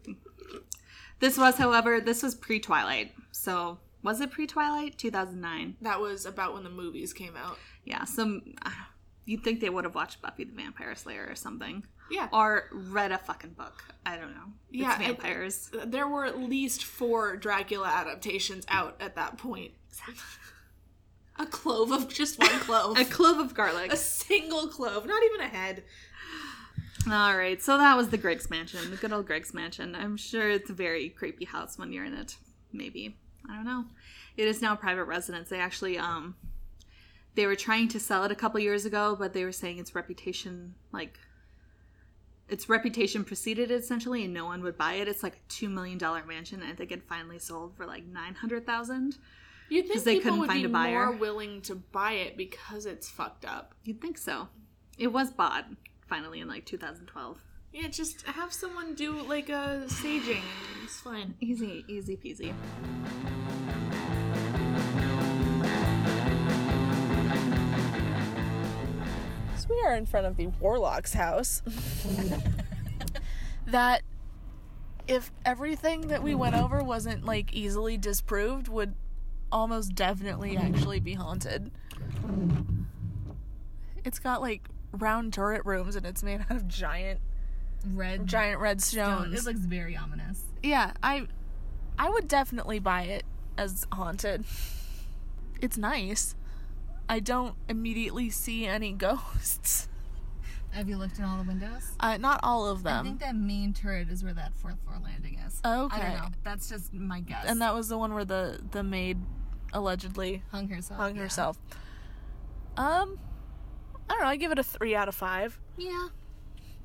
This 1.20 1.38
was, 1.38 1.56
however, 1.56 2.00
this 2.00 2.22
was 2.22 2.34
pre-Twilight. 2.34 3.12
So 3.32 3.78
was 4.02 4.20
it 4.20 4.30
pre-Twilight? 4.30 4.96
2009. 4.98 5.76
That 5.82 6.00
was 6.00 6.24
about 6.26 6.54
when 6.54 6.64
the 6.64 6.70
movies 6.70 7.12
came 7.12 7.36
out. 7.36 7.58
Yeah, 7.84 8.04
some 8.04 8.54
uh, 8.64 8.70
you'd 9.24 9.42
think 9.44 9.60
they 9.60 9.70
would 9.70 9.84
have 9.84 9.94
watched 9.94 10.20
Buffy 10.22 10.44
the 10.44 10.52
Vampire 10.54 10.94
Slayer 10.94 11.26
or 11.28 11.34
something. 11.34 11.84
Yeah. 12.10 12.28
Or 12.32 12.70
read 12.72 13.12
a 13.12 13.18
fucking 13.18 13.50
book. 13.50 13.84
I 14.06 14.16
don't 14.16 14.30
know. 14.30 14.44
It's 14.70 14.80
Yeah, 14.82 14.94
it- 15.00 15.06
vampires. 15.06 15.70
Uh, 15.78 15.84
there 15.86 16.08
were 16.08 16.24
at 16.24 16.38
least 16.40 16.84
four 16.84 17.36
Dracula 17.36 17.86
adaptations 17.88 18.64
out 18.68 18.96
at 19.00 19.16
that 19.16 19.36
point. 19.36 19.72
A 21.38 21.46
clove 21.46 21.92
of 21.92 22.08
just 22.12 22.38
one 22.38 22.48
clove. 22.60 22.98
a 22.98 23.04
clove 23.04 23.38
of 23.38 23.54
garlic. 23.54 23.92
a 23.92 23.96
single 23.96 24.68
clove, 24.68 25.06
not 25.06 25.22
even 25.22 25.40
a 25.42 25.48
head. 25.48 25.84
All 27.10 27.36
right, 27.36 27.62
so 27.62 27.78
that 27.78 27.96
was 27.96 28.08
the 28.08 28.18
Griggs 28.18 28.50
mansion, 28.50 28.90
the 28.90 28.96
good 28.96 29.12
old 29.12 29.26
Griggs 29.26 29.54
mansion. 29.54 29.94
I'm 29.94 30.16
sure 30.16 30.50
it's 30.50 30.68
a 30.68 30.74
very 30.74 31.08
creepy 31.10 31.44
house 31.44 31.78
when 31.78 31.92
you're 31.92 32.04
in 32.04 32.12
it. 32.14 32.36
Maybe 32.72 33.16
I 33.50 33.54
don't 33.54 33.64
know. 33.64 33.84
It 34.36 34.46
is 34.46 34.62
now 34.62 34.74
a 34.74 34.76
private 34.76 35.04
residence. 35.04 35.48
They 35.48 35.58
actually 35.58 35.98
um, 35.98 36.36
they 37.34 37.46
were 37.46 37.56
trying 37.56 37.88
to 37.88 38.00
sell 38.00 38.24
it 38.24 38.32
a 38.32 38.34
couple 38.34 38.60
years 38.60 38.84
ago, 38.84 39.16
but 39.18 39.32
they 39.32 39.44
were 39.44 39.52
saying 39.52 39.78
its 39.78 39.94
reputation, 39.94 40.74
like, 40.92 41.18
its 42.48 42.68
reputation 42.68 43.24
preceded 43.24 43.70
it 43.70 43.80
essentially, 43.80 44.24
and 44.24 44.34
no 44.34 44.44
one 44.44 44.62
would 44.62 44.76
buy 44.76 44.94
it. 44.94 45.06
It's 45.08 45.22
like 45.22 45.34
a 45.34 45.48
two 45.48 45.68
million 45.68 45.98
dollar 45.98 46.24
mansion, 46.24 46.62
and 46.62 46.72
I 46.72 46.74
think 46.74 46.92
it 46.92 47.02
finally 47.08 47.38
sold 47.38 47.76
for 47.76 47.86
like 47.86 48.04
nine 48.06 48.34
hundred 48.34 48.66
thousand. 48.66 49.18
You'd 49.68 49.86
think 49.86 50.02
they 50.04 50.14
people 50.14 50.30
couldn't 50.30 50.40
would 50.40 50.46
find 50.48 50.62
be 50.62 50.64
a 50.64 50.68
buyer. 50.68 51.06
more 51.06 51.16
willing 51.16 51.60
to 51.62 51.74
buy 51.74 52.12
it 52.12 52.36
because 52.36 52.86
it's 52.86 53.08
fucked 53.08 53.44
up. 53.44 53.74
You'd 53.84 54.00
think 54.00 54.16
so. 54.16 54.48
It 54.96 55.08
was 55.08 55.30
bought 55.30 55.66
finally 56.08 56.40
in 56.40 56.48
like 56.48 56.64
2012. 56.64 57.38
Yeah, 57.72 57.88
just 57.88 58.22
have 58.22 58.52
someone 58.52 58.94
do 58.94 59.20
like 59.22 59.50
a 59.50 59.82
saging 59.86 60.36
and 60.38 60.84
it's 60.84 61.00
fine. 61.00 61.34
Easy, 61.40 61.84
easy 61.86 62.16
peasy. 62.16 62.54
We 69.68 69.80
are 69.84 69.94
in 69.94 70.06
front 70.06 70.26
of 70.26 70.36
the 70.36 70.46
Warlock's 70.60 71.14
house. 71.14 71.62
that 73.66 74.02
if 75.06 75.30
everything 75.44 76.08
that 76.08 76.22
we 76.22 76.34
went 76.34 76.54
over 76.54 76.82
wasn't 76.82 77.24
like 77.24 77.52
easily 77.54 77.96
disproved 77.96 78.68
would 78.68 78.94
almost 79.50 79.94
definitely 79.94 80.56
actually 80.56 81.00
be 81.00 81.14
haunted. 81.14 81.70
It's 84.04 84.18
got 84.18 84.40
like 84.40 84.68
round 84.92 85.32
turret 85.32 85.64
rooms 85.64 85.96
and 85.96 86.06
it's 86.06 86.22
made 86.22 86.40
out 86.40 86.50
of 86.50 86.68
giant 86.68 87.20
Red 87.94 88.26
giant 88.26 88.60
red 88.60 88.82
stone. 88.82 89.30
stones. 89.30 89.40
It 89.40 89.44
looks 89.46 89.60
very 89.60 89.96
ominous. 89.96 90.42
yeah, 90.62 90.92
I 91.02 91.26
I 91.98 92.10
would 92.10 92.28
definitely 92.28 92.78
buy 92.80 93.02
it 93.02 93.24
as 93.56 93.86
haunted. 93.92 94.44
It's 95.60 95.78
nice. 95.78 96.34
I 97.08 97.20
don't 97.20 97.54
immediately 97.68 98.30
see 98.30 98.66
any 98.66 98.92
ghosts. 99.06 99.88
Have 100.70 100.88
you 100.88 100.96
looked 100.98 101.18
in 101.18 101.24
all 101.24 101.38
the 101.38 101.48
windows? 101.48 101.92
Uh, 101.98 102.18
not 102.18 102.40
all 102.42 102.66
of 102.66 102.82
them. 102.82 103.00
I 103.00 103.08
think 103.08 103.20
that 103.20 103.34
main 103.34 103.72
turret 103.72 104.08
is 104.10 104.22
where 104.22 104.34
that 104.34 104.54
fourth 104.54 104.76
floor 104.84 104.98
landing 105.02 105.38
is. 105.46 105.60
Okay. 105.64 105.96
I 105.96 106.02
don't 106.02 106.14
know. 106.18 106.28
That's 106.44 106.68
just 106.68 106.92
my 106.92 107.20
guess. 107.20 107.44
and 107.46 107.62
that 107.62 107.74
was 107.74 107.88
the 107.88 107.96
one 107.96 108.12
where 108.12 108.24
the 108.26 108.60
the 108.70 108.82
maid 108.82 109.18
allegedly 109.72 110.42
hung 110.50 110.68
herself. 110.68 111.00
hung 111.00 111.16
yeah. 111.16 111.22
herself. 111.22 111.58
Um, 112.76 113.18
I 114.08 114.12
don't 114.12 114.20
know. 114.20 114.28
I 114.28 114.36
give 114.36 114.52
it 114.52 114.58
a 114.58 114.62
three 114.62 114.94
out 114.94 115.08
of 115.08 115.14
five. 115.14 115.58
Yeah. 115.76 116.08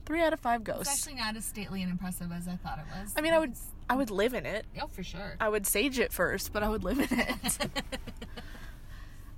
Three 0.06 0.22
out 0.22 0.34
of 0.34 0.40
five 0.40 0.62
It's 0.62 0.70
ghosts. 0.70 0.94
actually 0.94 1.22
not 1.22 1.36
as 1.36 1.46
stately 1.46 1.82
and 1.82 1.92
impressive 1.92 2.32
as 2.32 2.48
I 2.48 2.56
thought 2.56 2.80
it 2.80 2.86
was. 3.00 3.14
I 3.16 3.22
mean, 3.22 3.34
I 3.34 3.40
would 3.40 3.54
I 3.90 3.96
would 3.96 4.12
live 4.12 4.34
in 4.34 4.46
it. 4.46 4.66
Oh, 4.82 4.88
for 4.88 5.04
sure. 5.04 5.36
I 5.40 5.50
would 5.50 5.68
sage 5.68 6.00
it 6.00 6.12
first, 6.14 6.54
but 6.54 6.64
I 6.64 6.70
would 6.70 6.84
live 6.84 7.00
in 7.00 7.20
it. 7.20 7.68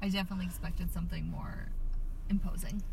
I 0.06 0.10
definitely 0.10 0.46
expected 0.46 0.92
something 0.92 1.26
more 1.32 1.70
imposing. 2.30 2.84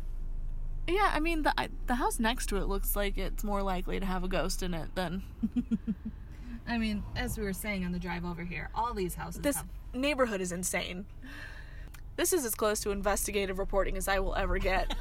yeah, 0.87 1.11
I 1.13 1.19
mean 1.19 1.43
the 1.43 1.53
I, 1.55 1.69
the 1.85 1.93
house 1.93 2.19
next 2.19 2.47
to 2.47 2.57
it 2.57 2.65
looks 2.65 2.95
like 2.95 3.19
it's 3.19 3.43
more 3.43 3.61
likely 3.61 3.99
to 3.99 4.05
have 4.05 4.23
a 4.23 4.27
ghost 4.27 4.63
in 4.63 4.73
it 4.73 4.95
than 4.95 5.21
I 6.67 6.79
mean, 6.79 7.03
as 7.15 7.37
we 7.37 7.43
were 7.43 7.53
saying 7.53 7.85
on 7.85 7.91
the 7.91 7.99
drive 7.99 8.25
over 8.25 8.43
here, 8.43 8.71
all 8.73 8.95
these 8.95 9.13
houses 9.13 9.43
this 9.43 9.57
have 9.57 9.67
neighborhood 9.93 10.41
is 10.41 10.51
insane. 10.51 11.05
This 12.15 12.33
is 12.33 12.45
as 12.45 12.55
close 12.55 12.79
to 12.79 12.89
investigative 12.89 13.59
reporting 13.59 13.95
as 13.95 14.07
I 14.07 14.17
will 14.17 14.33
ever 14.33 14.57
get. 14.57 14.95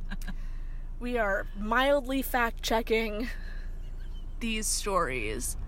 we 1.00 1.18
are 1.18 1.46
mildly 1.58 2.22
fact 2.22 2.62
checking 2.62 3.28
these 4.38 4.66
stories. 4.66 5.58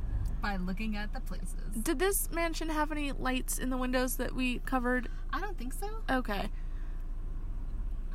By 0.43 0.57
looking 0.57 0.97
at 0.97 1.13
the 1.15 1.21
places. 1.21 1.55
Did 1.81 1.99
this 1.99 2.31
mansion 2.31 2.69
have 2.69 2.93
any 2.93 3.13
lights 3.13 3.59
in 3.59 3.71
the 3.71 3.77
windows 3.79 4.17
that 4.17 4.35
we 4.35 4.59
covered? 4.61 5.09
I 5.33 5.41
don't 5.41 5.57
think 5.57 5.73
so. 5.73 5.89
Okay. 6.11 6.51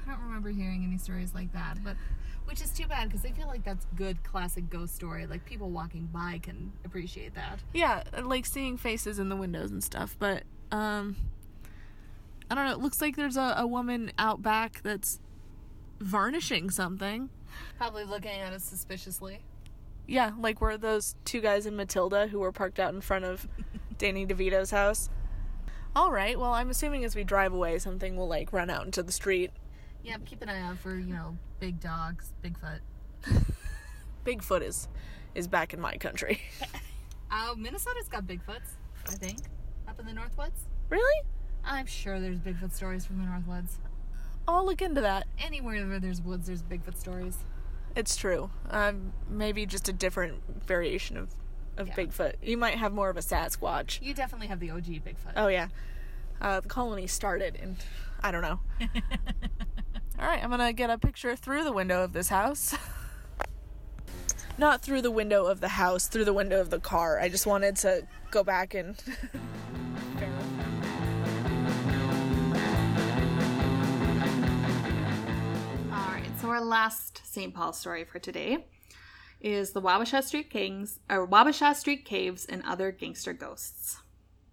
I 0.05 0.09
don't 0.11 0.21
remember 0.21 0.49
hearing 0.49 0.83
any 0.85 0.97
stories 0.97 1.33
like 1.33 1.51
that, 1.53 1.83
but 1.83 1.95
which 2.45 2.61
is 2.61 2.69
too 2.71 2.85
bad 2.87 3.09
because 3.09 3.25
I 3.25 3.31
feel 3.31 3.47
like 3.47 3.63
that's 3.63 3.85
good 3.95 4.23
classic 4.23 4.69
ghost 4.69 4.95
story. 4.95 5.25
Like 5.25 5.45
people 5.45 5.69
walking 5.69 6.07
by 6.13 6.39
can 6.43 6.71
appreciate 6.85 7.33
that. 7.35 7.59
Yeah, 7.73 8.03
like 8.21 8.45
seeing 8.45 8.77
faces 8.77 9.19
in 9.19 9.29
the 9.29 9.35
windows 9.35 9.71
and 9.71 9.83
stuff, 9.83 10.15
but 10.19 10.43
Um, 10.71 11.15
I 12.51 12.55
don't 12.55 12.65
know. 12.65 12.71
It 12.71 12.79
looks 12.79 13.01
like 13.01 13.15
there's 13.15 13.37
a, 13.37 13.55
a 13.57 13.67
woman 13.67 14.11
out 14.17 14.41
back 14.41 14.81
that's 14.83 15.19
varnishing 15.99 16.69
something. 16.69 17.29
Probably 17.77 18.03
looking 18.03 18.31
at 18.31 18.53
us 18.53 18.63
suspiciously. 18.63 19.39
Yeah, 20.07 20.31
like 20.39 20.61
were 20.61 20.77
those 20.77 21.15
two 21.25 21.41
guys 21.41 21.65
in 21.65 21.75
Matilda 21.75 22.27
who 22.27 22.39
were 22.39 22.51
parked 22.51 22.79
out 22.79 22.93
in 22.93 23.01
front 23.01 23.25
of 23.25 23.47
Danny 23.97 24.25
DeVito's 24.25 24.71
house. 24.71 25.09
All 25.95 26.11
right. 26.11 26.39
Well, 26.39 26.53
I'm 26.53 26.69
assuming 26.69 27.03
as 27.03 27.15
we 27.15 27.23
drive 27.23 27.53
away, 27.53 27.77
something 27.79 28.15
will 28.15 28.27
like 28.27 28.53
run 28.53 28.69
out 28.69 28.85
into 28.85 29.03
the 29.03 29.11
street. 29.11 29.51
Yeah, 30.03 30.17
keep 30.25 30.41
an 30.41 30.49
eye 30.49 30.61
out 30.61 30.77
for, 30.77 30.95
you 30.97 31.13
know, 31.13 31.35
big 31.59 31.79
dogs, 31.81 32.31
Bigfoot. 32.43 32.79
Bigfoot 34.25 34.61
is 34.61 34.87
is 35.35 35.47
back 35.47 35.73
in 35.73 35.79
my 35.81 35.95
country. 35.97 36.41
Oh, 37.29 37.55
Minnesota's 37.57 38.07
got 38.07 38.25
Bigfoots, 38.25 38.77
I 39.05 39.11
think. 39.11 39.39
Up 39.85 39.99
in 39.99 40.05
the 40.05 40.13
Northwoods. 40.13 40.61
really? 40.89 41.23
I'm 41.65 41.85
sure 41.85 42.21
there's 42.21 42.37
Bigfoot 42.39 42.71
stories 42.73 43.05
from 43.05 43.17
the 43.17 43.25
Northwoods. 43.25 43.71
I'll 44.47 44.65
look 44.65 44.81
into 44.81 45.01
that. 45.01 45.27
Anywhere 45.37 45.85
where 45.87 45.99
there's 45.99 46.21
woods, 46.21 46.47
there's 46.47 46.63
Bigfoot 46.63 46.97
stories. 46.97 47.37
It's 47.97 48.15
true. 48.15 48.51
Um, 48.69 49.11
maybe 49.27 49.65
just 49.65 49.89
a 49.89 49.93
different 49.93 50.63
variation 50.65 51.17
of 51.17 51.33
of 51.77 51.87
Yeah. 51.87 51.95
Bigfoot. 51.95 52.33
You 52.41 52.57
might 52.57 52.75
have 52.75 52.91
more 52.93 53.09
of 53.09 53.17
a 53.17 53.21
Sasquatch. 53.21 54.01
You 54.01 54.13
definitely 54.13 54.47
have 54.47 54.59
the 54.59 54.71
OG 54.71 54.85
Bigfoot. 55.03 55.33
Oh 55.35 55.47
yeah. 55.47 55.67
Uh, 56.39 56.59
the 56.59 56.69
colony 56.69 57.07
started 57.07 57.55
in 57.55 57.77
I 58.21 58.31
don't 58.31 58.43
know. 58.43 58.59
All 60.19 60.27
right, 60.27 60.43
I'm 60.43 60.49
gonna 60.51 60.73
get 60.73 60.89
a 60.91 60.97
picture 60.97 61.35
through 61.35 61.63
the 61.63 61.71
window 61.71 62.03
of 62.03 62.13
this 62.13 62.29
house. 62.29 62.75
Not 64.59 64.81
through 64.81 65.01
the 65.01 65.11
window 65.11 65.45
of 65.45 65.59
the 65.59 65.67
house, 65.69 66.07
through 66.07 66.25
the 66.25 66.33
window 66.33 66.59
of 66.59 66.69
the 66.71 66.79
car. 66.79 67.19
I 67.19 67.29
just 67.29 67.45
wanted 67.47 67.75
to 67.77 68.07
go 68.31 68.43
back 68.43 68.73
and. 68.75 68.95
so 76.47 76.53
our 76.53 76.63
last 76.63 77.21
St. 77.25 77.53
Paul 77.53 77.73
story 77.73 78.05
for 78.05 78.19
today 78.19 78.67
is 79.41 79.71
the 79.71 79.81
Wabasha 79.81 80.23
Street 80.23 80.49
Kings 80.49 80.99
or 81.09 81.27
Wabasha 81.27 81.75
Street 81.75 82.05
Caves 82.05 82.45
and 82.45 82.63
other 82.63 82.89
gangster 82.89 83.33
ghosts. 83.33 83.97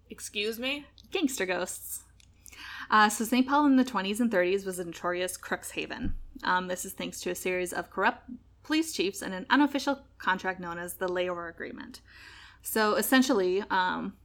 Excuse 0.09 0.59
me? 0.59 0.87
Gangster 1.11 1.45
ghosts. 1.45 2.03
Uh, 2.91 3.07
so 3.07 3.23
St. 3.23 3.47
Paul 3.47 3.67
in 3.67 3.77
the 3.77 3.85
20s 3.85 4.19
and 4.19 4.29
30s 4.29 4.65
was 4.65 4.77
a 4.77 4.83
notorious 4.83 5.37
crooks 5.37 5.71
haven. 5.71 6.15
Um, 6.43 6.67
this 6.67 6.83
is 6.83 6.91
thanks 6.91 7.21
to 7.21 7.29
a 7.29 7.35
series 7.35 7.71
of 7.71 7.89
corrupt 7.89 8.29
police 8.63 8.91
chiefs 8.91 9.21
and 9.21 9.33
an 9.33 9.45
unofficial 9.49 10.01
contract 10.17 10.59
known 10.59 10.77
as 10.77 10.95
the 10.95 11.07
Layover 11.07 11.49
Agreement. 11.49 12.01
So 12.61 12.95
essentially, 12.95 13.63
um, 13.69 14.17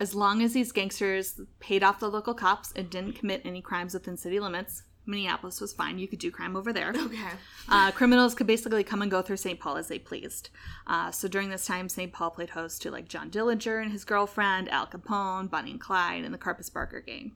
as 0.00 0.14
long 0.14 0.40
as 0.40 0.54
these 0.54 0.72
gangsters 0.72 1.38
paid 1.60 1.82
off 1.82 2.00
the 2.00 2.08
local 2.08 2.32
cops 2.32 2.72
and 2.72 2.88
didn't 2.88 3.16
commit 3.16 3.42
any 3.44 3.60
crimes 3.60 3.92
within 3.92 4.16
city 4.16 4.40
limits, 4.40 4.84
Minneapolis 5.06 5.60
was 5.60 5.72
fine. 5.72 5.98
You 5.98 6.08
could 6.08 6.18
do 6.18 6.30
crime 6.30 6.56
over 6.56 6.72
there. 6.72 6.92
Okay. 6.96 7.28
Uh, 7.68 7.90
criminals 7.90 8.34
could 8.34 8.46
basically 8.46 8.82
come 8.84 9.02
and 9.02 9.10
go 9.10 9.20
through 9.22 9.36
St. 9.36 9.58
Paul 9.60 9.76
as 9.76 9.88
they 9.88 9.98
pleased. 9.98 10.50
Uh, 10.86 11.10
so 11.10 11.28
during 11.28 11.50
this 11.50 11.66
time, 11.66 11.88
St. 11.88 12.12
Paul 12.12 12.30
played 12.30 12.50
host 12.50 12.82
to 12.82 12.90
like 12.90 13.08
John 13.08 13.30
Dillinger 13.30 13.82
and 13.82 13.92
his 13.92 14.04
girlfriend, 14.04 14.68
Al 14.70 14.86
Capone, 14.86 15.50
Bonnie 15.50 15.72
and 15.72 15.80
Clyde, 15.80 16.24
and 16.24 16.32
the 16.32 16.38
Karpis 16.38 16.72
Barker 16.72 17.00
gang. 17.00 17.32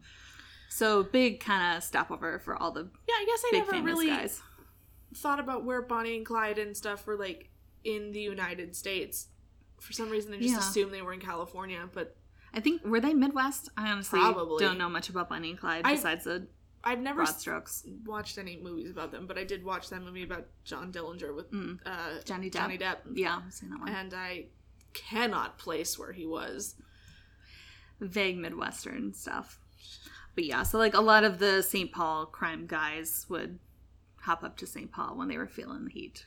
So 0.70 1.02
big 1.02 1.40
kind 1.40 1.76
of 1.76 1.82
stopover 1.82 2.38
for 2.38 2.56
all 2.56 2.70
the 2.70 2.88
Yeah, 3.08 3.14
I 3.14 3.24
guess 3.26 3.42
I 3.46 3.50
never 3.72 3.82
really 3.84 4.08
guys. 4.08 4.40
thought 5.14 5.40
about 5.40 5.64
where 5.64 5.82
Bonnie 5.82 6.16
and 6.16 6.26
Clyde 6.26 6.58
and 6.58 6.76
stuff 6.76 7.06
were 7.06 7.16
like 7.16 7.50
in 7.84 8.12
the 8.12 8.20
United 8.20 8.76
States. 8.76 9.28
For 9.80 9.92
some 9.92 10.10
reason, 10.10 10.32
I 10.34 10.38
just 10.38 10.50
Yeah. 10.50 10.58
assumed 10.58 10.92
they 10.92 11.02
were 11.02 11.12
in 11.12 11.20
California, 11.20 11.88
but 11.92 12.16
I 12.52 12.60
think 12.60 12.84
were 12.84 13.00
they 13.00 13.14
Midwest? 13.14 13.68
I 13.76 13.90
honestly 13.90 14.20
Probably. 14.20 14.64
don't 14.64 14.78
know 14.78 14.88
much 14.88 15.08
about 15.08 15.28
Bonnie 15.28 15.50
and 15.50 15.58
Clyde 15.58 15.82
I- 15.84 15.94
besides 15.94 16.24
the 16.24 16.48
I've 16.90 17.00
never 17.00 17.18
broad 17.22 17.28
s- 17.28 17.40
strokes. 17.40 17.86
watched 18.04 18.38
any 18.38 18.56
movies 18.56 18.90
about 18.90 19.12
them. 19.12 19.26
But 19.26 19.38
I 19.38 19.44
did 19.44 19.64
watch 19.64 19.88
that 19.90 20.02
movie 20.02 20.22
about 20.24 20.46
John 20.64 20.92
Dillinger 20.92 21.34
with 21.34 21.46
uh, 21.86 22.20
Johnny 22.24 22.48
Depp. 22.50 22.52
Johnny 22.54 22.78
Depp, 22.78 22.96
Yeah, 23.14 23.40
I've 23.46 23.52
seen 23.52 23.70
that 23.70 23.80
one. 23.80 23.88
and 23.88 24.14
I 24.14 24.46
cannot 24.94 25.58
place 25.58 25.98
where 25.98 26.12
he 26.12 26.26
was. 26.26 26.74
vague 28.00 28.38
Midwestern 28.38 29.12
stuff. 29.14 29.58
But 30.34 30.44
yeah, 30.44 30.62
so 30.62 30.78
like 30.78 30.94
a 30.94 31.00
lot 31.00 31.24
of 31.24 31.38
the 31.38 31.62
St. 31.62 31.90
Paul 31.92 32.26
crime 32.26 32.66
guys 32.66 33.26
would 33.28 33.58
hop 34.22 34.42
up 34.44 34.56
to 34.58 34.66
St. 34.66 34.90
Paul 34.92 35.16
when 35.16 35.28
they 35.28 35.36
were 35.36 35.48
feeling 35.48 35.84
the 35.84 35.90
heat. 35.90 36.26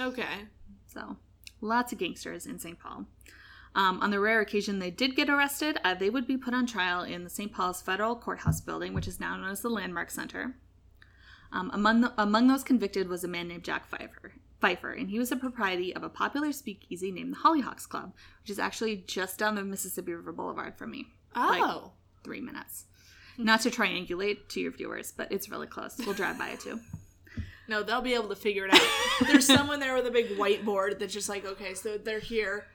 Okay. 0.00 0.46
So 0.86 1.16
lots 1.60 1.92
of 1.92 1.98
gangsters 1.98 2.46
in 2.46 2.58
St. 2.58 2.78
Paul. 2.78 3.06
Um, 3.74 4.00
on 4.02 4.10
the 4.10 4.20
rare 4.20 4.40
occasion 4.40 4.78
they 4.78 4.90
did 4.90 5.16
get 5.16 5.30
arrested, 5.30 5.78
uh, 5.82 5.94
they 5.94 6.10
would 6.10 6.26
be 6.26 6.36
put 6.36 6.52
on 6.54 6.66
trial 6.66 7.02
in 7.02 7.24
the 7.24 7.30
St. 7.30 7.52
Paul's 7.52 7.80
Federal 7.80 8.16
Courthouse 8.16 8.60
building, 8.60 8.92
which 8.92 9.08
is 9.08 9.18
now 9.18 9.36
known 9.36 9.48
as 9.50 9.62
the 9.62 9.70
Landmark 9.70 10.10
Center. 10.10 10.56
Um, 11.52 11.70
among, 11.72 12.02
the, 12.02 12.12
among 12.18 12.48
those 12.48 12.64
convicted 12.64 13.08
was 13.08 13.24
a 13.24 13.28
man 13.28 13.48
named 13.48 13.64
Jack 13.64 13.90
Peifer. 13.90 14.32
Peifer, 14.62 14.98
and 14.98 15.10
he 15.10 15.18
was 15.18 15.30
the 15.30 15.36
propriety 15.36 15.94
of 15.94 16.02
a 16.02 16.08
popular 16.08 16.52
speakeasy 16.52 17.10
named 17.10 17.32
the 17.32 17.38
Hollyhocks 17.38 17.88
Club, 17.88 18.12
which 18.42 18.50
is 18.50 18.58
actually 18.58 18.96
just 19.06 19.38
down 19.38 19.54
the 19.54 19.62
Mississippi 19.64 20.12
River 20.12 20.32
Boulevard 20.32 20.76
from 20.78 20.90
me 20.92 21.06
Oh. 21.34 21.92
three 22.24 22.40
minutes. 22.40 22.84
Not 23.38 23.62
to 23.62 23.70
triangulate 23.70 24.48
to 24.50 24.60
your 24.60 24.72
viewers, 24.72 25.12
but 25.12 25.32
it's 25.32 25.48
really 25.48 25.66
close. 25.66 25.96
We'll 25.98 26.14
drive 26.14 26.38
by 26.38 26.50
it 26.50 26.60
too. 26.60 26.78
No, 27.68 27.82
they'll 27.84 28.02
be 28.02 28.12
able 28.14 28.28
to 28.28 28.34
figure 28.36 28.66
it 28.66 28.74
out. 28.74 28.80
There's 29.28 29.46
someone 29.46 29.78
there 29.78 29.94
with 29.94 30.04
a 30.06 30.10
big 30.10 30.36
whiteboard 30.36 30.98
that's 30.98 31.12
just 31.14 31.28
like, 31.28 31.46
okay, 31.46 31.74
so 31.74 31.96
they're 31.96 32.18
here, 32.18 32.66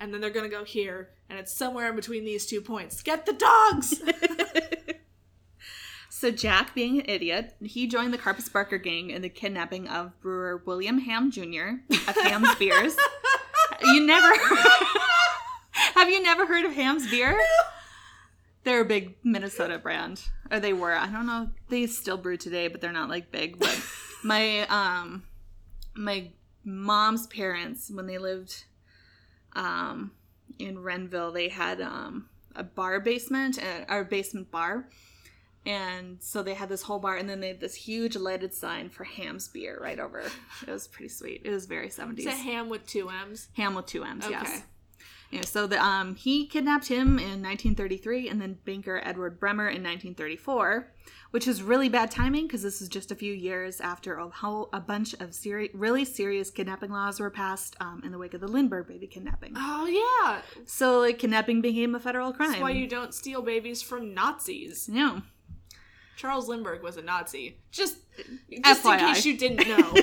and 0.00 0.12
then 0.12 0.20
they're 0.20 0.30
gonna 0.30 0.48
go 0.48 0.64
here, 0.64 1.10
and 1.28 1.38
it's 1.38 1.52
somewhere 1.52 1.88
in 1.88 1.96
between 1.96 2.24
these 2.24 2.46
two 2.46 2.60
points. 2.60 3.02
Get 3.02 3.26
the 3.26 3.32
dogs. 3.32 4.02
So 6.18 6.32
Jack, 6.32 6.74
being 6.74 6.98
an 6.98 7.04
idiot, 7.08 7.54
he 7.62 7.86
joined 7.86 8.12
the 8.12 8.18
Karpis 8.18 8.52
Barker 8.52 8.78
gang 8.78 9.10
in 9.10 9.22
the 9.22 9.28
kidnapping 9.28 9.86
of 9.86 10.20
brewer 10.20 10.60
William 10.66 10.98
Hamm 10.98 11.30
Jr. 11.30 11.76
of 12.08 12.16
Hamm's 12.16 12.56
Beers. 12.56 12.96
You 13.80 14.04
never 14.04 14.26
have 15.70 16.10
you 16.10 16.20
never 16.20 16.46
heard 16.46 16.64
of 16.64 16.72
Hamm's 16.72 17.08
Beer? 17.08 17.38
They're 18.64 18.80
a 18.80 18.84
big 18.84 19.14
Minnesota 19.22 19.78
brand, 19.78 20.24
or 20.50 20.58
they 20.58 20.72
were. 20.72 20.92
I 20.92 21.06
don't 21.06 21.26
know. 21.26 21.50
They 21.68 21.86
still 21.86 22.16
brew 22.16 22.36
today, 22.36 22.66
but 22.66 22.80
they're 22.80 22.90
not 22.90 23.08
like 23.08 23.30
big. 23.30 23.60
But 23.60 23.80
my 24.24 24.66
um, 24.66 25.22
my 25.94 26.32
mom's 26.64 27.28
parents, 27.28 27.88
when 27.88 28.08
they 28.08 28.18
lived 28.18 28.64
um 29.54 30.12
in 30.58 30.78
Renville, 30.78 31.32
they 31.32 31.48
had 31.48 31.80
um 31.80 32.28
a 32.54 32.62
bar 32.64 32.98
basement, 33.00 33.58
uh, 33.62 33.84
or 33.92 34.04
basement 34.04 34.50
bar. 34.50 34.88
And 35.66 36.22
so 36.22 36.42
they 36.42 36.54
had 36.54 36.68
this 36.68 36.82
whole 36.82 36.98
bar 36.98 37.16
and 37.16 37.28
then 37.28 37.40
they 37.40 37.48
had 37.48 37.60
this 37.60 37.74
huge 37.74 38.16
lighted 38.16 38.54
sign 38.54 38.88
for 38.88 39.04
hamm's 39.04 39.48
beer 39.48 39.78
right 39.80 39.98
over. 39.98 40.20
It 40.66 40.70
was 40.70 40.88
pretty 40.88 41.10
sweet. 41.10 41.42
It 41.44 41.50
was 41.50 41.66
very 41.66 41.88
70s 41.88 42.18
It's 42.18 42.26
a 42.26 42.30
ham 42.30 42.68
with 42.70 42.86
two 42.86 43.10
M's. 43.10 43.48
ham 43.54 43.74
with 43.74 43.86
two 43.86 44.02
m's 44.04 44.24
yes. 44.30 44.42
Okay. 44.48 44.62
Yeah, 45.30 45.42
so 45.42 45.66
the, 45.66 45.82
um, 45.82 46.14
he 46.14 46.46
kidnapped 46.46 46.88
him 46.88 47.18
in 47.18 47.42
1933 47.42 48.28
and 48.28 48.40
then 48.40 48.58
banker 48.64 49.00
edward 49.04 49.38
bremer 49.38 49.68
in 49.68 49.82
1934 49.82 50.92
which 51.30 51.46
is 51.46 51.62
really 51.62 51.90
bad 51.90 52.10
timing 52.10 52.46
because 52.46 52.62
this 52.62 52.80
is 52.80 52.88
just 52.88 53.10
a 53.10 53.14
few 53.14 53.34
years 53.34 53.80
after 53.82 54.14
a, 54.16 54.28
whole, 54.28 54.70
a 54.72 54.80
bunch 54.80 55.12
of 55.20 55.34
seri- 55.34 55.70
really 55.74 56.04
serious 56.04 56.50
kidnapping 56.50 56.90
laws 56.90 57.20
were 57.20 57.28
passed 57.30 57.76
um, 57.80 58.00
in 58.04 58.12
the 58.12 58.18
wake 58.18 58.32
of 58.32 58.40
the 58.40 58.48
lindbergh 58.48 58.88
baby 58.88 59.06
kidnapping 59.06 59.52
Oh 59.56 59.86
yeah. 59.86 60.40
so 60.64 61.00
like 61.00 61.18
kidnapping 61.18 61.60
became 61.60 61.94
a 61.94 62.00
federal 62.00 62.32
crime 62.32 62.50
That's 62.52 62.62
why 62.62 62.70
you 62.70 62.86
don't 62.86 63.12
steal 63.12 63.42
babies 63.42 63.82
from 63.82 64.14
Nazis. 64.14 64.88
No. 64.88 65.22
Charles 66.16 66.48
Lindbergh 66.48 66.82
was 66.82 66.96
a 66.96 67.02
Nazi. 67.02 67.58
Just, 67.70 67.98
just 68.64 68.84
in 68.84 68.98
case 68.98 69.24
you 69.24 69.36
didn't 69.36 69.68
know, 69.78 69.94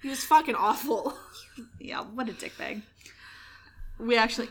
he 0.00 0.08
was 0.08 0.24
fucking 0.24 0.54
awful. 0.54 1.16
Yeah, 1.80 2.02
what 2.02 2.28
a 2.28 2.32
dickbag. 2.32 2.82
We 3.98 4.16
actually, 4.16 4.48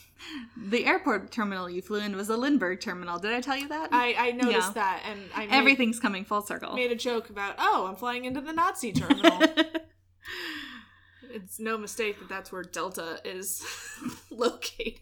the 0.56 0.84
airport 0.84 1.30
terminal 1.30 1.68
you 1.70 1.82
flew 1.82 1.98
in 2.00 2.16
was 2.16 2.28
a 2.28 2.36
Lindbergh 2.36 2.80
terminal. 2.80 3.18
Did 3.18 3.32
I 3.32 3.40
tell 3.40 3.56
you 3.56 3.68
that? 3.68 3.88
I, 3.92 4.14
I 4.18 4.30
noticed 4.32 4.68
Yeah. 4.68 4.72
that, 4.74 5.02
and 5.10 5.20
I 5.34 5.46
made, 5.46 5.52
Everything's 5.54 5.98
coming 6.00 6.24
full 6.24 6.42
circle. 6.42 6.74
made 6.74 6.92
a 6.92 6.96
joke 6.96 7.30
about, 7.30 7.54
oh, 7.58 7.86
I'm 7.88 7.96
flying 7.96 8.24
into 8.24 8.40
the 8.40 8.52
Nazi 8.52 8.92
terminal. 8.92 9.40
it's 11.30 11.58
no 11.58 11.78
mistake 11.78 12.18
that 12.18 12.28
that's 12.28 12.52
where 12.52 12.62
Delta 12.62 13.20
is 13.24 13.64
located. 14.30 15.00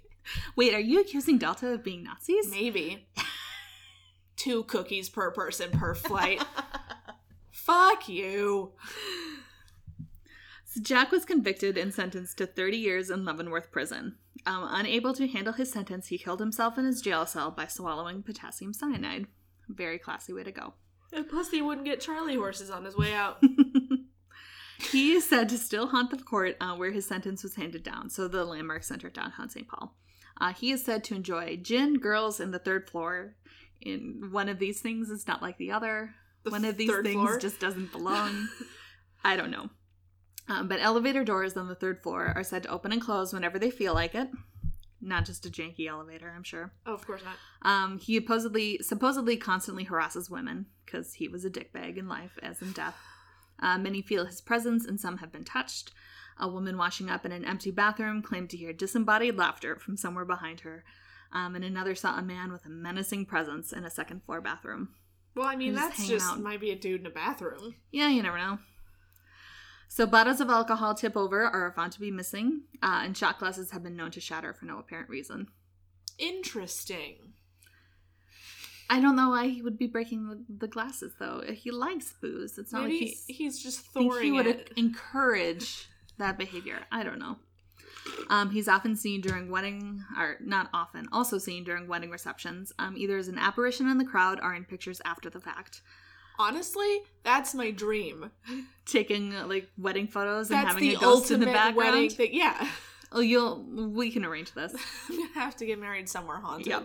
Wait, 0.54 0.74
are 0.74 0.80
you 0.80 1.00
accusing 1.00 1.38
Delta 1.38 1.68
of 1.70 1.82
being 1.82 2.04
Nazis? 2.04 2.50
Maybe. 2.50 3.08
Two 4.36 4.62
cookies 4.64 5.08
per 5.08 5.30
person 5.32 5.70
per 5.72 5.94
flight. 5.94 6.42
Fuck 7.50 8.08
you. 8.08 8.72
So 10.70 10.80
Jack 10.80 11.10
was 11.10 11.24
convicted 11.24 11.76
and 11.76 11.92
sentenced 11.92 12.38
to 12.38 12.46
30 12.46 12.76
years 12.76 13.10
in 13.10 13.24
Leavenworth 13.24 13.72
prison. 13.72 14.16
Um, 14.46 14.68
unable 14.70 15.12
to 15.14 15.26
handle 15.26 15.52
his 15.52 15.72
sentence, 15.72 16.06
he 16.06 16.16
killed 16.16 16.38
himself 16.38 16.78
in 16.78 16.84
his 16.84 17.02
jail 17.02 17.26
cell 17.26 17.50
by 17.50 17.66
swallowing 17.66 18.22
potassium 18.22 18.72
cyanide. 18.72 19.26
Very 19.68 19.98
classy 19.98 20.32
way 20.32 20.44
to 20.44 20.52
go. 20.52 20.74
And 21.12 21.28
plus, 21.28 21.50
he 21.50 21.60
wouldn't 21.60 21.86
get 21.86 22.00
Charlie 22.00 22.36
horses 22.36 22.70
on 22.70 22.84
his 22.84 22.96
way 22.96 23.12
out. 23.12 23.42
He 24.80 25.12
is 25.12 25.28
said 25.28 25.48
to 25.50 25.58
still 25.58 25.88
haunt 25.88 26.10
the 26.10 26.16
court 26.16 26.56
uh, 26.60 26.74
where 26.74 26.90
his 26.90 27.06
sentence 27.06 27.42
was 27.42 27.54
handed 27.54 27.82
down, 27.82 28.08
so 28.08 28.26
the 28.26 28.44
Landmark 28.44 28.82
Center 28.82 29.10
downtown 29.10 29.50
St. 29.50 29.68
Paul. 29.68 29.94
Uh, 30.40 30.52
he 30.52 30.72
is 30.72 30.84
said 30.84 31.04
to 31.04 31.14
enjoy 31.14 31.58
gin, 31.58 31.98
girls, 31.98 32.40
and 32.40 32.52
the 32.52 32.58
third 32.58 32.88
floor. 32.88 33.36
In 33.80 34.28
one 34.30 34.48
of 34.48 34.58
these 34.58 34.80
things 34.80 35.10
is 35.10 35.26
not 35.26 35.42
like 35.42 35.58
the 35.58 35.70
other. 35.70 36.14
The 36.44 36.50
one 36.50 36.64
of 36.64 36.76
these 36.76 36.90
things 37.02 37.12
floor? 37.12 37.38
just 37.38 37.60
doesn't 37.60 37.92
belong. 37.92 38.48
I 39.24 39.36
don't 39.36 39.50
know. 39.50 39.68
Um, 40.50 40.66
but 40.66 40.80
elevator 40.80 41.22
doors 41.22 41.56
on 41.56 41.68
the 41.68 41.76
third 41.76 42.02
floor 42.02 42.32
are 42.34 42.42
said 42.42 42.64
to 42.64 42.70
open 42.70 42.92
and 42.92 43.00
close 43.00 43.32
whenever 43.32 43.56
they 43.58 43.70
feel 43.70 43.94
like 43.94 44.16
it. 44.16 44.28
Not 45.00 45.24
just 45.24 45.46
a 45.46 45.48
janky 45.48 45.88
elevator, 45.88 46.30
I'm 46.34 46.42
sure. 46.42 46.72
Oh, 46.84 46.92
of 46.92 47.06
course 47.06 47.22
not. 47.24 47.36
Um, 47.62 47.98
he 47.98 48.16
supposedly 48.16 48.78
supposedly 48.82 49.36
constantly 49.36 49.84
harasses 49.84 50.28
women 50.28 50.66
because 50.84 51.14
he 51.14 51.28
was 51.28 51.44
a 51.44 51.50
dickbag 51.50 51.96
in 51.96 52.08
life 52.08 52.36
as 52.42 52.60
in 52.60 52.72
death. 52.72 52.96
Uh, 53.62 53.78
many 53.78 54.02
feel 54.02 54.26
his 54.26 54.40
presence, 54.40 54.84
and 54.84 54.98
some 55.00 55.18
have 55.18 55.30
been 55.30 55.44
touched. 55.44 55.92
A 56.38 56.48
woman 56.48 56.76
washing 56.76 57.08
up 57.10 57.24
in 57.24 57.32
an 57.32 57.44
empty 57.44 57.70
bathroom 57.70 58.20
claimed 58.20 58.50
to 58.50 58.56
hear 58.56 58.72
disembodied 58.72 59.36
laughter 59.36 59.76
from 59.76 59.96
somewhere 59.96 60.24
behind 60.24 60.60
her, 60.60 60.82
um, 61.32 61.54
and 61.54 61.64
another 61.64 61.94
saw 61.94 62.18
a 62.18 62.22
man 62.22 62.50
with 62.50 62.64
a 62.66 62.70
menacing 62.70 63.26
presence 63.26 63.72
in 63.72 63.84
a 63.84 63.90
second 63.90 64.24
floor 64.24 64.40
bathroom. 64.40 64.88
Well, 65.36 65.46
I 65.46 65.54
mean, 65.56 65.74
Just 65.74 65.96
that's 65.96 66.08
just 66.08 66.26
out. 66.26 66.40
might 66.40 66.60
be 66.60 66.72
a 66.72 66.76
dude 66.76 67.02
in 67.02 67.06
a 67.06 67.10
bathroom. 67.10 67.76
Yeah, 67.92 68.08
you 68.08 68.22
never 68.22 68.38
know. 68.38 68.58
So 69.92 70.06
bottles 70.06 70.40
of 70.40 70.48
alcohol 70.48 70.94
tip 70.94 71.16
over 71.16 71.42
are 71.42 71.72
found 71.72 71.90
to 71.94 72.00
be 72.00 72.12
missing, 72.12 72.60
uh, 72.80 73.00
and 73.02 73.16
shot 73.16 73.40
glasses 73.40 73.72
have 73.72 73.82
been 73.82 73.96
known 73.96 74.12
to 74.12 74.20
shatter 74.20 74.54
for 74.54 74.64
no 74.64 74.78
apparent 74.78 75.08
reason. 75.08 75.48
Interesting. 76.16 77.32
I 78.88 79.00
don't 79.00 79.16
know 79.16 79.30
why 79.30 79.48
he 79.48 79.62
would 79.62 79.76
be 79.76 79.88
breaking 79.88 80.28
the, 80.28 80.44
the 80.60 80.68
glasses 80.68 81.14
though. 81.18 81.42
He 81.52 81.72
likes 81.72 82.14
booze. 82.22 82.56
It's 82.56 82.72
not 82.72 82.84
Maybe 82.84 82.98
like 83.00 83.08
he's, 83.08 83.24
he's 83.26 83.62
just 83.62 83.80
think 83.80 84.16
he 84.20 84.30
would 84.30 84.46
it. 84.46 84.70
encourage 84.76 85.88
that 86.18 86.38
behavior. 86.38 86.78
I 86.92 87.02
don't 87.02 87.18
know. 87.18 87.38
Um, 88.28 88.50
he's 88.50 88.68
often 88.68 88.94
seen 88.94 89.20
during 89.20 89.50
wedding, 89.50 90.04
or 90.16 90.36
not 90.40 90.70
often, 90.72 91.08
also 91.10 91.36
seen 91.36 91.64
during 91.64 91.88
wedding 91.88 92.10
receptions, 92.10 92.72
um, 92.78 92.96
either 92.96 93.18
as 93.18 93.26
an 93.26 93.38
apparition 93.38 93.88
in 93.88 93.98
the 93.98 94.04
crowd 94.04 94.38
or 94.40 94.54
in 94.54 94.64
pictures 94.64 95.02
after 95.04 95.28
the 95.28 95.40
fact, 95.40 95.82
Honestly, 96.40 97.02
that's 97.22 97.54
my 97.54 97.70
dream. 97.70 98.30
taking 98.86 99.34
uh, 99.34 99.46
like 99.46 99.68
wedding 99.78 100.06
photos 100.08 100.50
and 100.50 100.58
That's 100.58 100.68
having 100.74 100.88
the 100.88 100.94
a 100.96 100.98
ghost 100.98 101.30
in 101.30 101.40
the 101.40 101.46
background. 101.46 101.76
wedding 101.94 102.10
thing. 102.10 102.30
Yeah, 102.32 102.66
Oh, 103.12 103.20
you'll 103.20 103.62
we 103.64 104.10
can 104.10 104.24
arrange 104.24 104.52
this. 104.52 104.72
I'm 105.08 105.16
gonna 105.16 105.28
have 105.34 105.56
to 105.56 105.66
get 105.66 105.78
married 105.78 106.08
somewhere 106.08 106.38
haunted. 106.40 106.66
Yep. 106.68 106.84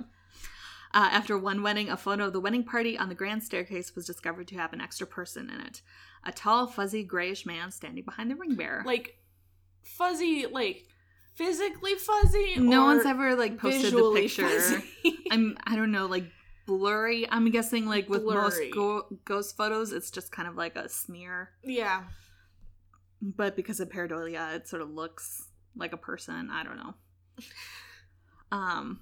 Uh, 0.93 1.09
after 1.11 1.37
one 1.37 1.61
wedding, 1.61 1.89
a 1.89 1.97
photo 1.97 2.25
of 2.27 2.33
the 2.33 2.39
wedding 2.39 2.63
party 2.63 2.97
on 2.97 3.09
the 3.09 3.15
grand 3.15 3.43
staircase 3.43 3.95
was 3.95 4.05
discovered 4.05 4.47
to 4.47 4.55
have 4.55 4.73
an 4.73 4.81
extra 4.81 5.05
person 5.05 5.49
in 5.49 5.59
it. 5.61 5.81
A 6.23 6.31
tall, 6.31 6.67
fuzzy, 6.67 7.03
grayish 7.03 7.45
man 7.45 7.71
standing 7.71 8.03
behind 8.03 8.31
the 8.31 8.35
ring 8.35 8.55
bearer. 8.55 8.81
Like 8.85 9.17
fuzzy, 9.83 10.45
like 10.47 10.85
physically 11.33 11.95
fuzzy. 11.95 12.55
no 12.57 12.85
one's 12.85 13.05
ever 13.05 13.35
like 13.35 13.57
posted 13.59 13.93
the 13.93 14.11
picture. 14.15 14.81
I'm 15.31 15.57
I 15.67 15.75
don't 15.75 15.91
know 15.91 16.05
like 16.07 16.25
blurry. 16.65 17.27
I'm 17.29 17.49
guessing 17.51 17.85
like 17.87 18.09
with 18.09 18.23
most 18.23 18.59
go- 18.73 19.07
ghost 19.25 19.55
photos, 19.57 19.91
it's 19.91 20.11
just 20.11 20.31
kind 20.31 20.47
of 20.47 20.55
like 20.55 20.75
a 20.75 20.89
smear. 20.89 21.51
yeah. 21.63 22.03
But 23.21 23.55
because 23.55 23.79
of 23.79 23.89
pareidolia, 23.89 24.55
it 24.55 24.67
sort 24.67 24.81
of 24.83 24.89
looks 24.91 25.47
like 25.75 25.93
a 25.93 25.97
person. 25.97 26.49
I 26.51 26.63
don't 26.63 26.77
know. 26.77 26.93
Um, 28.51 29.01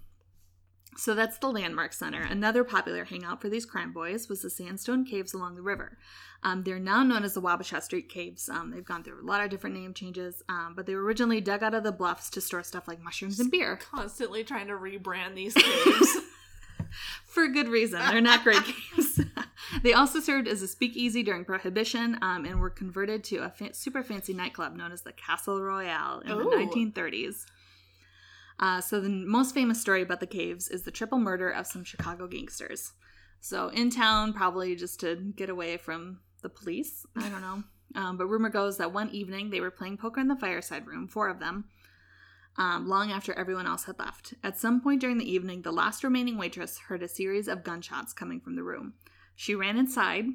so 0.95 1.13
that's 1.15 1.37
the 1.37 1.49
Landmark 1.49 1.93
Center. 1.93 2.21
Another 2.21 2.63
popular 2.63 3.03
hangout 3.03 3.41
for 3.41 3.49
these 3.49 3.65
crime 3.65 3.91
boys 3.93 4.29
was 4.29 4.41
the 4.41 4.49
sandstone 4.49 5.05
caves 5.05 5.33
along 5.33 5.55
the 5.55 5.61
river. 5.61 5.97
Um, 6.43 6.63
they're 6.63 6.79
now 6.79 7.03
known 7.03 7.23
as 7.23 7.33
the 7.33 7.41
Wabasha 7.41 7.81
Street 7.81 8.09
Caves. 8.09 8.49
Um, 8.49 8.71
they've 8.71 8.85
gone 8.85 9.03
through 9.03 9.21
a 9.21 9.25
lot 9.25 9.43
of 9.43 9.49
different 9.49 9.75
name 9.75 9.93
changes, 9.93 10.43
um, 10.49 10.73
but 10.75 10.85
they 10.85 10.95
were 10.95 11.03
originally 11.03 11.41
dug 11.41 11.61
out 11.63 11.73
of 11.73 11.83
the 11.83 11.91
bluffs 11.91 12.29
to 12.31 12.41
store 12.41 12.63
stuff 12.63 12.87
like 12.87 13.01
mushrooms 13.01 13.39
and 13.39 13.51
beer. 13.51 13.77
Constantly 13.77 14.43
trying 14.43 14.67
to 14.67 14.73
rebrand 14.73 15.35
these 15.35 15.53
caves. 15.53 16.17
For 17.25 17.47
good 17.47 17.67
reason. 17.67 17.99
They're 17.99 18.21
not 18.21 18.43
great 18.43 18.61
games. 18.63 19.19
they 19.83 19.93
also 19.93 20.19
served 20.19 20.47
as 20.47 20.61
a 20.61 20.67
speakeasy 20.67 21.23
during 21.23 21.45
Prohibition 21.45 22.17
um, 22.21 22.45
and 22.45 22.59
were 22.59 22.69
converted 22.69 23.23
to 23.25 23.37
a 23.37 23.49
fa- 23.49 23.73
super 23.73 24.03
fancy 24.03 24.33
nightclub 24.33 24.75
known 24.75 24.91
as 24.91 25.01
the 25.01 25.13
Castle 25.13 25.61
Royale 25.61 26.19
in 26.19 26.31
Ooh. 26.31 26.43
the 26.43 26.49
1930s. 26.49 27.45
Uh, 28.59 28.79
so, 28.79 29.01
the 29.01 29.09
most 29.09 29.55
famous 29.55 29.81
story 29.81 30.03
about 30.03 30.19
the 30.19 30.27
caves 30.27 30.69
is 30.69 30.83
the 30.83 30.91
triple 30.91 31.17
murder 31.17 31.49
of 31.49 31.65
some 31.65 31.83
Chicago 31.83 32.27
gangsters. 32.27 32.93
So, 33.41 33.69
in 33.69 33.89
town, 33.89 34.33
probably 34.33 34.75
just 34.75 34.99
to 34.99 35.15
get 35.15 35.49
away 35.49 35.77
from 35.77 36.19
the 36.43 36.49
police. 36.49 37.05
I 37.15 37.29
don't 37.29 37.41
know. 37.41 37.63
Um, 37.95 38.17
but 38.17 38.25
rumor 38.25 38.49
goes 38.49 38.79
that 38.79 38.91
one 38.91 39.11
evening 39.11 39.51
they 39.51 39.61
were 39.61 39.69
playing 39.69 39.97
poker 39.97 40.19
in 40.19 40.27
the 40.27 40.35
fireside 40.35 40.87
room, 40.87 41.07
four 41.07 41.29
of 41.29 41.39
them, 41.39 41.65
um, 42.57 42.87
long 42.87 43.11
after 43.11 43.33
everyone 43.33 43.65
else 43.67 43.85
had 43.85 43.97
left. 43.99 44.33
At 44.43 44.59
some 44.59 44.79
point 44.81 45.01
during 45.01 45.17
the 45.17 45.31
evening, 45.31 45.61
the 45.63 45.71
last 45.71 46.03
remaining 46.03 46.37
waitress 46.37 46.77
heard 46.87 47.01
a 47.03 47.07
series 47.07 47.47
of 47.47 47.63
gunshots 47.63 48.13
coming 48.13 48.39
from 48.39 48.55
the 48.55 48.63
room. 48.63 48.93
She 49.35 49.55
ran 49.55 49.77
inside. 49.77 50.25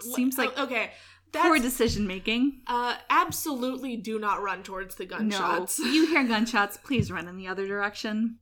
Seems 0.00 0.36
like 0.38 0.52
Oh, 0.56 0.64
okay. 0.64 0.90
poor 1.32 1.58
That's 1.58 1.62
decision 1.70 2.06
making. 2.06 2.60
uh, 2.66 2.96
absolutely 3.10 3.96
do 3.96 4.18
not 4.18 4.42
run 4.42 4.62
towards 4.62 4.94
the 4.96 5.06
gunshots. 5.06 5.78
No, 5.80 5.86
you 5.86 6.06
hear 6.06 6.22
gunshots, 6.28 6.76
please 6.76 7.10
run 7.10 7.26
in 7.28 7.36
the 7.36 7.48
other 7.48 7.66
direction. 7.66 8.38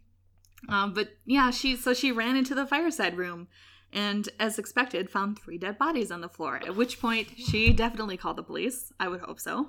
Um, 0.68 0.92
but 0.92 1.11
yeah, 1.24 1.50
she 1.50 1.76
so 1.76 1.94
she 1.94 2.11
ran 2.12 2.36
into 2.36 2.54
the 2.54 2.66
fireside 2.66 3.16
room, 3.16 3.46
and 3.92 4.28
as 4.40 4.59
expected, 4.59 5.09
found 5.11 5.38
three 5.38 5.59
dead 5.59 5.78
bodies 5.78 6.11
on 6.11 6.20
the 6.22 6.28
floor. 6.28 6.57
At 6.57 6.74
which 6.76 7.00
point, 7.00 7.28
she 7.36 7.72
definitely 7.72 8.16
called 8.16 8.36
the 8.36 8.42
police. 8.42 8.92
I 8.98 9.09
would 9.09 9.20
hope 9.20 9.38
so. 9.38 9.68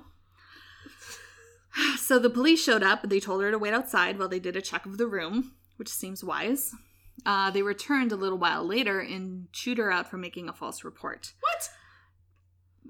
So 1.98 2.18
the 2.18 2.30
police 2.30 2.62
showed 2.62 2.82
up. 2.82 3.02
They 3.02 3.20
told 3.20 3.42
her 3.42 3.50
to 3.50 3.58
wait 3.58 3.74
outside 3.74 4.18
while 4.18 4.28
they 4.28 4.40
did 4.40 4.56
a 4.56 4.62
check 4.62 4.86
of 4.86 4.96
the 4.96 5.06
room, 5.06 5.52
which 5.76 5.88
seems 5.88 6.24
wise. 6.24 6.74
Uh, 7.26 7.50
they 7.50 7.62
returned 7.62 8.12
a 8.12 8.16
little 8.16 8.38
while 8.38 8.64
later 8.64 9.00
and 9.00 9.52
chewed 9.52 9.78
her 9.78 9.92
out 9.92 10.08
for 10.08 10.16
making 10.16 10.48
a 10.48 10.52
false 10.52 10.84
report. 10.84 11.32
What? 11.40 11.70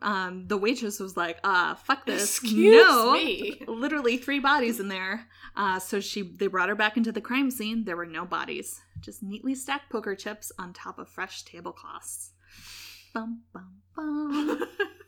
Um, 0.01 0.47
the 0.47 0.57
waitress 0.57 1.01
was 1.01 1.17
like, 1.17 1.41
"Uh, 1.43 1.75
fuck 1.75 2.07
this! 2.07 2.39
Excuse 2.39 2.87
no, 2.87 3.15
me. 3.15 3.61
literally 3.67 4.17
three 4.17 4.39
bodies 4.39 4.79
in 4.79 4.89
there." 4.89 5.27
Uh, 5.57 5.81
so 5.81 5.99
she 5.99 6.23
they 6.23 6.47
brought 6.47 6.69
her 6.69 6.77
back 6.77 6.97
into 6.97 7.11
the 7.11 7.21
crime 7.21 7.51
scene. 7.51 7.85
There 7.85 7.97
were 7.97 8.07
no 8.07 8.25
bodies, 8.25 8.81
just 9.01 9.23
neatly 9.23 9.57
stacked 9.57 9.91
poker 9.91 10.15
chips 10.15 10.53
on 10.59 10.73
top 10.73 11.01
of 11.01 11.09
fresh 11.09 11.43
tablecloths. 11.43 12.31
Bum 13.13 13.43
bum 13.53 13.83
bum. 13.97 14.69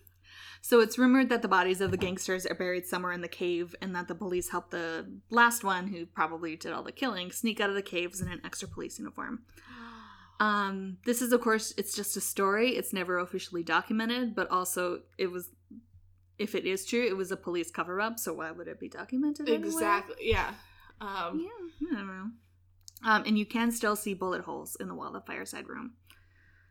so 0.63 0.81
it's 0.81 0.99
rumored 0.99 1.29
that 1.31 1.43
the 1.43 1.49
bodies 1.49 1.81
of 1.81 1.91
the 1.91 1.97
gangsters 1.97 2.47
are 2.47 2.55
buried 2.55 2.87
somewhere 2.87 3.13
in 3.13 3.21
the 3.21 3.29
cave, 3.29 3.75
and 3.81 3.95
that 3.95 4.09
the 4.09 4.15
police 4.15 4.51
helped 4.51 4.71
the 4.71 5.11
last 5.31 5.65
one, 5.65 5.89
who 5.89 6.07
probably 6.07 6.57
did 6.57 6.73
all 6.73 6.83
the 6.83 6.93
killing, 6.93 7.31
sneak 7.33 7.61
out 7.61 7.71
of 7.71 7.77
the 7.77 7.83
caves 7.83 8.21
in 8.21 8.29
an 8.29 8.41
extra 8.45 8.69
police 8.69 8.99
uniform. 8.99 9.41
Um, 10.41 10.97
this 11.05 11.21
is, 11.21 11.35
of 11.35 11.43
course, 11.43 11.75
it's 11.77 11.95
just 11.95 12.17
a 12.17 12.21
story. 12.23 12.71
It's 12.71 12.95
never 12.95 13.19
officially 13.19 13.63
documented, 13.63 14.35
but 14.35 14.51
also 14.51 15.03
it 15.19 15.27
was, 15.27 15.51
if 16.39 16.55
it 16.55 16.65
is 16.65 16.87
true, 16.87 17.07
it 17.07 17.15
was 17.15 17.31
a 17.31 17.37
police 17.37 17.71
cover 17.71 18.01
up. 18.01 18.19
So 18.19 18.33
why 18.33 18.51
would 18.51 18.67
it 18.67 18.81
be 18.81 18.89
documented? 18.89 19.51
Exactly. 19.51 20.17
Yeah. 20.21 20.55
Um, 20.99 21.47
Yeah, 21.79 21.89
I 21.93 21.95
don't 21.95 22.07
know. 22.07 22.31
Um, 23.05 23.25
and 23.27 23.39
you 23.39 23.45
can 23.45 23.71
still 23.71 23.97
see 23.97 24.15
bullet 24.15 24.41
holes 24.41 24.77
in 24.81 24.89
the 24.89 24.95
wall 24.95 25.09
of 25.09 25.13
the 25.13 25.21
fireside 25.21 25.69
room. 25.69 25.93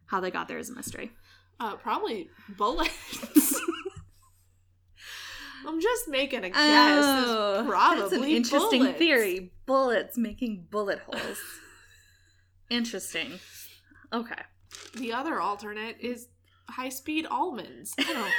How 0.07 0.19
they 0.19 0.31
got 0.31 0.47
there 0.47 0.57
is 0.57 0.71
a 0.71 0.73
mystery. 0.73 1.11
Uh, 1.59 1.75
probably 1.75 2.29
bullets. 2.57 3.59
I'm 5.67 5.81
just 5.81 6.07
making 6.07 6.45
a 6.45 6.49
guess. 6.49 7.05
It's 7.05 7.67
probably 7.67 7.99
Oh, 8.03 8.09
that's 8.09 8.13
an 8.13 8.23
interesting 8.23 8.79
bullets. 8.81 8.97
theory. 8.97 9.51
Bullets 9.65 10.17
making 10.17 10.67
bullet 10.71 10.99
holes. 10.99 11.37
interesting. 12.69 13.39
Okay. 14.13 14.41
The 14.97 15.13
other 15.13 15.39
alternate 15.41 15.97
is 15.99 16.27
high 16.69 16.89
speed 16.89 17.25
almonds. 17.29 17.93
I 17.99 18.03
don't. 18.03 18.31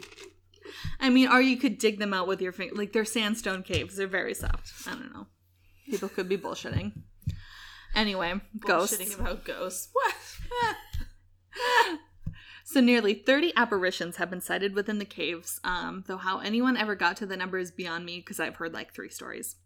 I 1.00 1.10
mean, 1.10 1.28
or 1.28 1.40
you 1.42 1.56
could 1.58 1.78
dig 1.78 1.98
them 1.98 2.14
out 2.14 2.26
with 2.26 2.40
your 2.40 2.52
finger. 2.52 2.74
Like 2.74 2.92
they're 2.92 3.04
sandstone 3.04 3.62
caves. 3.62 3.96
They're 3.96 4.06
very 4.06 4.34
soft. 4.34 4.72
I 4.86 4.92
don't 4.92 5.12
know. 5.12 5.26
People 5.88 6.08
could 6.08 6.28
be 6.28 6.38
bullshitting. 6.38 6.92
Anyway, 7.94 8.40
ghosts. 8.58 8.96
Bullshitting 8.96 9.20
about 9.20 9.44
ghosts. 9.44 9.90
What? 11.52 11.98
So 12.66 12.80
nearly 12.80 13.12
30 13.12 13.52
apparitions 13.56 14.16
have 14.16 14.30
been 14.30 14.40
sighted 14.40 14.74
within 14.74 14.98
the 14.98 15.04
caves. 15.04 15.60
Um, 15.62 16.02
though 16.06 16.16
how 16.16 16.38
anyone 16.38 16.78
ever 16.78 16.94
got 16.94 17.18
to 17.18 17.26
the 17.26 17.36
number 17.36 17.58
is 17.58 17.70
beyond 17.70 18.06
me 18.06 18.16
because 18.16 18.40
I've 18.40 18.56
heard 18.56 18.72
like 18.72 18.94
three 18.94 19.10
stories. 19.10 19.56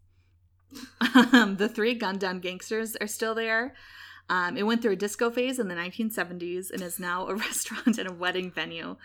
um, 1.32 1.56
the 1.56 1.68
three 1.68 1.94
gunned 1.94 2.18
down 2.18 2.40
gangsters 2.40 2.96
are 2.96 3.06
still 3.06 3.36
there. 3.36 3.74
Um, 4.28 4.56
it 4.56 4.64
went 4.64 4.82
through 4.82 4.92
a 4.92 4.96
disco 4.96 5.30
phase 5.30 5.60
in 5.60 5.68
the 5.68 5.76
1970s 5.76 6.70
and 6.70 6.82
is 6.82 6.98
now 6.98 7.28
a 7.28 7.34
restaurant 7.36 7.98
and 7.98 8.08
a 8.08 8.12
wedding 8.12 8.50
venue. 8.50 8.96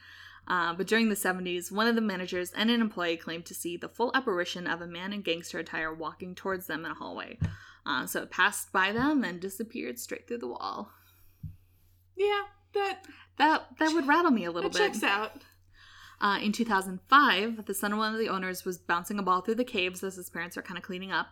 Uh, 0.47 0.73
but 0.73 0.87
during 0.87 1.09
the 1.09 1.15
70s, 1.15 1.71
one 1.71 1.87
of 1.87 1.95
the 1.95 2.01
managers 2.01 2.51
and 2.51 2.71
an 2.71 2.81
employee 2.81 3.15
claimed 3.15 3.45
to 3.45 3.53
see 3.53 3.77
the 3.77 3.87
full 3.87 4.11
apparition 4.15 4.65
of 4.65 4.81
a 4.81 4.87
man 4.87 5.13
in 5.13 5.21
gangster 5.21 5.59
attire 5.59 5.93
walking 5.93 6.33
towards 6.33 6.65
them 6.65 6.83
in 6.83 6.91
a 6.91 6.95
hallway. 6.95 7.37
Uh, 7.85 8.07
so 8.07 8.23
it 8.23 8.31
passed 8.31 8.71
by 8.71 8.91
them 8.91 9.23
and 9.23 9.39
disappeared 9.39 9.99
straight 9.99 10.27
through 10.27 10.39
the 10.39 10.47
wall. 10.47 10.89
Yeah, 12.17 12.41
that 12.73 13.03
That 13.37 13.65
that 13.79 13.93
would 13.93 14.07
rattle 14.07 14.31
me 14.31 14.45
a 14.45 14.51
little 14.51 14.69
that 14.69 14.77
bit. 14.77 14.93
checks 14.93 15.03
out. 15.03 15.41
Uh, 16.21 16.39
in 16.41 16.51
2005, 16.53 17.65
the 17.65 17.73
son 17.73 17.91
of 17.91 17.97
one 17.97 18.13
of 18.13 18.19
the 18.19 18.29
owners 18.29 18.63
was 18.63 18.77
bouncing 18.77 19.19
a 19.19 19.23
ball 19.23 19.41
through 19.41 19.55
the 19.55 19.63
caves 19.65 20.03
as 20.03 20.15
his 20.15 20.29
parents 20.29 20.55
were 20.55 20.61
kind 20.61 20.77
of 20.77 20.83
cleaning 20.83 21.11
up. 21.11 21.27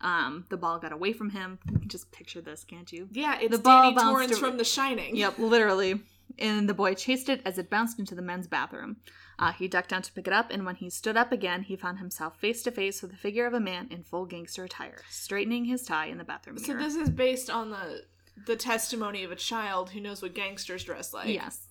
Um, 0.00 0.46
the 0.50 0.56
ball 0.56 0.80
got 0.80 0.90
away 0.92 1.12
from 1.12 1.30
him. 1.30 1.60
You 1.70 1.78
can 1.78 1.88
just 1.88 2.10
picture 2.10 2.40
this, 2.40 2.64
can't 2.64 2.90
you? 2.92 3.08
Yeah, 3.12 3.38
it's 3.40 3.56
The 3.56 3.62
ball 3.62 3.92
Danny 3.92 4.02
Torrance 4.10 4.38
from 4.38 4.56
The 4.56 4.64
Shining. 4.64 5.14
Yep, 5.14 5.38
literally. 5.38 6.00
And 6.40 6.68
the 6.68 6.74
boy 6.74 6.94
chased 6.94 7.28
it 7.28 7.40
as 7.44 7.56
it 7.58 7.70
bounced 7.70 8.00
into 8.00 8.16
the 8.16 8.22
men's 8.22 8.48
bathroom. 8.48 8.96
Uh, 9.38 9.52
he 9.52 9.68
ducked 9.68 9.90
down 9.90 10.02
to 10.02 10.12
pick 10.12 10.26
it 10.26 10.32
up, 10.32 10.50
and 10.50 10.64
when 10.66 10.74
he 10.76 10.90
stood 10.90 11.16
up 11.16 11.30
again, 11.30 11.62
he 11.62 11.76
found 11.76 11.98
himself 11.98 12.40
face 12.40 12.62
to 12.64 12.70
face 12.72 13.00
with 13.00 13.12
the 13.12 13.16
figure 13.16 13.46
of 13.46 13.54
a 13.54 13.60
man 13.60 13.86
in 13.90 14.02
full 14.02 14.24
gangster 14.26 14.64
attire, 14.64 15.02
straightening 15.08 15.66
his 15.66 15.82
tie 15.84 16.06
in 16.06 16.18
the 16.18 16.24
bathroom 16.24 16.58
So 16.58 16.72
mirror. 16.72 16.82
this 16.82 16.96
is 16.96 17.10
based 17.10 17.48
on 17.50 17.70
the 17.70 18.02
the 18.46 18.56
testimony 18.56 19.24
of 19.24 19.30
a 19.30 19.36
child 19.36 19.90
who 19.90 20.00
knows 20.00 20.22
what 20.22 20.34
gangsters 20.34 20.84
dress 20.84 21.12
like. 21.12 21.28
yes. 21.28 21.68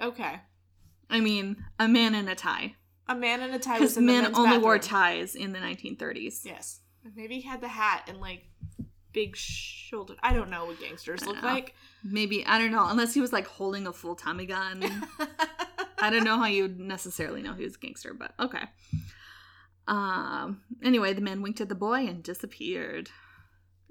Okay. 0.00 0.40
I 1.08 1.20
mean, 1.20 1.64
a 1.78 1.88
man 1.88 2.14
in 2.14 2.28
a 2.28 2.34
tie. 2.34 2.76
A 3.08 3.14
man 3.14 3.40
in 3.42 3.50
a 3.52 3.58
tie 3.58 3.74
Because 3.74 3.90
was 3.90 3.96
in 3.96 4.06
the 4.06 4.12
men 4.12 4.34
only 4.34 4.58
wore 4.58 4.78
ties 4.78 5.34
in 5.34 5.52
the 5.52 5.58
1930s. 5.58 6.44
Yes. 6.44 6.80
Maybe 7.16 7.36
he 7.36 7.42
had 7.42 7.60
the 7.60 7.68
hat 7.68 8.04
and 8.08 8.20
like 8.20 8.44
big 9.12 9.36
shoulder. 9.36 10.14
I 10.22 10.32
don't 10.32 10.50
know 10.50 10.66
what 10.66 10.80
gangsters 10.80 11.24
look 11.26 11.42
know. 11.42 11.48
like. 11.48 11.74
Maybe, 12.04 12.44
I 12.46 12.58
don't 12.58 12.70
know, 12.70 12.86
unless 12.88 13.14
he 13.14 13.20
was 13.20 13.32
like 13.32 13.46
holding 13.46 13.86
a 13.86 13.92
full 13.92 14.14
Tommy 14.14 14.46
gun. 14.46 14.84
I 15.98 16.10
don't 16.10 16.24
know 16.24 16.38
how 16.38 16.46
you'd 16.46 16.78
necessarily 16.78 17.42
know 17.42 17.54
he 17.54 17.64
was 17.64 17.76
a 17.76 17.78
gangster, 17.78 18.14
but 18.14 18.32
okay. 18.38 18.62
Um. 19.86 20.62
Anyway, 20.82 21.12
the 21.12 21.20
man 21.20 21.42
winked 21.42 21.60
at 21.60 21.68
the 21.68 21.74
boy 21.74 22.06
and 22.06 22.22
disappeared. 22.22 23.10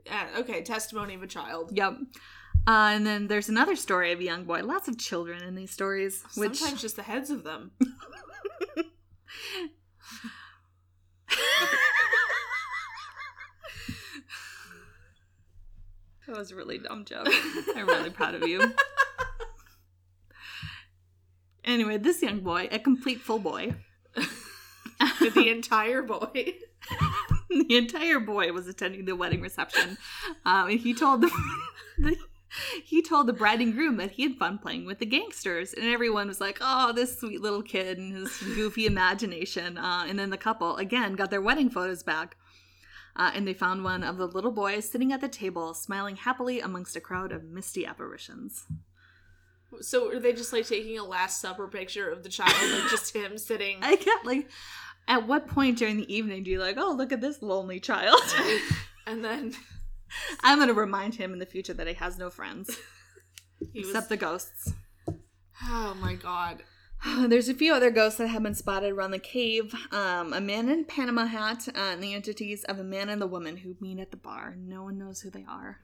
Yeah, 0.05 0.27
okay, 0.37 0.61
testimony 0.63 1.13
of 1.15 1.23
a 1.23 1.27
child. 1.27 1.71
Yep. 1.73 1.93
Uh, 2.67 2.91
and 2.93 3.05
then 3.05 3.27
there's 3.27 3.49
another 3.49 3.75
story 3.75 4.11
of 4.11 4.19
a 4.19 4.23
young 4.23 4.43
boy. 4.43 4.61
Lots 4.63 4.87
of 4.87 4.97
children 4.97 5.43
in 5.43 5.55
these 5.55 5.71
stories, 5.71 6.23
which 6.35 6.57
Sometimes 6.57 6.81
just 6.81 6.95
the 6.95 7.03
heads 7.03 7.29
of 7.29 7.43
them. 7.43 7.71
that 16.27 16.37
was 16.37 16.51
a 16.51 16.55
really 16.55 16.77
dumb 16.77 17.05
joke. 17.05 17.27
I'm 17.75 17.87
really 17.87 18.09
proud 18.09 18.35
of 18.35 18.47
you. 18.47 18.73
Anyway, 21.63 21.97
this 21.97 22.21
young 22.21 22.39
boy, 22.39 22.67
a 22.71 22.79
complete 22.79 23.21
full 23.21 23.39
boy, 23.39 23.75
the 24.15 25.49
entire 25.49 26.01
boy. 26.01 26.53
the 27.67 27.77
entire 27.77 28.19
boy 28.19 28.51
was 28.51 28.67
attending 28.67 29.05
the 29.05 29.15
wedding 29.15 29.41
reception. 29.41 29.97
Um, 30.45 30.69
and 30.69 30.79
he 30.79 30.93
told 30.93 31.21
the, 31.21 31.31
the 31.97 32.17
he 32.83 33.01
told 33.01 33.27
the 33.27 33.33
bride 33.33 33.61
and 33.61 33.73
groom 33.73 33.97
that 33.97 34.11
he 34.11 34.23
had 34.23 34.37
fun 34.37 34.57
playing 34.57 34.85
with 34.85 34.99
the 34.99 35.05
gangsters, 35.05 35.73
and 35.73 35.85
everyone 35.85 36.27
was 36.27 36.41
like, 36.41 36.57
"Oh, 36.61 36.91
this 36.91 37.19
sweet 37.19 37.41
little 37.41 37.61
kid 37.61 37.97
and 37.97 38.15
his 38.15 38.37
goofy 38.39 38.85
imagination." 38.85 39.77
Uh, 39.77 40.05
and 40.07 40.17
then 40.17 40.29
the 40.29 40.37
couple 40.37 40.75
again 40.77 41.13
got 41.13 41.29
their 41.29 41.41
wedding 41.41 41.69
photos 41.69 42.01
back, 42.01 42.37
uh, 43.15 43.31
and 43.35 43.47
they 43.47 43.53
found 43.53 43.83
one 43.83 44.03
of 44.03 44.17
the 44.17 44.25
little 44.25 44.51
boys 44.51 44.89
sitting 44.89 45.13
at 45.13 45.21
the 45.21 45.27
table, 45.27 45.73
smiling 45.73 46.15
happily 46.15 46.59
amongst 46.59 46.95
a 46.95 47.01
crowd 47.01 47.31
of 47.31 47.43
misty 47.43 47.85
apparitions. 47.85 48.65
So 49.81 50.11
are 50.11 50.19
they 50.19 50.33
just 50.33 50.51
like 50.51 50.67
taking 50.67 50.97
a 50.97 51.03
Last 51.03 51.41
Supper 51.41 51.67
picture 51.67 52.09
of 52.09 52.23
the 52.23 52.29
child, 52.29 52.55
like 52.71 52.89
just 52.89 53.15
him 53.15 53.37
sitting? 53.37 53.77
I 53.81 53.95
can't 53.95 54.25
like, 54.25 54.49
at 55.09 55.27
what 55.27 55.47
point 55.47 55.77
during 55.77 55.97
the 55.97 56.13
evening 56.13 56.43
do 56.43 56.51
you 56.51 56.59
like, 56.59 56.77
"Oh, 56.77 56.93
look 56.93 57.11
at 57.11 57.19
this 57.19 57.41
lonely 57.41 57.79
child"? 57.81 58.21
And 59.07 59.25
then 59.25 59.55
I'm 60.43 60.59
gonna 60.59 60.73
remind 60.73 61.15
him 61.15 61.33
in 61.33 61.39
the 61.39 61.45
future 61.47 61.73
that 61.73 61.87
he 61.87 61.95
has 61.95 62.19
no 62.19 62.29
friends 62.29 62.77
he 63.73 63.79
was. 63.79 63.89
except 63.89 64.09
the 64.09 64.17
ghosts. 64.17 64.73
oh 65.63 65.97
my 65.99 66.13
god. 66.13 66.61
There's 67.27 67.49
a 67.49 67.55
few 67.55 67.73
other 67.73 67.89
ghosts 67.89 68.19
that 68.19 68.27
have 68.27 68.43
been 68.43 68.53
spotted 68.53 68.91
around 68.91 69.11
the 69.11 69.19
cave. 69.19 69.73
Um, 69.91 70.31
a 70.31 70.39
man 70.41 70.69
in 70.69 70.85
Panama 70.85 71.25
hat, 71.25 71.67
uh, 71.69 71.71
and 71.75 72.03
the 72.03 72.13
entities 72.13 72.63
of 72.65 72.77
a 72.77 72.83
man 72.83 73.09
and 73.09 73.19
the 73.19 73.25
woman 73.25 73.57
who 73.57 73.75
meet 73.81 73.99
at 73.99 74.11
the 74.11 74.17
bar. 74.17 74.55
No 74.59 74.83
one 74.83 74.99
knows 74.99 75.21
who 75.21 75.31
they 75.31 75.45
are. 75.49 75.79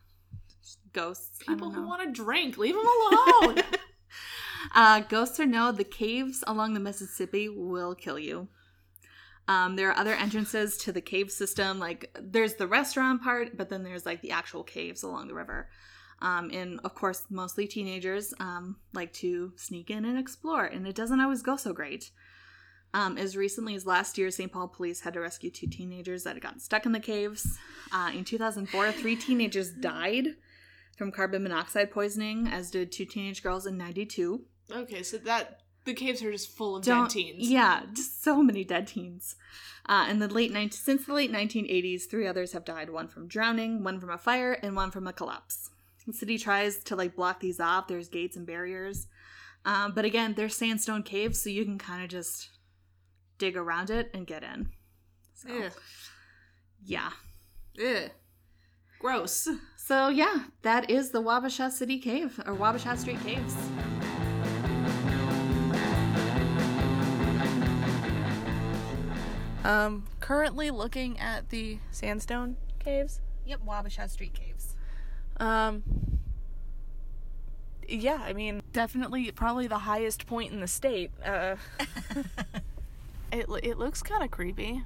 Just 0.61 0.79
ghosts. 0.93 1.39
People 1.47 1.71
who 1.71 1.87
want 1.87 2.03
to 2.03 2.11
drink, 2.11 2.57
leave 2.59 2.75
them 2.75 2.85
alone. 2.85 3.63
Uh, 4.73 4.99
ghosts 5.01 5.39
or 5.39 5.45
no, 5.45 5.71
the 5.71 5.83
caves 5.83 6.43
along 6.47 6.73
the 6.73 6.79
Mississippi 6.79 7.47
will 7.49 7.95
kill 7.95 8.19
you. 8.19 8.47
Um, 9.47 9.75
there 9.75 9.89
are 9.89 9.97
other 9.97 10.13
entrances 10.13 10.77
to 10.79 10.91
the 10.91 11.01
cave 11.01 11.31
system. 11.31 11.79
Like 11.79 12.15
there's 12.19 12.55
the 12.55 12.67
restaurant 12.67 13.21
part, 13.21 13.57
but 13.57 13.69
then 13.69 13.83
there's 13.83 14.05
like 14.05 14.21
the 14.21 14.31
actual 14.31 14.63
caves 14.63 15.03
along 15.03 15.27
the 15.27 15.35
river. 15.35 15.69
Um, 16.21 16.49
and 16.51 16.79
of 16.83 16.95
course, 16.95 17.25
mostly 17.29 17.67
teenagers 17.67 18.33
um, 18.39 18.77
like 18.93 19.13
to 19.13 19.53
sneak 19.57 19.89
in 19.89 20.05
and 20.05 20.17
explore, 20.17 20.65
and 20.65 20.87
it 20.87 20.95
doesn't 20.95 21.19
always 21.19 21.41
go 21.41 21.57
so 21.57 21.73
great. 21.73 22.11
Um, 22.93 23.17
as 23.17 23.35
recently 23.35 23.75
as 23.75 23.85
last 23.85 24.17
year, 24.17 24.31
St. 24.31 24.49
Paul 24.49 24.69
police 24.69 25.01
had 25.01 25.15
to 25.15 25.19
rescue 25.19 25.51
two 25.51 25.67
teenagers 25.67 26.23
that 26.23 26.35
had 26.35 26.41
gotten 26.41 26.61
stuck 26.61 26.85
in 26.85 26.93
the 26.93 27.01
caves. 27.01 27.57
Uh, 27.91 28.11
in 28.13 28.23
2004, 28.23 28.93
three 28.93 29.17
teenagers 29.17 29.69
died 29.69 30.27
from 30.97 31.11
carbon 31.11 31.43
monoxide 31.43 31.91
poisoning, 31.91 32.47
as 32.47 32.71
did 32.71 32.93
two 32.93 33.03
teenage 33.03 33.43
girls 33.43 33.65
in 33.65 33.77
92 33.77 34.45
okay, 34.71 35.03
so 35.03 35.17
that 35.17 35.61
the 35.85 35.93
caves 35.93 36.21
are 36.23 36.31
just 36.31 36.49
full 36.49 36.75
of 36.75 36.83
don't 36.83 37.03
dead 37.03 37.11
teens. 37.11 37.49
Yeah, 37.49 37.83
just 37.93 38.23
so 38.23 38.41
many 38.41 38.63
dead 38.63 38.87
teens. 38.87 39.35
Uh, 39.87 40.07
in 40.09 40.19
the 40.19 40.27
late 40.27 40.51
19, 40.51 40.71
since 40.71 41.05
the 41.05 41.13
late 41.13 41.31
1980s, 41.31 42.09
three 42.09 42.27
others 42.27 42.53
have 42.53 42.65
died. 42.65 42.89
One 42.89 43.07
from 43.07 43.27
drowning, 43.27 43.83
one 43.83 43.99
from 43.99 44.09
a 44.09 44.17
fire, 44.17 44.53
and 44.53 44.75
one 44.75 44.91
from 44.91 45.07
a 45.07 45.13
collapse. 45.13 45.69
The 46.07 46.13
city 46.13 46.37
tries 46.37 46.83
to 46.85 46.95
like 46.95 47.15
block 47.15 47.39
these 47.39 47.59
off. 47.59 47.87
There's 47.87 48.09
gates 48.09 48.35
and 48.35 48.45
barriers, 48.45 49.07
um, 49.63 49.93
but 49.93 50.05
again, 50.05 50.33
they're 50.35 50.49
sandstone 50.49 51.03
caves, 51.03 51.41
so 51.41 51.49
you 51.49 51.65
can 51.65 51.77
kind 51.77 52.03
of 52.03 52.09
just 52.09 52.49
dig 53.37 53.57
around 53.57 53.89
it 53.89 54.09
and 54.13 54.27
get 54.27 54.43
in. 54.43 54.69
So, 55.33 55.49
yeah. 56.83 57.11
Gross. 58.99 59.47
So 59.77 60.09
yeah, 60.09 60.45
that 60.63 60.89
is 60.89 61.11
the 61.11 61.21
Wabasha 61.21 61.69
City 61.71 61.99
Cave 61.99 62.39
or 62.45 62.55
Wabasha 62.55 62.97
Street 62.97 63.21
Caves. 63.23 63.55
Um, 69.65 70.05
currently 70.19 70.69
looking 70.69 71.19
at 71.19 71.49
the 71.49 71.79
sandstone 71.91 72.55
caves. 72.77 73.19
Yep, 73.47 73.61
Wabasha 73.67 74.07
Street 74.07 74.35
Caves. 74.35 74.75
Um, 75.37 75.81
yeah, 77.87 78.19
I 78.23 78.33
mean, 78.33 78.61
definitely 78.73 79.31
probably 79.31 79.65
the 79.65 79.79
highest 79.79 80.27
point 80.27 80.53
in 80.53 80.59
the 80.59 80.67
state. 80.67 81.09
Uh, 81.23 81.55
it 83.31 83.47
it 83.63 83.79
looks 83.79 84.03
kind 84.03 84.23
of 84.23 84.29
creepy. 84.29 84.83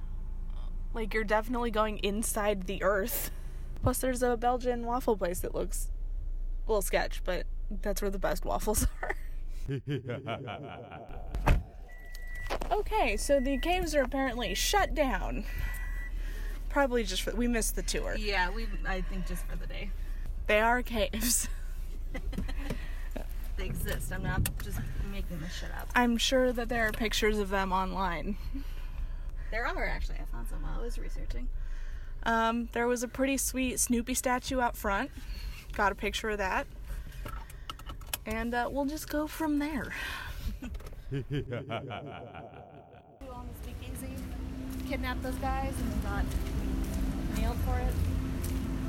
Like 0.94 1.14
you're 1.14 1.26
definitely 1.26 1.72
going 1.72 1.98
inside 1.98 2.66
the 2.66 2.82
earth. 2.82 3.32
Plus, 3.84 3.98
there's 3.98 4.24
a 4.24 4.38
Belgian 4.38 4.86
waffle 4.86 5.18
place 5.18 5.40
that 5.40 5.54
looks 5.54 5.90
a 6.66 6.72
little 6.72 6.82
sketch, 6.82 7.22
but 7.26 7.46
that's 7.82 8.02
where 8.02 8.12
the 8.12 8.20
best 8.20 8.46
waffles 8.46 8.88
are. 9.02 9.16
okay, 12.72 13.18
so 13.18 13.40
the 13.40 13.58
caves 13.58 13.96
are 13.96 14.04
apparently 14.04 14.54
shut 14.54 14.94
down. 14.94 15.46
Probably 16.70 17.04
just 17.04 17.24
for 17.24 17.36
we 17.36 17.48
missed 17.48 17.76
the 17.76 17.82
tour. 17.82 18.16
Yeah, 18.16 18.50
we 18.52 18.68
I 18.88 19.02
think 19.02 19.28
just 19.28 19.46
for 19.48 19.56
the 19.56 19.68
day. 19.68 19.90
They 20.48 20.60
are 20.60 20.82
caves. 20.82 21.48
They 23.60 23.66
exist. 23.66 24.14
I'm 24.14 24.24
not 24.24 24.50
just 24.64 24.80
making 25.12 25.42
this 25.42 25.54
shit 25.54 25.70
up. 25.78 25.90
I'm 25.94 26.18
sure 26.18 26.54
that 26.54 26.70
there 26.70 26.88
are 26.88 26.94
pictures 26.94 27.40
of 27.40 27.50
them 27.50 27.74
online. 27.74 28.38
There 29.52 29.66
are 29.66 29.86
actually. 29.86 30.16
I 30.16 30.26
found 30.32 30.48
some 30.48 30.62
while 30.62 30.80
I 30.80 30.82
was 30.82 30.98
researching. 30.98 31.50
Um, 32.24 32.70
there 32.72 32.88
was 32.88 33.04
a 33.04 33.08
pretty 33.10 33.36
sweet 33.36 33.80
Snoopy 33.82 34.14
statue 34.14 34.62
out 34.62 34.78
front. 34.78 35.12
Got 35.74 35.92
a 35.92 35.96
picture 35.96 36.30
of 36.30 36.38
that. 36.38 36.68
And 38.26 38.54
uh, 38.54 38.70
we'll 38.72 38.86
just 38.86 39.10
go 39.10 39.28
from 39.28 39.60
there. 39.60 39.94
You 41.12 41.26
on 43.32 43.48
the 43.48 43.64
speakeasy, 43.64 44.14
kidnapped 44.88 45.24
those 45.24 45.34
guys 45.36 45.74
and 45.80 45.92
then 45.92 46.02
got 46.04 46.26
nailed 47.40 47.58
for 47.66 47.80
it. 47.80 47.94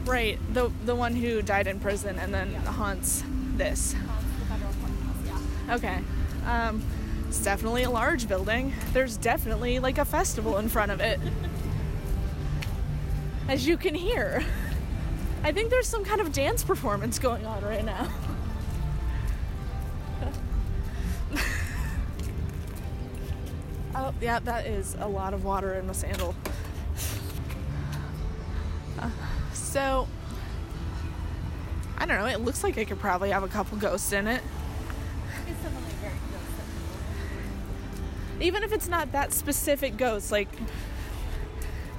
Right, 0.05 0.39
the 0.53 0.71
the 0.85 0.95
one 0.95 1.15
who 1.15 1.41
died 1.41 1.67
in 1.67 1.81
prison 1.81 2.19
and 2.19 2.33
then 2.35 2.55
haunts 2.55 3.25
this. 3.57 3.95
Haunts 3.95 4.25
the 4.39 4.45
federal 4.47 4.73
courthouse, 4.75 5.43
yeah. 5.67 5.75
Okay. 5.75 5.99
Um, 6.47 6.83
it's 7.29 7.43
definitely 7.43 7.85
a 7.85 7.91
large 7.91 8.29
building. 8.29 8.75
There's 8.93 9.17
definitely 9.17 9.79
like 9.79 9.99
a 9.99 10.05
festival 10.05 10.59
in 10.59 10.69
front 10.69 10.91
of 10.91 11.01
it. 11.01 11.21
As 13.49 13.67
you 13.67 13.77
can 13.77 13.95
hear. 13.95 14.45
I 15.43 15.53
think 15.53 15.71
there's 15.71 15.87
some 15.87 16.05
kind 16.05 16.21
of 16.21 16.33
dance 16.33 16.63
performance 16.63 17.19
going 17.19 17.47
on 17.47 17.65
right 17.65 17.85
now. 17.85 18.09
oh, 24.01 24.15
yeah, 24.21 24.39
that 24.41 24.67
is 24.67 24.97
a 25.01 25.07
lot 25.07 25.35
of 25.35 25.45
water 25.45 25.75
in 25.75 25.87
my 25.87 25.93
sandal. 25.93 26.35
So, 29.53 30.09
I 31.99 32.07
don't 32.07 32.19
know, 32.19 32.27
it 32.27 32.41
looks 32.41 32.65
like 32.65 32.77
it 32.77 32.89
could 32.89 32.99
probably 32.99 33.31
have 33.31 33.43
a 33.43 33.49
couple 33.49 33.79
ghosts 33.79 34.13
in 34.13 34.27
it. 34.27 34.43
Even 38.41 38.63
if 38.63 38.73
it's 38.73 38.89
not 38.89 39.13
that 39.13 39.33
specific 39.33 39.97
ghost 39.99 40.33
like 40.33 40.49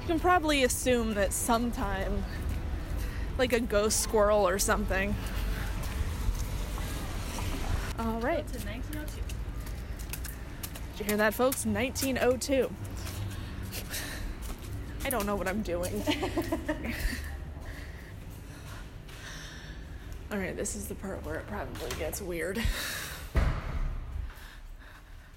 You 0.02 0.08
can 0.08 0.18
probably 0.18 0.64
assume 0.64 1.14
that 1.14 1.32
sometime, 1.32 2.24
like 3.38 3.52
a 3.52 3.60
ghost 3.60 4.00
squirrel 4.00 4.48
or 4.48 4.58
something. 4.58 5.14
All 8.00 8.18
right. 8.18 8.44
To 8.52 8.58
1902. 8.66 9.31
Did 10.92 11.00
you 11.00 11.06
hear 11.06 11.16
that, 11.16 11.34
folks? 11.34 11.64
1902. 11.64 12.70
I 15.04 15.10
don't 15.10 15.26
know 15.26 15.36
what 15.36 15.48
I'm 15.48 15.62
doing. 15.62 16.02
All 20.30 20.38
right, 20.38 20.56
this 20.56 20.76
is 20.76 20.86
the 20.88 20.94
part 20.94 21.24
where 21.24 21.36
it 21.36 21.46
probably 21.46 21.90
gets 21.98 22.20
weird. 22.22 22.62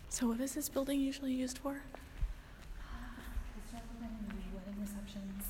So, 0.10 0.28
what 0.28 0.39
is 0.39 0.53
this 0.53 0.70
building 0.70 1.01
usually 1.01 1.34
used 1.34 1.58
for? 1.58 1.82
Venue, 3.99 4.14
wedding 4.53 4.80
receptions. 4.80 5.43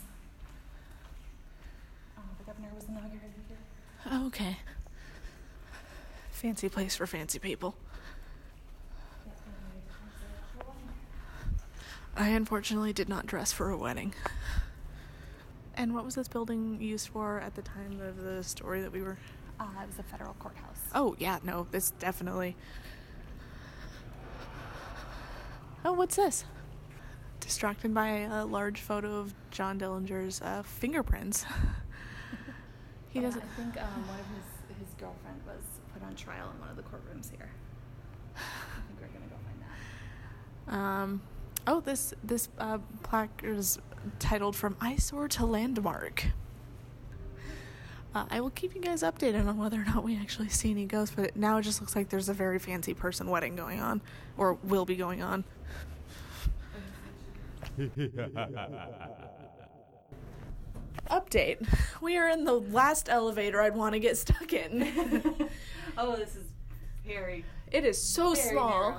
Uh, 2.17 2.21
the 2.37 2.43
governor 2.45 2.69
was 2.73 2.85
inaugurated 2.85 3.29
here. 3.47 3.57
Oh, 4.11 4.27
okay. 4.27 4.57
Fancy 6.31 6.69
place 6.69 6.95
for 6.95 7.05
fancy 7.05 7.37
people. 7.39 7.75
I 12.17 12.29
unfortunately 12.29 12.93
did 12.93 13.09
not 13.09 13.25
dress 13.25 13.51
for 13.51 13.69
a 13.69 13.77
wedding. 13.77 14.13
And 15.75 15.93
what 15.93 16.05
was 16.05 16.15
this 16.15 16.29
building 16.29 16.79
used 16.79 17.09
for 17.09 17.39
at 17.41 17.55
the 17.55 17.61
time 17.61 17.99
of 17.99 18.23
the 18.23 18.41
story 18.43 18.81
that 18.81 18.91
we 18.91 19.01
were? 19.01 19.17
Uh, 19.59 19.65
it 19.83 19.87
was 19.87 19.99
a 19.99 20.03
federal 20.03 20.33
courthouse. 20.35 20.79
Oh, 20.93 21.15
yeah, 21.19 21.39
no, 21.43 21.67
this 21.71 21.91
definitely. 21.91 22.55
Oh, 25.83 25.91
what's 25.93 26.15
this? 26.15 26.45
Distracted 27.41 27.93
by 27.93 28.07
a 28.07 28.45
large 28.45 28.79
photo 28.79 29.17
of 29.17 29.35
John 29.51 29.77
Dillinger's 29.77 30.41
uh, 30.41 30.63
fingerprints. 30.63 31.45
he 33.09 33.19
doesn't. 33.19 33.43
I 33.43 33.61
think 33.61 33.81
um, 33.81 34.07
one 34.07 34.19
of 34.19 34.25
his, 34.27 34.87
his 34.87 34.95
girlfriend 34.97 35.41
was 35.45 35.63
put 35.93 36.01
on 36.03 36.15
trial 36.15 36.49
in 36.55 36.59
one 36.59 36.69
of 36.69 36.77
the 36.77 36.83
courtrooms 36.83 37.29
here. 37.29 37.49
I 38.35 38.39
think 38.87 38.99
we're 38.99 39.07
gonna 39.07 39.29
go 39.29 39.35
find 39.45 39.61
that. 39.61 40.73
Um, 40.73 41.21
oh, 41.67 41.79
this 41.81 42.13
this 42.23 42.49
uh, 42.59 42.79
plaque 43.03 43.41
is 43.43 43.79
titled 44.19 44.55
"From 44.55 44.75
Eyesore 44.81 45.27
to 45.29 45.45
Landmark." 45.45 46.25
Uh, 48.13 48.25
I 48.29 48.39
will 48.39 48.49
keep 48.51 48.73
you 48.73 48.81
guys 48.81 49.03
updated 49.03 49.45
on 49.45 49.57
whether 49.57 49.81
or 49.81 49.83
not 49.83 50.03
we 50.03 50.15
actually 50.17 50.47
see 50.47 50.71
any 50.71 50.85
ghosts, 50.85 51.13
but 51.15 51.35
now 51.35 51.57
it 51.57 51.63
just 51.63 51.81
looks 51.81 51.95
like 51.97 52.07
there's 52.09 52.29
a 52.29 52.33
very 52.33 52.59
fancy 52.59 52.93
person 52.93 53.29
wedding 53.29 53.55
going 53.57 53.81
on, 53.81 54.01
or 54.37 54.53
will 54.63 54.85
be 54.85 54.95
going 54.95 55.21
on. 55.21 55.43
Update. 61.11 61.67
We 62.01 62.17
are 62.17 62.29
in 62.29 62.45
the 62.45 62.53
last 62.53 63.09
elevator 63.09 63.61
I'd 63.61 63.75
want 63.75 63.93
to 63.93 63.99
get 63.99 64.17
stuck 64.17 64.53
in. 64.53 65.49
Oh, 65.97 66.17
this 66.17 66.35
is 66.35 66.43
very. 67.07 67.45
it 67.71 67.85
is 67.85 67.97
so 68.01 68.33
Very 68.33 68.49
small. 68.49 68.89
narrow. 68.91 68.97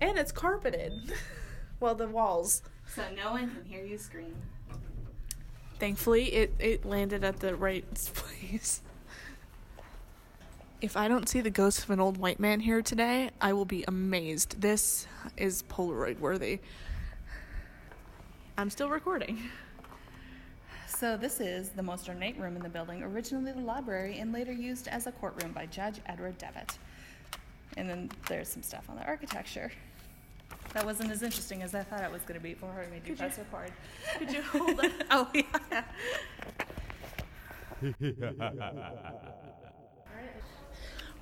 And 0.00 0.18
it's 0.18 0.32
carpeted. 0.32 1.12
well, 1.80 1.94
the 1.94 2.08
walls. 2.08 2.62
So 2.94 3.02
no 3.16 3.32
one 3.32 3.50
can 3.50 3.64
hear 3.64 3.84
you 3.84 3.98
scream. 3.98 4.34
Thankfully, 5.78 6.32
it, 6.32 6.54
it 6.58 6.84
landed 6.84 7.24
at 7.24 7.40
the 7.40 7.54
right 7.54 7.84
place. 8.14 8.82
If 10.80 10.96
I 10.96 11.08
don't 11.08 11.28
see 11.28 11.40
the 11.40 11.50
ghost 11.50 11.84
of 11.84 11.90
an 11.90 11.98
old 11.98 12.18
white 12.18 12.38
man 12.38 12.60
here 12.60 12.82
today, 12.82 13.30
I 13.40 13.52
will 13.52 13.64
be 13.64 13.84
amazed. 13.88 14.60
This 14.60 15.06
is 15.36 15.64
Polaroid 15.64 16.20
worthy. 16.20 16.60
I'm 18.56 18.70
still 18.70 18.88
recording. 18.88 19.38
So 20.86 21.16
this 21.16 21.40
is 21.40 21.68
the 21.70 21.82
most 21.82 22.08
ornate 22.08 22.36
room 22.38 22.56
in 22.56 22.62
the 22.62 22.68
building, 22.68 23.04
originally 23.04 23.52
the 23.52 23.60
library 23.60 24.18
and 24.18 24.32
later 24.32 24.50
used 24.52 24.88
as 24.88 25.06
a 25.06 25.12
courtroom 25.12 25.52
by 25.52 25.66
Judge 25.66 26.00
Edward 26.06 26.38
Devitt. 26.38 26.76
And 27.76 27.88
then 27.88 28.10
there's 28.28 28.48
some 28.48 28.64
stuff 28.64 28.90
on 28.90 28.96
the 28.96 29.04
architecture. 29.04 29.70
That 30.74 30.84
wasn't 30.84 31.10
as 31.10 31.22
interesting 31.22 31.62
as 31.62 31.74
I 31.74 31.82
thought 31.82 32.02
it 32.02 32.12
was 32.12 32.22
going 32.22 32.34
to 32.34 32.40
be 32.42 32.54
before 32.54 32.70
I 32.70 32.90
made 32.90 33.06
you 33.06 33.16
press 33.16 33.38
record. 33.38 33.72
Could 34.18 34.32
you 34.32 34.42
hold 34.52 34.84
it? 34.84 34.92
Oh 35.10 35.28
yeah. 35.34 35.84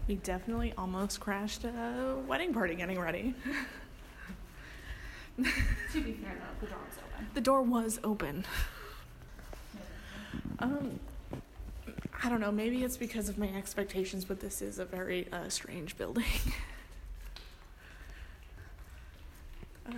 We 0.08 0.14
definitely 0.14 0.72
almost 0.78 1.18
crashed 1.18 1.64
a 1.64 2.16
wedding 2.28 2.54
party 2.54 2.76
getting 2.76 3.00
ready. 3.00 3.34
to 5.36 6.00
be 6.00 6.12
fair 6.12 6.36
though, 6.38 6.60
the 6.60 6.68
door 6.70 6.78
was 6.86 6.98
open. 7.02 7.26
The 7.34 7.40
door 7.40 7.62
was 7.62 7.98
open. 8.04 8.44
Um, 10.60 11.00
I 12.22 12.28
don't 12.28 12.40
know. 12.40 12.52
Maybe 12.52 12.84
it's 12.84 12.96
because 12.96 13.28
of 13.28 13.36
my 13.36 13.48
expectations, 13.48 14.24
but 14.24 14.38
this 14.38 14.62
is 14.62 14.78
a 14.78 14.84
very 14.84 15.26
uh, 15.32 15.48
strange 15.48 15.96
building. 15.98 16.24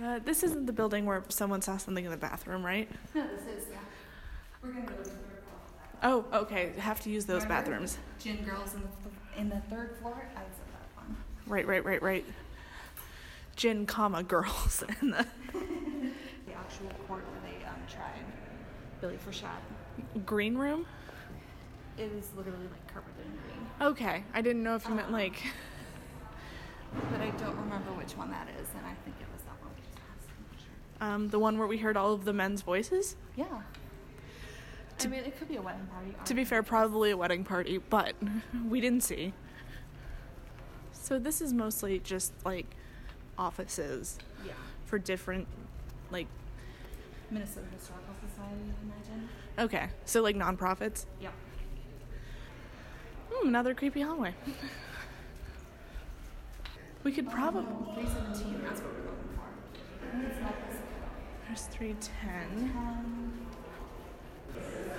Uh, 0.03 0.19
this 0.23 0.43
isn't 0.43 0.65
the 0.65 0.73
building 0.73 1.05
where 1.05 1.23
someone 1.29 1.61
saw 1.61 1.77
something 1.77 2.05
in 2.05 2.11
the 2.11 2.17
bathroom, 2.17 2.65
right? 2.65 2.89
No, 3.15 3.23
this 3.47 3.63
is 3.63 3.67
yeah. 3.71 3.77
We're 4.61 4.69
gonna 4.71 4.85
go 4.85 4.93
to 4.95 4.97
the 5.03 5.09
third 5.09 5.43
floor. 6.01 6.25
Oh, 6.31 6.37
okay. 6.41 6.73
Have 6.77 6.99
to 7.01 7.09
use 7.09 7.25
those 7.25 7.43
Remember? 7.43 7.63
bathrooms. 7.71 7.97
Gin 8.19 8.43
girls 8.43 8.73
in 8.75 8.81
the 8.81 9.39
in 9.41 9.49
the 9.49 9.61
third 9.69 9.97
floor. 10.01 10.13
I 10.35 10.39
was 10.41 10.51
at 10.59 10.71
that 10.73 11.01
one. 11.07 11.17
Right, 11.47 11.65
right, 11.67 11.83
right, 11.83 12.01
right. 12.01 12.25
Gin, 13.55 13.85
comma 13.85 14.23
girls 14.23 14.83
in 15.01 15.11
the 15.11 15.25
The 15.53 16.53
actual 16.55 16.89
court 17.07 17.23
where 17.31 17.41
they 17.51 17.65
um, 17.65 17.75
tried 17.87 18.23
Billie 19.01 19.17
Frechette. 19.17 20.25
green 20.25 20.55
room. 20.57 20.85
It 21.97 22.11
is 22.17 22.29
literally 22.37 22.67
like 22.71 22.93
carpeted 22.93 23.25
in 23.25 23.31
green, 23.31 23.67
Okay, 23.91 24.23
I 24.33 24.41
didn't 24.41 24.63
know 24.63 24.75
if 24.75 24.87
you 24.87 24.93
meant 24.95 25.11
like. 25.11 25.41
but 27.11 27.19
I 27.21 27.29
don't 27.31 27.57
remember 27.57 27.91
which 27.91 28.13
one 28.13 28.31
that 28.31 28.47
is, 28.61 28.67
and 28.77 28.85
I 28.85 28.93
think 29.03 29.17
it 29.19 29.27
was 29.33 29.41
that 29.43 29.59
one 29.61 29.71
we 29.75 29.81
just 29.83 29.95
passed. 29.95 30.29
I'm 30.31 30.45
not 30.49 30.59
sure. 30.59 30.71
Um, 31.01 31.29
the 31.29 31.39
one 31.39 31.57
where 31.57 31.67
we 31.67 31.77
heard 31.77 31.95
all 31.95 32.13
of 32.13 32.25
the 32.25 32.33
men's 32.33 32.61
voices. 32.61 33.15
Yeah. 33.35 33.45
I 35.01 35.07
mean, 35.07 35.21
it 35.21 35.37
could 35.37 35.47
be 35.47 35.55
a 35.55 35.61
wedding 35.61 35.87
party. 35.87 36.13
To 36.25 36.33
be 36.33 36.43
fair, 36.43 36.61
probably 36.61 37.11
a 37.11 37.17
wedding 37.17 37.45
party, 37.45 37.77
but 37.77 38.15
we 38.67 38.81
didn't 38.81 39.03
see. 39.03 39.33
So 40.91 41.17
this 41.17 41.39
is 41.41 41.53
mostly 41.53 41.99
just 41.99 42.33
like 42.45 42.65
offices 43.37 44.17
yeah, 44.45 44.51
for 44.85 44.99
different, 44.99 45.47
like, 46.11 46.27
Minnesota 47.31 47.67
Historical 47.73 48.13
Society, 48.29 48.55
I 48.57 48.83
imagine. 48.83 49.29
okay, 49.57 49.89
so 50.05 50.21
like 50.21 50.35
nonprofits. 50.35 51.05
Yeah. 51.21 51.29
Hmm, 53.31 53.47
another 53.47 53.73
creepy 53.73 54.01
hallway. 54.01 54.33
We 57.03 57.11
could 57.13 57.29
probably. 57.29 57.63
Three 57.95 58.05
seventeen. 58.11 58.61
That's 58.63 58.81
what 58.81 58.91
we're 58.93 59.09
looking 59.11 59.29
for. 59.35 60.78
There's 61.49 61.63
310. 61.63 63.47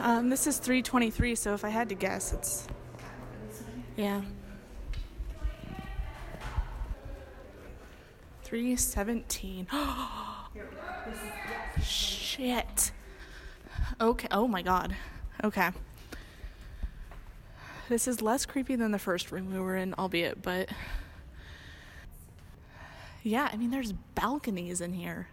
Um, 0.01 0.31
this 0.31 0.49
is 0.49 0.59
323, 0.59 1.37
so 1.37 1.55
if 1.55 1.65
I 1.65 1.69
had 1.69 1.89
to 1.91 1.95
guess, 1.95 2.33
it's. 2.33 2.67
Yeah. 3.97 4.23
317. 8.43 9.69
Shit. 11.81 12.91
Okay. 14.01 14.29
Oh 14.33 14.49
my 14.49 14.63
god. 14.63 14.97
Okay. 15.45 15.71
This 17.89 18.09
is 18.09 18.21
less 18.21 18.45
creepy 18.45 18.75
than 18.75 18.91
the 18.91 18.99
first 18.99 19.31
room 19.31 19.53
we 19.53 19.61
were 19.61 19.77
in, 19.77 19.95
albeit, 19.95 20.43
but. 20.43 20.69
Yeah, 23.23 23.49
I 23.53 23.57
mean, 23.57 23.71
there's 23.71 23.93
balconies 23.93 24.81
in 24.81 24.95
here 24.95 25.29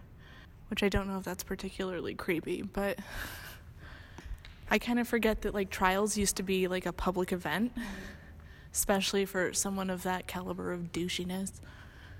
which 0.68 0.82
I 0.82 0.88
don't 0.88 1.08
know 1.08 1.18
if 1.18 1.24
that's 1.24 1.42
particularly 1.42 2.14
creepy, 2.14 2.62
but 2.62 2.98
I 4.70 4.78
kind 4.78 4.98
of 4.98 5.08
forget 5.08 5.42
that 5.42 5.54
like 5.54 5.70
trials 5.70 6.16
used 6.16 6.36
to 6.36 6.42
be 6.42 6.68
like 6.68 6.86
a 6.86 6.92
public 6.92 7.32
event, 7.32 7.72
especially 8.72 9.24
for 9.24 9.52
someone 9.52 9.90
of 9.90 10.02
that 10.02 10.26
caliber 10.26 10.72
of 10.72 10.92
douchiness. 10.92 11.52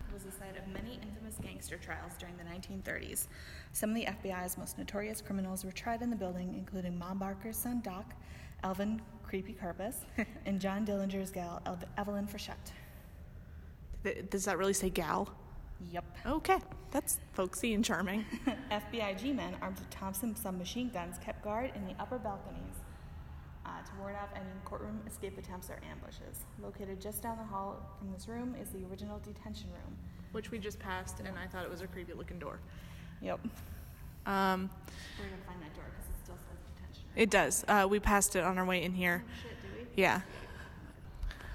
It 0.09 0.15
was 0.15 0.23
the 0.23 0.33
site 0.33 0.57
of 0.57 0.67
many 0.69 0.99
infamous 1.03 1.37
gangster 1.43 1.77
trials 1.77 2.13
during 2.19 2.37
the 2.39 2.45
1930s. 2.45 3.29
Some 3.73 3.91
of 3.91 3.97
the 3.97 4.07
FBI's 4.07 4.57
most 4.57 4.79
notorious 4.79 5.21
criminals 5.21 5.65
were 5.65 5.73
tried 5.73 6.01
in 6.01 6.09
the 6.09 6.17
building, 6.17 6.55
including 6.57 6.99
Mom 6.99 7.19
Barker's 7.19 7.57
son 7.57 7.81
Doc, 7.85 8.15
Elvin 8.65 9.03
Creepy 9.23 9.55
Karpis, 9.55 9.97
and 10.47 10.59
John 10.59 10.87
Dillinger's 10.87 11.31
gal 11.31 11.63
Evelyn 11.99 12.27
Frechette. 12.27 12.73
Does 14.31 14.47
that 14.47 14.57
really 14.57 14.73
say 14.73 14.89
gal? 14.89 15.29
Yep. 15.93 16.05
Okay, 16.27 16.59
that's 16.91 17.19
folksy 17.33 17.75
and 17.75 17.85
charming. 17.85 18.25
FBI 18.71 19.19
G 19.21 19.33
men 19.33 19.55
armed 19.63 19.79
with 19.79 19.89
Thompson 19.91 20.35
submachine 20.35 20.91
guns 20.91 21.17
kept 21.25 21.43
guard 21.45 21.71
in 21.75 21.87
the 21.87 21.95
upper 22.01 22.19
balconies 22.19 22.75
uh, 23.65 23.71
to 23.85 23.91
ward 24.01 24.17
off 24.17 24.29
any 24.35 24.45
courtroom 24.65 25.01
escape 25.07 25.39
attempts 25.39 25.71
or 25.71 25.79
ambushes. 25.89 26.45
Located 26.63 27.01
just 27.01 27.23
down 27.23 27.37
the 27.39 27.45
hall 27.45 27.81
from 27.99 28.13
this 28.13 28.27
room 28.29 28.55
is 28.61 28.71
the 28.71 28.85
original 28.91 29.19
detention 29.21 29.69
room. 29.71 29.97
Which 30.33 30.51
we 30.51 30.59
just 30.59 30.79
passed, 30.79 31.21
and 31.21 31.29
I 31.39 31.47
thought 31.47 31.65
it 31.65 31.71
was 31.71 31.81
a 31.81 31.87
creepy 31.87 32.13
looking 32.13 32.39
door. 32.39 32.59
Yep. 33.23 33.41
Um, 34.27 34.69
We're 35.19 35.25
gonna 35.25 35.43
find 35.47 35.63
that 35.63 35.75
door 35.75 35.85
because 35.91 36.09
it 36.11 36.25
still 36.25 36.37
says 36.37 36.59
detention. 36.77 37.05
it 37.17 37.31
does. 37.31 37.65
Uh, 37.69 37.87
we 37.89 37.99
passed 38.01 38.37
it 38.37 38.45
on 38.45 38.59
our 38.59 38.65
way 38.67 38.83
in 38.83 38.93
here. 38.95 39.25
Shit, 39.43 39.53
do 39.63 39.69
we? 39.97 40.03
Yeah. 40.03 40.21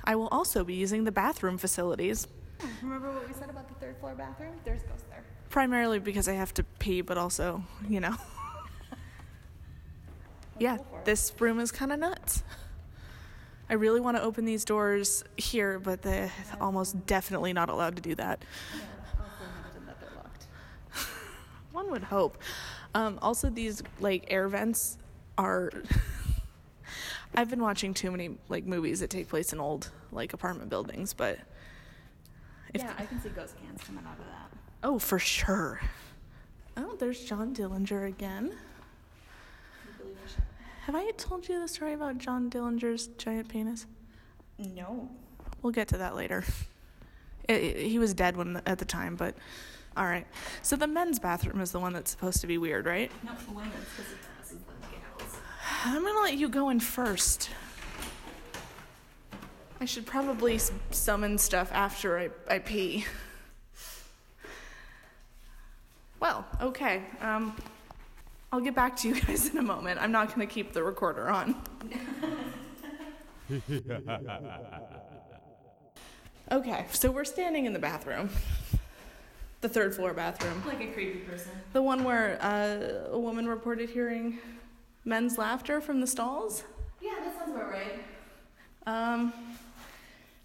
I 0.06 0.16
will 0.16 0.28
also 0.30 0.64
be 0.64 0.74
using 0.74 1.04
the 1.04 1.12
bathroom 1.12 1.58
facilities, 1.58 2.28
Remember 2.82 3.12
what 3.12 3.28
we 3.28 3.34
said 3.34 3.50
about 3.50 3.68
the 3.68 3.76
third 3.76 3.98
floor 3.98 4.14
bathroom? 4.16 4.54
There's 4.66 4.82
ghosts 4.84 5.06
there. 5.10 5.24
primarily 5.50 6.00
because 6.00 6.28
I 6.28 6.34
have 6.34 6.54
to 6.56 6.64
pee, 6.80 7.02
but 7.02 7.18
also, 7.18 7.64
you 7.90 8.00
know. 8.00 8.16
yeah, 10.60 10.78
this 11.06 11.34
room 11.40 11.60
is 11.60 11.72
kind 11.72 11.92
of 11.92 12.00
nuts. 12.00 12.44
I 13.70 13.74
really 13.76 14.00
want 14.00 14.18
to 14.18 14.24
open 14.24 14.46
these 14.46 14.66
doors 14.66 15.24
here, 15.38 15.80
but 15.80 16.02
they're 16.02 16.32
almost 16.60 17.06
definitely 17.06 17.54
not 17.54 17.70
allowed 17.70 17.96
to 17.96 18.02
do 18.02 18.14
that. 18.16 18.44
Imagine 18.74 19.86
that. 19.88 20.98
One 21.72 21.90
would 21.92 22.04
hope. 22.04 22.38
Um, 22.94 23.18
also, 23.22 23.50
these 23.50 23.82
like 24.00 24.26
air 24.28 24.48
vents 24.48 24.98
are. 25.38 25.72
I've 27.36 27.50
been 27.50 27.64
watching 27.64 27.96
too 27.96 28.12
many 28.12 28.38
like 28.48 28.66
movies 28.66 29.00
that 29.00 29.10
take 29.10 29.28
place 29.28 29.54
in 29.54 29.60
old 29.60 29.90
like 30.12 30.34
apartment 30.34 30.70
buildings, 30.70 31.14
but 31.14 31.40
if 32.74 32.82
yeah, 32.82 32.94
I 32.98 33.06
can 33.06 33.22
see 33.22 33.30
ghost 33.30 33.56
cans 33.62 33.82
coming 33.84 34.04
out 34.06 34.18
of 34.20 34.26
that. 34.26 34.58
oh 34.84 35.00
for 35.00 35.20
sure. 35.20 35.82
Oh, 36.76 36.96
there's 37.00 37.24
John 37.24 37.54
Dillinger 37.54 38.08
again. 38.08 38.54
Have 40.86 40.96
I 40.96 41.12
told 41.12 41.48
you 41.48 41.60
the 41.62 41.68
story 41.68 41.94
about 41.94 42.18
John 42.18 42.50
Dillinger's 42.50 43.08
giant 43.18 43.48
penis? 43.48 43.86
No. 44.58 45.10
We'll 45.62 45.72
get 45.72 45.88
to 45.90 45.98
that 46.00 46.16
later. 46.16 46.44
It- 47.48 47.62
it- 47.62 47.88
he 47.88 48.00
was 48.00 48.14
dead 48.14 48.36
when 48.36 48.62
at 48.66 48.80
the 48.80 48.86
time, 48.86 49.16
but 49.16 49.36
all 49.96 50.06
right. 50.06 50.28
So 50.62 50.76
the 50.76 50.88
men's 50.88 51.20
bathroom 51.20 51.62
is 51.62 51.72
the 51.72 51.80
one 51.80 51.94
that's 51.94 52.12
supposed 52.12 52.42
to 52.42 52.48
be 52.48 52.58
weird, 52.58 52.86
right? 52.86 53.12
No, 53.24 53.32
women's 53.54 53.74
because 53.96 54.12
is 54.52 54.58
the 54.58 54.88
gals. 55.22 55.38
I'm 55.86 56.04
gonna 56.04 56.20
let 56.22 56.36
you 56.36 56.50
go 56.50 56.70
in 56.70 56.80
first. 56.80 57.50
I 59.84 59.86
should 59.86 60.06
probably 60.06 60.62
summon 60.92 61.38
stuff 61.38 61.70
after 61.74 62.18
I, 62.18 62.30
I 62.48 62.60
pee. 62.60 63.06
Well, 66.22 66.46
okay. 66.62 67.04
Um, 67.20 67.54
I'll 68.54 68.62
get 68.62 68.76
back 68.76 68.96
to 69.00 69.10
you 69.10 69.20
guys 69.20 69.50
in 69.50 69.58
a 69.58 69.62
moment. 69.62 70.02
I'm 70.02 70.14
not 70.14 70.30
gonna 70.30 70.46
keep 70.46 70.72
the 70.72 70.82
recorder 70.82 71.28
on. 71.28 71.62
okay, 76.50 76.86
so 76.94 77.12
we're 77.12 77.26
standing 77.26 77.66
in 77.66 77.74
the 77.74 77.80
bathroom, 77.80 78.30
the 79.60 79.68
third 79.68 79.94
floor 79.94 80.14
bathroom. 80.14 80.64
Like 80.66 80.80
a 80.80 80.94
creepy 80.94 81.20
person. 81.20 81.52
The 81.74 81.82
one 81.82 82.06
where 82.06 82.42
uh, 82.42 83.12
a 83.12 83.20
woman 83.20 83.50
reported 83.50 83.90
hearing 83.90 84.40
men's 85.04 85.38
laughter 85.38 85.82
from 85.82 86.00
the 86.00 86.08
stalls. 86.08 86.64
Yeah, 87.02 87.16
that 87.22 87.38
sounds 87.38 87.54
about 87.54 87.70
right. 87.70 88.02
Um, 88.86 89.34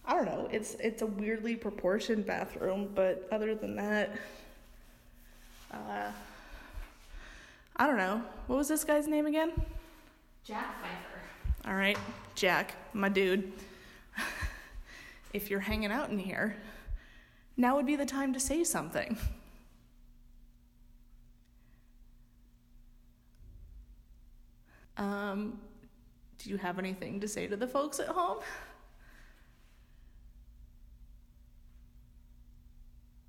I 0.09 0.15
don't 0.15 0.25
know. 0.25 0.49
It's 0.51 0.75
it's 0.77 1.03
a 1.03 1.07
weirdly 1.07 1.55
proportioned 1.55 2.25
bathroom, 2.25 2.91
but 2.95 3.29
other 3.31 3.55
than 3.55 3.77
that, 3.77 4.17
uh, 5.71 6.11
I 7.77 7.87
don't 7.87 7.99
know. 7.99 8.23
What 8.47 8.57
was 8.57 8.69
this 8.69 8.85
guy's 8.85 9.07
name 9.07 9.27
again? 9.27 9.53
Jack 10.45 10.83
Peifer. 10.83 11.69
All 11.69 11.77
right, 11.77 11.99
Jack, 12.35 12.75
my 12.95 13.11
dude. 13.11 13.53
if 15.35 15.51
you're 15.51 15.61
hanging 15.61 15.93
out 15.93 16.09
in 16.09 16.19
here, 16.19 16.57
now 17.59 17.77
would 17.77 17.85
be 17.85 17.97
the 17.97 18.07
time 18.07 18.33
to 18.33 18.41
say 18.41 18.65
something. 18.65 19.19
Um, 24.97 25.61
do 26.39 26.49
you 26.49 26.57
have 26.57 26.79
anything 26.79 27.21
to 27.21 27.29
say 27.29 27.47
to 27.47 27.57
the 27.57 27.67
folks 27.67 28.01
at 28.01 28.09
home? 28.09 28.39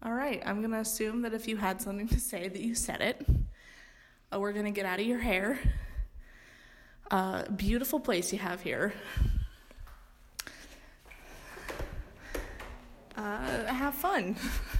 All 0.01 0.13
right, 0.13 0.41
I'm 0.45 0.61
gonna 0.61 0.79
assume 0.79 1.23
that 1.23 1.33
if 1.33 1.45
you 1.45 1.57
had 1.57 1.81
something 1.81 2.07
to 2.07 2.19
say, 2.21 2.47
that 2.47 2.61
you 2.61 2.73
said 2.73 3.01
it. 3.01 3.25
Uh, 4.33 4.39
we're 4.39 4.53
gonna 4.53 4.71
get 4.71 4.85
out 4.85 5.01
of 5.01 5.05
your 5.05 5.19
hair. 5.19 5.59
Uh, 7.11 7.43
beautiful 7.49 7.99
place 7.99 8.31
you 8.31 8.39
have 8.39 8.61
here. 8.61 8.93
Uh, 13.17 13.65
have 13.65 13.93
fun. 13.93 14.37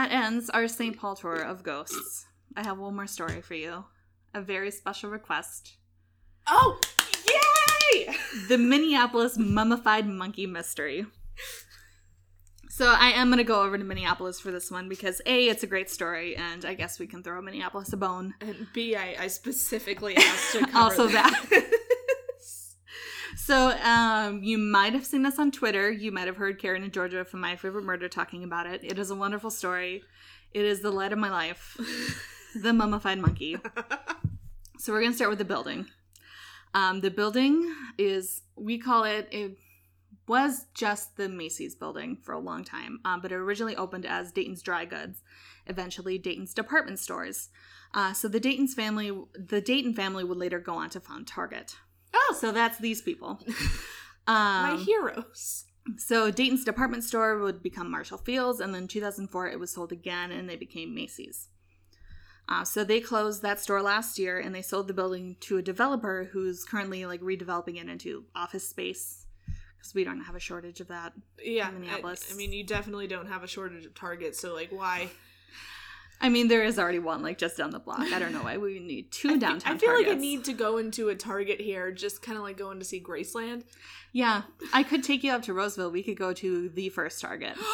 that 0.00 0.12
ends 0.12 0.48
our 0.48 0.66
St. 0.66 0.98
Paul 0.98 1.14
tour 1.14 1.42
of 1.42 1.62
ghosts. 1.62 2.24
I 2.56 2.64
have 2.64 2.78
one 2.78 2.96
more 2.96 3.06
story 3.06 3.42
for 3.42 3.54
you. 3.54 3.84
A 4.32 4.40
very 4.40 4.70
special 4.70 5.10
request. 5.10 5.76
oh, 6.46 6.78
yay! 7.26 8.14
The 8.48 8.56
Minneapolis 8.56 9.36
mummified 9.36 10.06
monkey 10.06 10.46
mystery. 10.46 11.04
So 12.70 12.86
I 12.86 13.10
am 13.10 13.28
going 13.28 13.38
to 13.38 13.44
go 13.44 13.62
over 13.62 13.76
to 13.76 13.84
Minneapolis 13.84 14.40
for 14.40 14.50
this 14.50 14.70
one 14.70 14.88
because 14.88 15.20
A, 15.26 15.48
it's 15.48 15.64
a 15.64 15.66
great 15.66 15.90
story, 15.90 16.34
and 16.34 16.64
I 16.64 16.72
guess 16.72 16.98
we 16.98 17.06
can 17.06 17.22
throw 17.22 17.42
Minneapolis 17.42 17.92
a 17.92 17.98
bone. 17.98 18.32
And 18.40 18.68
B, 18.72 18.96
I, 18.96 19.16
I 19.20 19.26
specifically 19.26 20.16
asked 20.16 20.52
to 20.52 20.60
cover 20.66 20.78
also 20.78 21.08
that. 21.08 21.46
so 23.36 23.70
um, 23.82 24.42
you 24.42 24.58
might 24.58 24.92
have 24.92 25.06
seen 25.06 25.22
this 25.22 25.38
on 25.38 25.50
Twitter. 25.50 25.90
You 25.90 26.12
might 26.12 26.26
have 26.26 26.36
heard 26.36 26.60
Karen 26.60 26.82
and 26.82 26.92
Georgia 26.92 27.24
from 27.24 27.40
My 27.40 27.56
Favorite 27.56 27.84
Murder 27.84 28.08
talking 28.08 28.44
about 28.44 28.66
it. 28.66 28.82
It 28.84 28.98
is 28.98 29.10
a 29.10 29.14
wonderful 29.14 29.50
story. 29.50 30.02
It 30.52 30.64
is 30.64 30.80
the 30.80 30.90
light 30.90 31.12
of 31.12 31.18
my 31.18 31.30
life. 31.30 31.78
the 32.54 32.72
mummified 32.72 33.18
monkey. 33.18 33.56
So 34.78 34.92
we're 34.92 35.02
gonna 35.02 35.14
start 35.14 35.30
with 35.30 35.38
the 35.38 35.44
building. 35.44 35.86
Um, 36.72 37.00
the 37.00 37.10
building 37.10 37.74
is 37.98 38.42
we 38.56 38.78
call 38.78 39.04
it 39.04 39.28
it 39.30 39.58
was 40.26 40.66
just 40.74 41.16
the 41.16 41.28
Macy's 41.28 41.74
building 41.74 42.16
for 42.22 42.32
a 42.32 42.38
long 42.38 42.64
time, 42.64 43.00
um, 43.04 43.20
but 43.20 43.32
it 43.32 43.34
originally 43.34 43.76
opened 43.76 44.06
as 44.06 44.32
Dayton's 44.32 44.62
Dry 44.62 44.84
Goods, 44.84 45.22
eventually 45.66 46.18
Dayton's 46.18 46.54
department 46.54 46.98
stores. 46.98 47.50
Uh, 47.92 48.12
so 48.12 48.28
the 48.28 48.40
Dayton's 48.40 48.72
family, 48.72 49.12
the 49.34 49.60
Dayton 49.60 49.92
family, 49.92 50.24
would 50.24 50.38
later 50.38 50.60
go 50.60 50.74
on 50.74 50.88
to 50.90 51.00
found 51.00 51.26
Target. 51.26 51.76
Oh. 52.14 52.36
so 52.38 52.52
that's 52.52 52.78
these 52.78 53.02
people. 53.02 53.40
My 54.28 54.72
Um, 54.72 54.84
heroes. 54.84 55.64
so 55.96 56.30
Dayton's 56.30 56.64
department 56.64 57.02
store 57.04 57.38
would 57.38 57.62
become 57.62 57.90
Marshall 57.90 58.18
Field's, 58.18 58.60
and 58.60 58.74
then 58.74 58.86
2004 58.86 59.48
it 59.48 59.58
was 59.58 59.72
sold 59.72 59.90
again, 59.92 60.30
and 60.30 60.48
they 60.48 60.56
became 60.56 60.94
Macy's. 60.94 61.48
Uh, 62.48 62.64
so 62.64 62.82
they 62.84 63.00
closed 63.00 63.42
that 63.42 63.60
store 63.60 63.80
last 63.82 64.18
year, 64.18 64.38
and 64.38 64.54
they 64.54 64.62
sold 64.62 64.88
the 64.88 64.94
building 64.94 65.36
to 65.40 65.56
a 65.56 65.62
developer 65.62 66.28
who's 66.32 66.64
currently 66.64 67.06
like 67.06 67.20
redeveloping 67.20 67.80
it 67.80 67.88
into 67.88 68.24
office 68.34 68.68
space 68.68 69.26
because 69.78 69.94
we 69.94 70.04
don't 70.04 70.22
have 70.22 70.34
a 70.34 70.40
shortage 70.40 70.80
of 70.80 70.88
that. 70.88 71.12
Yeah, 71.42 71.68
in 71.68 71.80
Minneapolis. 71.80 72.26
I, 72.30 72.34
I 72.34 72.36
mean, 72.36 72.52
you 72.52 72.64
definitely 72.64 73.06
don't 73.06 73.28
have 73.28 73.42
a 73.42 73.46
shortage 73.48 73.86
of 73.86 73.94
Target, 73.94 74.34
so 74.36 74.52
like, 74.54 74.70
why? 74.70 75.08
I 76.20 76.28
mean, 76.28 76.48
there 76.48 76.62
is 76.64 76.78
already 76.78 76.98
one 76.98 77.22
like 77.22 77.38
just 77.38 77.56
down 77.56 77.70
the 77.70 77.78
block. 77.78 78.00
I 78.00 78.18
don't 78.18 78.32
know 78.32 78.42
why 78.42 78.58
we 78.58 78.78
need 78.78 79.10
two 79.10 79.38
downtown. 79.38 79.76
I 79.76 79.78
feel 79.78 79.94
like 79.94 80.06
I 80.06 80.14
need 80.14 80.44
to 80.44 80.52
go 80.52 80.76
into 80.78 81.08
a 81.08 81.14
Target 81.14 81.60
here, 81.60 81.90
just 81.90 82.20
kind 82.20 82.36
of 82.36 82.44
like 82.44 82.58
going 82.58 82.78
to 82.78 82.84
see 82.84 83.00
Graceland. 83.00 83.62
Yeah, 84.12 84.42
I 84.72 84.82
could 84.82 85.02
take 85.02 85.24
you 85.24 85.32
up 85.32 85.42
to 85.42 85.54
Roseville. 85.54 85.90
We 85.90 86.02
could 86.02 86.18
go 86.18 86.32
to 86.34 86.68
the 86.68 86.88
first 86.90 87.20
Target. 87.20 87.56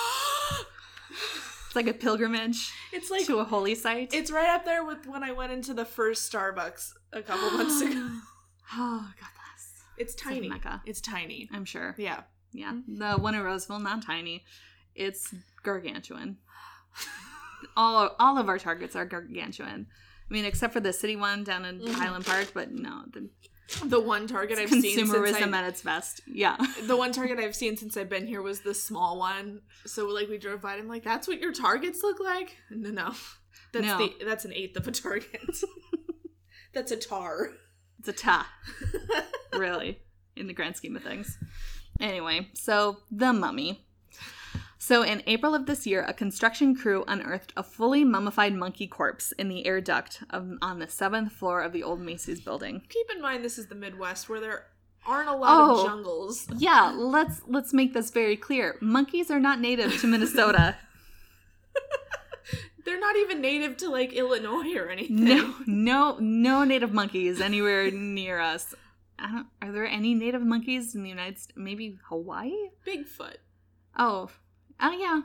It's 1.66 1.76
like 1.76 1.88
a 1.88 1.98
pilgrimage 1.98 2.72
It's 2.92 3.10
like 3.10 3.26
to 3.26 3.38
a 3.40 3.44
holy 3.44 3.74
site. 3.74 4.14
it's 4.14 4.30
right 4.30 4.48
up 4.48 4.64
there 4.64 4.82
with 4.82 5.06
when 5.06 5.22
I 5.22 5.32
went 5.32 5.52
into 5.52 5.74
the 5.74 5.84
first 5.84 6.32
Starbucks 6.32 6.92
a 7.12 7.20
couple 7.20 7.50
months 7.50 7.80
ago. 7.82 8.08
oh, 8.74 9.10
God 9.20 9.28
bless. 9.34 9.72
It's 9.98 10.14
tiny. 10.14 10.48
Mecca. 10.48 10.80
It's 10.86 11.02
tiny. 11.02 11.50
I'm 11.52 11.66
sure. 11.66 11.94
Yeah. 11.98 12.22
Yeah, 12.52 12.78
the 12.88 13.16
one 13.16 13.34
in 13.34 13.42
Roseville, 13.42 13.80
not 13.80 14.02
tiny. 14.02 14.44
It's 14.94 15.34
gargantuan. 15.62 16.38
all 17.76 18.14
all 18.18 18.38
of 18.38 18.48
our 18.48 18.58
targets 18.58 18.96
are 18.96 19.04
gargantuan. 19.04 19.86
I 20.28 20.34
mean, 20.34 20.44
except 20.44 20.72
for 20.72 20.80
the 20.80 20.92
city 20.92 21.16
one 21.16 21.44
down 21.44 21.64
in 21.64 21.78
mm-hmm. 21.78 21.92
Highland 21.92 22.26
Park, 22.26 22.50
but 22.52 22.72
no, 22.72 23.04
the 23.12 23.28
The 23.84 24.00
one 24.00 24.26
Target 24.26 24.58
I've 24.58 24.70
seen 24.70 24.82
since 24.82 25.10
consumerism 25.10 25.52
I, 25.52 25.58
at 25.58 25.68
its 25.68 25.82
best. 25.82 26.20
Yeah, 26.26 26.56
the 26.86 26.96
one 26.96 27.12
Target 27.18 27.38
I've 27.38 27.54
seen 27.54 27.76
since 27.76 27.96
I've 27.96 28.08
been 28.08 28.26
here 28.26 28.42
was 28.42 28.60
the 28.60 28.74
small 28.74 29.18
one. 29.18 29.62
So 29.86 30.06
like 30.06 30.28
we 30.28 30.38
drove 30.38 30.60
by, 30.62 30.74
and 30.74 30.82
I'm 30.82 30.88
like, 30.88 31.04
"That's 31.04 31.26
what 31.26 31.40
your 31.40 31.52
Targets 31.52 32.02
look 32.02 32.20
like?" 32.20 32.56
No, 32.70 32.90
no, 32.90 33.14
that's 33.72 33.86
No. 33.86 33.98
the 33.98 34.24
that's 34.24 34.44
an 34.44 34.52
eighth 34.52 34.76
of 34.76 34.86
a 34.86 34.92
Target. 34.92 35.58
that's 36.74 36.90
a 36.92 36.96
tar. 36.96 37.50
it's 37.98 38.08
a 38.08 38.12
ta, 38.12 38.48
really, 39.52 39.98
in 40.36 40.46
the 40.46 40.54
grand 40.54 40.76
scheme 40.76 40.96
of 40.96 41.02
things. 41.02 41.38
Anyway, 42.00 42.48
so 42.54 42.98
the 43.10 43.32
mummy. 43.32 43.85
So, 44.86 45.02
in 45.02 45.20
April 45.26 45.52
of 45.52 45.66
this 45.66 45.84
year, 45.84 46.04
a 46.06 46.14
construction 46.14 46.76
crew 46.76 47.02
unearthed 47.08 47.52
a 47.56 47.64
fully 47.64 48.04
mummified 48.04 48.54
monkey 48.54 48.86
corpse 48.86 49.32
in 49.32 49.48
the 49.48 49.66
air 49.66 49.80
duct 49.80 50.22
of, 50.30 50.48
on 50.62 50.78
the 50.78 50.86
seventh 50.86 51.32
floor 51.32 51.60
of 51.62 51.72
the 51.72 51.82
old 51.82 52.00
Macy's 52.00 52.40
building. 52.40 52.82
Keep 52.88 53.08
in 53.16 53.20
mind 53.20 53.44
this 53.44 53.58
is 53.58 53.66
the 53.66 53.74
Midwest 53.74 54.28
where 54.28 54.38
there 54.38 54.66
aren't 55.04 55.28
a 55.28 55.34
lot 55.34 55.48
Oh. 55.70 55.80
of 55.80 55.86
jungles. 55.88 56.46
Yeah, 56.56 56.92
let's 56.96 57.42
let's 57.48 57.72
make 57.72 57.94
this 57.94 58.12
very 58.12 58.36
clear. 58.36 58.76
Monkeys 58.80 59.28
are 59.28 59.40
not 59.40 59.58
native 59.60 60.00
to 60.02 60.06
Minnesota. 60.06 60.76
They're 62.84 63.00
not 63.00 63.16
even 63.16 63.40
native 63.40 63.76
to 63.78 63.90
like 63.90 64.12
Illinois 64.12 64.72
or 64.76 64.88
anything. 64.88 65.24
no, 65.24 65.52
no, 65.66 66.16
no 66.20 66.62
native 66.62 66.92
monkeys 66.92 67.40
anywhere 67.40 67.90
near 67.90 68.38
us. 68.38 68.72
I 69.18 69.32
don't. 69.32 69.48
Are 69.60 69.72
there 69.72 69.84
any 69.86 70.14
native 70.14 70.42
monkeys 70.42 70.94
in 70.94 71.02
the 71.02 71.08
United 71.08 71.40
States? 71.40 71.56
Maybe 71.56 71.98
Hawaii. 72.08 72.52
Bigfoot. 72.86 73.38
Oh, 73.98 74.30
oh 74.80 74.92
yeah. 74.92 75.20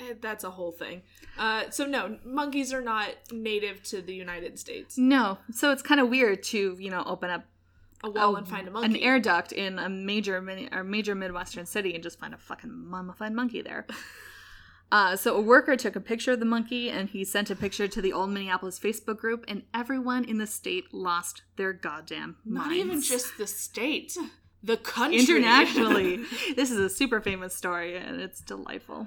Eh, 0.00 0.14
That's 0.20 0.44
a 0.44 0.50
whole 0.50 0.70
thing. 0.72 1.02
Uh, 1.38 1.70
so 1.70 1.84
no, 1.84 2.18
monkeys 2.24 2.72
are 2.72 2.80
not 2.82 3.08
native 3.32 3.82
to 3.84 4.00
the 4.00 4.14
United 4.14 4.58
States. 4.58 4.96
No, 4.96 5.38
so 5.52 5.72
it's 5.72 5.82
kind 5.82 6.00
of 6.00 6.08
weird 6.08 6.42
to 6.44 6.76
you 6.78 6.90
know 6.90 7.02
open 7.06 7.30
up 7.30 7.44
A 8.04 8.10
wall 8.10 8.36
and 8.36 8.46
find 8.46 8.68
a 8.68 8.70
monkey. 8.70 8.86
an 8.86 8.96
air 8.96 9.18
duct 9.18 9.50
in 9.52 9.78
a 9.78 9.88
major 9.88 10.40
mini, 10.40 10.68
or 10.72 10.84
major 10.84 11.14
midwestern 11.14 11.66
city 11.66 11.94
and 11.94 12.02
just 12.02 12.18
find 12.20 12.32
a 12.34 12.38
fucking 12.38 12.70
mummified 12.72 13.32
monkey 13.32 13.62
there. 13.62 13.86
Uh, 14.90 15.14
so 15.14 15.36
a 15.36 15.40
worker 15.42 15.76
took 15.76 15.96
a 15.96 16.00
picture 16.00 16.32
of 16.32 16.40
the 16.40 16.46
monkey 16.46 16.88
and 16.88 17.10
he 17.10 17.22
sent 17.22 17.50
a 17.50 17.54
picture 17.54 17.86
to 17.86 18.00
the 18.00 18.10
old 18.10 18.30
Minneapolis 18.30 18.78
Facebook 18.78 19.18
group, 19.18 19.44
and 19.46 19.62
everyone 19.74 20.24
in 20.24 20.38
the 20.38 20.46
state 20.46 20.94
lost 20.94 21.42
their 21.56 21.74
goddamn 21.74 22.36
Not 22.42 22.72
even 22.72 23.02
just 23.02 23.36
the 23.36 23.46
state, 23.46 24.16
the 24.62 24.76
country. 24.76 25.18
internationally. 25.20 26.16
this 26.56 26.70
is 26.70 26.78
a 26.78 26.88
super 26.90 27.20
famous 27.20 27.54
story 27.54 27.96
and 27.96 28.20
it's 28.20 28.40
delightful. 28.40 29.06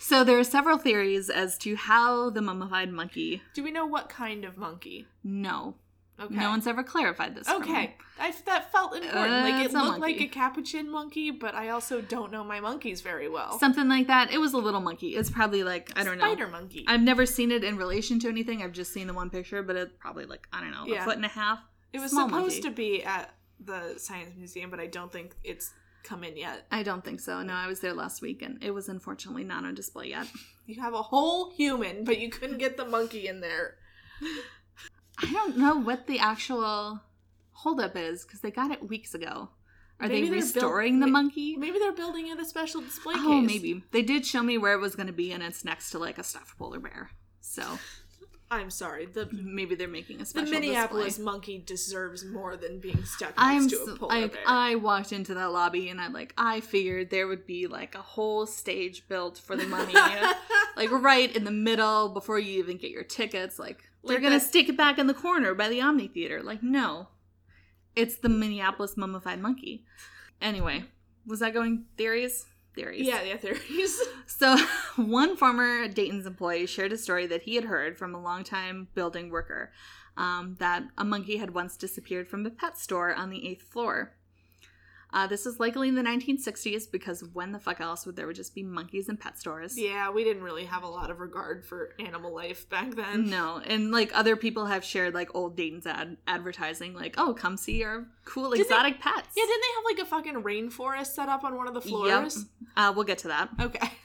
So 0.00 0.22
there 0.22 0.38
are 0.38 0.44
several 0.44 0.76
theories 0.78 1.30
as 1.30 1.56
to 1.58 1.76
how 1.76 2.28
the 2.30 2.42
mummified 2.42 2.92
monkey. 2.92 3.42
Do 3.54 3.62
we 3.64 3.70
know 3.70 3.86
what 3.86 4.08
kind 4.08 4.44
of 4.44 4.56
monkey? 4.58 5.06
No, 5.22 5.76
Okay. 6.20 6.34
no 6.34 6.50
one's 6.50 6.66
ever 6.66 6.82
clarified 6.84 7.34
this. 7.34 7.48
Okay, 7.48 7.96
I, 8.20 8.32
that 8.44 8.70
felt 8.70 8.94
important. 8.94 9.32
Uh, 9.32 9.40
like 9.50 9.64
it 9.64 9.72
looked 9.72 9.98
like 10.00 10.20
a 10.20 10.26
capuchin 10.28 10.90
monkey, 10.90 11.30
but 11.32 11.54
I 11.54 11.70
also 11.70 12.00
don't 12.02 12.30
know 12.30 12.44
my 12.44 12.60
monkeys 12.60 13.00
very 13.00 13.28
well. 13.28 13.58
something 13.58 13.88
like 13.88 14.06
that. 14.08 14.30
It 14.30 14.38
was 14.38 14.52
a 14.52 14.58
little 14.58 14.80
monkey. 14.80 15.16
It's 15.16 15.30
probably 15.30 15.64
like 15.64 15.90
I 15.96 16.04
don't 16.04 16.18
know. 16.18 16.26
Spider 16.26 16.48
monkey. 16.48 16.84
I've 16.86 17.00
never 17.02 17.24
seen 17.26 17.50
it 17.50 17.64
in 17.64 17.76
relation 17.76 18.20
to 18.20 18.28
anything. 18.28 18.62
I've 18.62 18.72
just 18.72 18.92
seen 18.92 19.06
the 19.08 19.14
one 19.14 19.30
picture, 19.30 19.62
but 19.62 19.74
it's 19.74 19.92
probably 19.98 20.26
like 20.26 20.46
I 20.52 20.60
don't 20.60 20.70
know, 20.70 20.84
Yeah. 20.86 21.02
a 21.02 21.04
foot 21.04 21.16
and 21.16 21.24
a 21.24 21.28
half. 21.28 21.58
it 21.92 21.98
was 21.98 22.10
supposed 22.10 22.30
monkey. 22.30 22.60
to 22.60 22.70
be 22.70 23.02
at 23.02 23.34
the 23.60 23.94
science 23.98 24.34
museum, 24.36 24.70
but 24.70 24.80
I 24.80 24.86
don't 24.86 25.12
think 25.12 25.34
it's 25.44 25.72
come 26.02 26.22
in 26.22 26.36
yet. 26.36 26.66
I 26.70 26.82
don't 26.82 27.04
think 27.04 27.20
so. 27.20 27.42
No, 27.42 27.54
I 27.54 27.66
was 27.66 27.80
there 27.80 27.94
last 27.94 28.22
week, 28.22 28.42
and 28.42 28.62
it 28.62 28.70
was 28.70 28.88
unfortunately 28.88 29.44
not 29.44 29.64
on 29.64 29.74
display 29.74 30.08
yet. 30.08 30.26
You 30.66 30.80
have 30.80 30.94
a 30.94 31.02
whole 31.02 31.50
human, 31.50 32.04
but 32.04 32.18
you 32.18 32.30
couldn't 32.30 32.58
get 32.58 32.76
the 32.76 32.84
monkey 32.84 33.26
in 33.26 33.40
there. 33.40 33.76
I 35.18 35.32
don't 35.32 35.56
know 35.56 35.76
what 35.76 36.06
the 36.06 36.18
actual 36.18 37.00
holdup 37.52 37.96
is 37.96 38.24
because 38.24 38.40
they 38.40 38.50
got 38.50 38.70
it 38.70 38.88
weeks 38.88 39.14
ago. 39.14 39.50
Are 40.00 40.08
Maybe 40.08 40.28
they 40.28 40.36
restoring 40.36 41.00
the 41.00 41.06
monkey? 41.06 41.56
Maybe 41.56 41.78
they're 41.78 41.92
building 41.92 42.26
it 42.28 42.38
a 42.38 42.44
special 42.44 42.80
display 42.80 43.14
Oh, 43.16 43.18
case. 43.18 43.26
Oh, 43.26 43.40
maybe 43.40 43.84
they 43.92 44.02
did 44.02 44.26
show 44.26 44.42
me 44.42 44.58
where 44.58 44.74
it 44.74 44.80
was 44.80 44.96
going 44.96 45.06
to 45.06 45.12
be, 45.12 45.32
and 45.32 45.42
it's 45.42 45.64
next 45.64 45.90
to 45.90 45.98
like 45.98 46.18
a 46.18 46.24
stuffed 46.24 46.58
polar 46.58 46.80
bear. 46.80 47.10
So 47.40 47.62
I'm 48.54 48.70
sorry. 48.70 49.06
The 49.06 49.28
maybe 49.32 49.74
they're 49.74 49.88
making 49.88 50.20
a 50.20 50.24
special. 50.24 50.46
the 50.46 50.52
Minneapolis 50.60 51.06
display. 51.16 51.24
monkey 51.24 51.62
deserves 51.64 52.24
more 52.24 52.56
than 52.56 52.80
being 52.80 53.04
stuck 53.04 53.32
I'm 53.36 53.62
next 53.66 53.72
to 53.72 53.92
a 53.92 53.96
polar 53.96 54.20
like 54.20 54.32
bear. 54.32 54.42
I 54.46 54.74
walked 54.76 55.12
into 55.12 55.34
that 55.34 55.52
lobby 55.52 55.88
and 55.90 56.00
I 56.00 56.08
like 56.08 56.32
I 56.38 56.60
figured 56.60 57.10
there 57.10 57.26
would 57.26 57.46
be 57.46 57.66
like 57.66 57.94
a 57.94 58.02
whole 58.02 58.46
stage 58.46 59.06
built 59.08 59.38
for 59.38 59.56
the 59.56 59.66
mummy, 59.66 59.94
like 60.76 60.90
right 60.90 61.34
in 61.34 61.44
the 61.44 61.50
middle 61.50 62.08
before 62.08 62.38
you 62.38 62.58
even 62.58 62.76
get 62.76 62.90
your 62.90 63.04
tickets. 63.04 63.58
Like 63.58 63.82
they're 64.04 64.20
gonna 64.20 64.38
that- 64.38 64.46
stick 64.46 64.68
it 64.68 64.76
back 64.76 64.98
in 64.98 65.06
the 65.06 65.14
corner 65.14 65.54
by 65.54 65.68
the 65.68 65.80
Omni 65.80 66.08
Theater. 66.08 66.42
Like 66.42 66.62
no, 66.62 67.08
it's 67.96 68.16
the 68.16 68.28
Minneapolis 68.28 68.96
mummified 68.96 69.40
monkey. 69.40 69.84
Anyway, 70.40 70.84
was 71.26 71.40
that 71.40 71.54
going 71.54 71.84
theories? 71.96 72.46
Theories. 72.74 73.06
yeah, 73.06 73.22
yeah, 73.22 73.36
theories. 73.36 74.00
So, 74.26 74.56
one 74.96 75.36
former 75.36 75.86
Dayton's 75.86 76.26
employee 76.26 76.66
shared 76.66 76.92
a 76.92 76.98
story 76.98 77.26
that 77.26 77.42
he 77.42 77.54
had 77.56 77.64
heard 77.64 77.96
from 77.98 78.14
a 78.14 78.20
longtime 78.20 78.88
building 78.94 79.30
worker 79.30 79.70
um, 80.16 80.56
that 80.58 80.84
a 80.96 81.04
monkey 81.04 81.36
had 81.36 81.54
once 81.54 81.76
disappeared 81.76 82.26
from 82.26 82.46
a 82.46 82.50
pet 82.50 82.78
store 82.78 83.14
on 83.14 83.30
the 83.30 83.46
eighth 83.46 83.62
floor. 83.62 84.14
Uh, 85.14 85.26
this 85.28 85.46
is 85.46 85.60
likely 85.60 85.88
in 85.88 85.94
the 85.94 86.02
1960s 86.02 86.90
because 86.90 87.22
when 87.32 87.52
the 87.52 87.58
fuck 87.58 87.80
else 87.80 88.04
would 88.04 88.16
there 88.16 88.26
would 88.26 88.34
just 88.36 88.52
be 88.54 88.62
monkeys 88.64 89.08
in 89.08 89.16
pet 89.16 89.38
stores? 89.38 89.78
yeah, 89.78 90.10
we 90.10 90.24
didn't 90.24 90.42
really 90.42 90.64
have 90.64 90.82
a 90.82 90.88
lot 90.88 91.08
of 91.10 91.20
regard 91.20 91.64
for 91.64 91.94
animal 92.00 92.34
life 92.34 92.68
back 92.68 92.94
then. 92.96 93.30
No, 93.30 93.60
and 93.64 93.92
like 93.92 94.10
other 94.12 94.34
people 94.36 94.66
have 94.66 94.84
shared 94.84 95.14
like 95.14 95.32
old 95.34 95.56
Dayton's 95.56 95.86
ad 95.86 96.16
advertising, 96.26 96.94
like, 96.94 97.14
"Oh, 97.16 97.32
come 97.32 97.56
see 97.56 97.82
our 97.84 98.06
cool 98.24 98.50
Did 98.50 98.58
they- 98.58 98.62
exotic 98.62 99.00
pets." 99.00 99.28
Yeah, 99.36 99.44
didn't 99.46 99.62
they 99.62 99.74
have 99.76 99.84
like 99.84 99.98
a 100.00 100.10
fucking 100.10 100.42
rainforest 100.42 101.14
set 101.14 101.28
up 101.28 101.44
on 101.44 101.56
one 101.56 101.68
of 101.68 101.74
the 101.74 101.80
floors? 101.80 102.36
Yep. 102.36 102.46
Uh, 102.76 102.92
we'll 102.94 103.04
get 103.04 103.18
to 103.18 103.28
that. 103.28 103.48
Okay. 103.60 103.88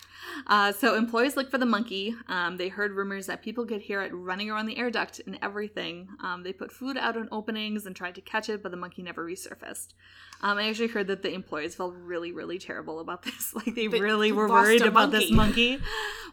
Uh, 0.48 0.72
so 0.72 0.96
employees 0.96 1.38
look 1.38 1.50
for 1.50 1.58
the 1.58 1.66
monkey. 1.66 2.16
Um, 2.28 2.58
they 2.58 2.70
heard 2.70 2.94
rumors 2.94 3.28
that 3.28 3.42
people 3.42 3.66
could 3.66 3.82
hear 3.82 4.02
it 4.02 4.14
running 4.14 4.50
around 4.50 4.66
the 4.66 4.78
air 4.78 4.90
duct 4.90 5.22
and 5.26 5.38
everything. 5.42 6.08
Um, 6.24 6.44
they 6.44 6.54
put 6.54 6.72
food 6.72 6.98
out 6.98 7.18
on 7.18 7.30
openings 7.32 7.86
and 7.86 7.96
tried 7.96 8.16
to 8.16 8.22
catch 8.22 8.50
it, 8.50 8.64
but 8.64 8.72
the 8.72 8.78
monkey 8.78 9.04
never 9.04 9.26
resurfaced. 9.26 9.90
Um, 10.42 10.58
I 10.58 10.70
actually 10.70 10.88
heard 10.88 11.08
that 11.08 11.22
the 11.22 11.34
employees 11.34 11.76
felt 11.76 11.94
really, 11.96 12.32
really 12.32 12.58
terrible 12.58 13.00
about 13.00 13.24
this. 13.24 13.54
Like 13.54 13.76
they, 13.76 13.88
They 13.88 14.00
really 14.00 14.32
were 14.32 14.48
worried 14.48 14.82
about 14.82 15.12
this 15.12 15.32
monkey. 15.32 15.80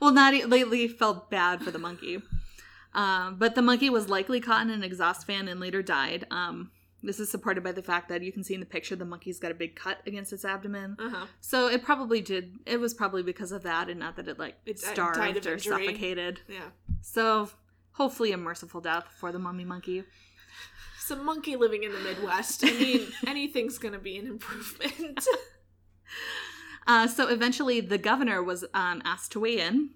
Well, 0.01 0.13
not 0.13 0.35
lately 0.35 0.89
felt 0.89 1.31
bad 1.31 1.63
for 1.63 1.71
the 1.71 1.79
monkey. 1.79 2.23
Um, 2.95 3.37
but 3.39 3.55
the 3.55 3.63
monkey 3.63 3.91
was 3.91 4.09
likely 4.09 4.41
caught 4.41 4.63
in 4.63 4.71
an 4.71 4.83
exhaust 4.83 5.27
fan 5.27 5.49
and 5.49 5.61
later 5.61 5.83
died. 5.83 6.27
Um, 6.31 6.71
this 7.03 7.21
is 7.21 7.31
supported 7.31 7.63
by 7.63 7.73
the 7.73 7.83
fact 7.83 8.09
that 8.09 8.23
you 8.23 8.33
can 8.33 8.43
see 8.43 8.55
in 8.55 8.61
the 8.61 8.67
picture 8.67 8.97
the 8.97 9.05
monkey's 9.05 9.39
got 9.39 9.51
a 9.51 9.55
big 9.55 9.77
cut 9.77 9.99
against 10.07 10.33
its 10.33 10.45
abdomen. 10.45 10.97
Uh 10.99 11.11
huh. 11.11 11.27
So 11.41 11.69
it 11.69 11.83
probably 11.85 12.21
did. 12.21 12.59
It 12.67 12.81
was 12.81 12.95
probably 12.95 13.23
because 13.23 13.53
of 13.53 13.63
that, 13.65 13.89
and 13.89 14.01
not 14.01 14.17
that 14.17 14.29
it 14.29 14.39
like 14.39 14.57
It 14.67 14.79
starved 14.79 15.19
or 15.19 15.25
injury. 15.25 15.61
suffocated. 15.61 16.41
Yeah. 16.49 16.71
So 17.03 17.51
hopefully 17.93 18.33
a 18.33 18.37
merciful 18.37 18.81
death 18.81 19.07
for 19.19 19.31
the 19.33 19.39
mummy 19.39 19.65
monkey. 19.65 20.05
Some 20.99 21.25
monkey 21.25 21.55
living 21.55 21.85
in 21.85 21.93
the 21.93 22.01
Midwest. 22.01 22.65
I 22.65 22.73
mean, 22.73 23.07
anything's 23.27 23.79
gonna 23.79 23.99
be 23.99 24.17
an 24.19 24.27
improvement. 24.27 25.25
Uh, 26.89 27.09
so 27.09 27.27
eventually, 27.27 27.81
the 27.81 27.99
governor 27.99 28.41
was 28.41 28.65
um, 28.73 29.03
asked 29.05 29.33
to 29.33 29.41
weigh 29.41 29.59
in 29.59 29.91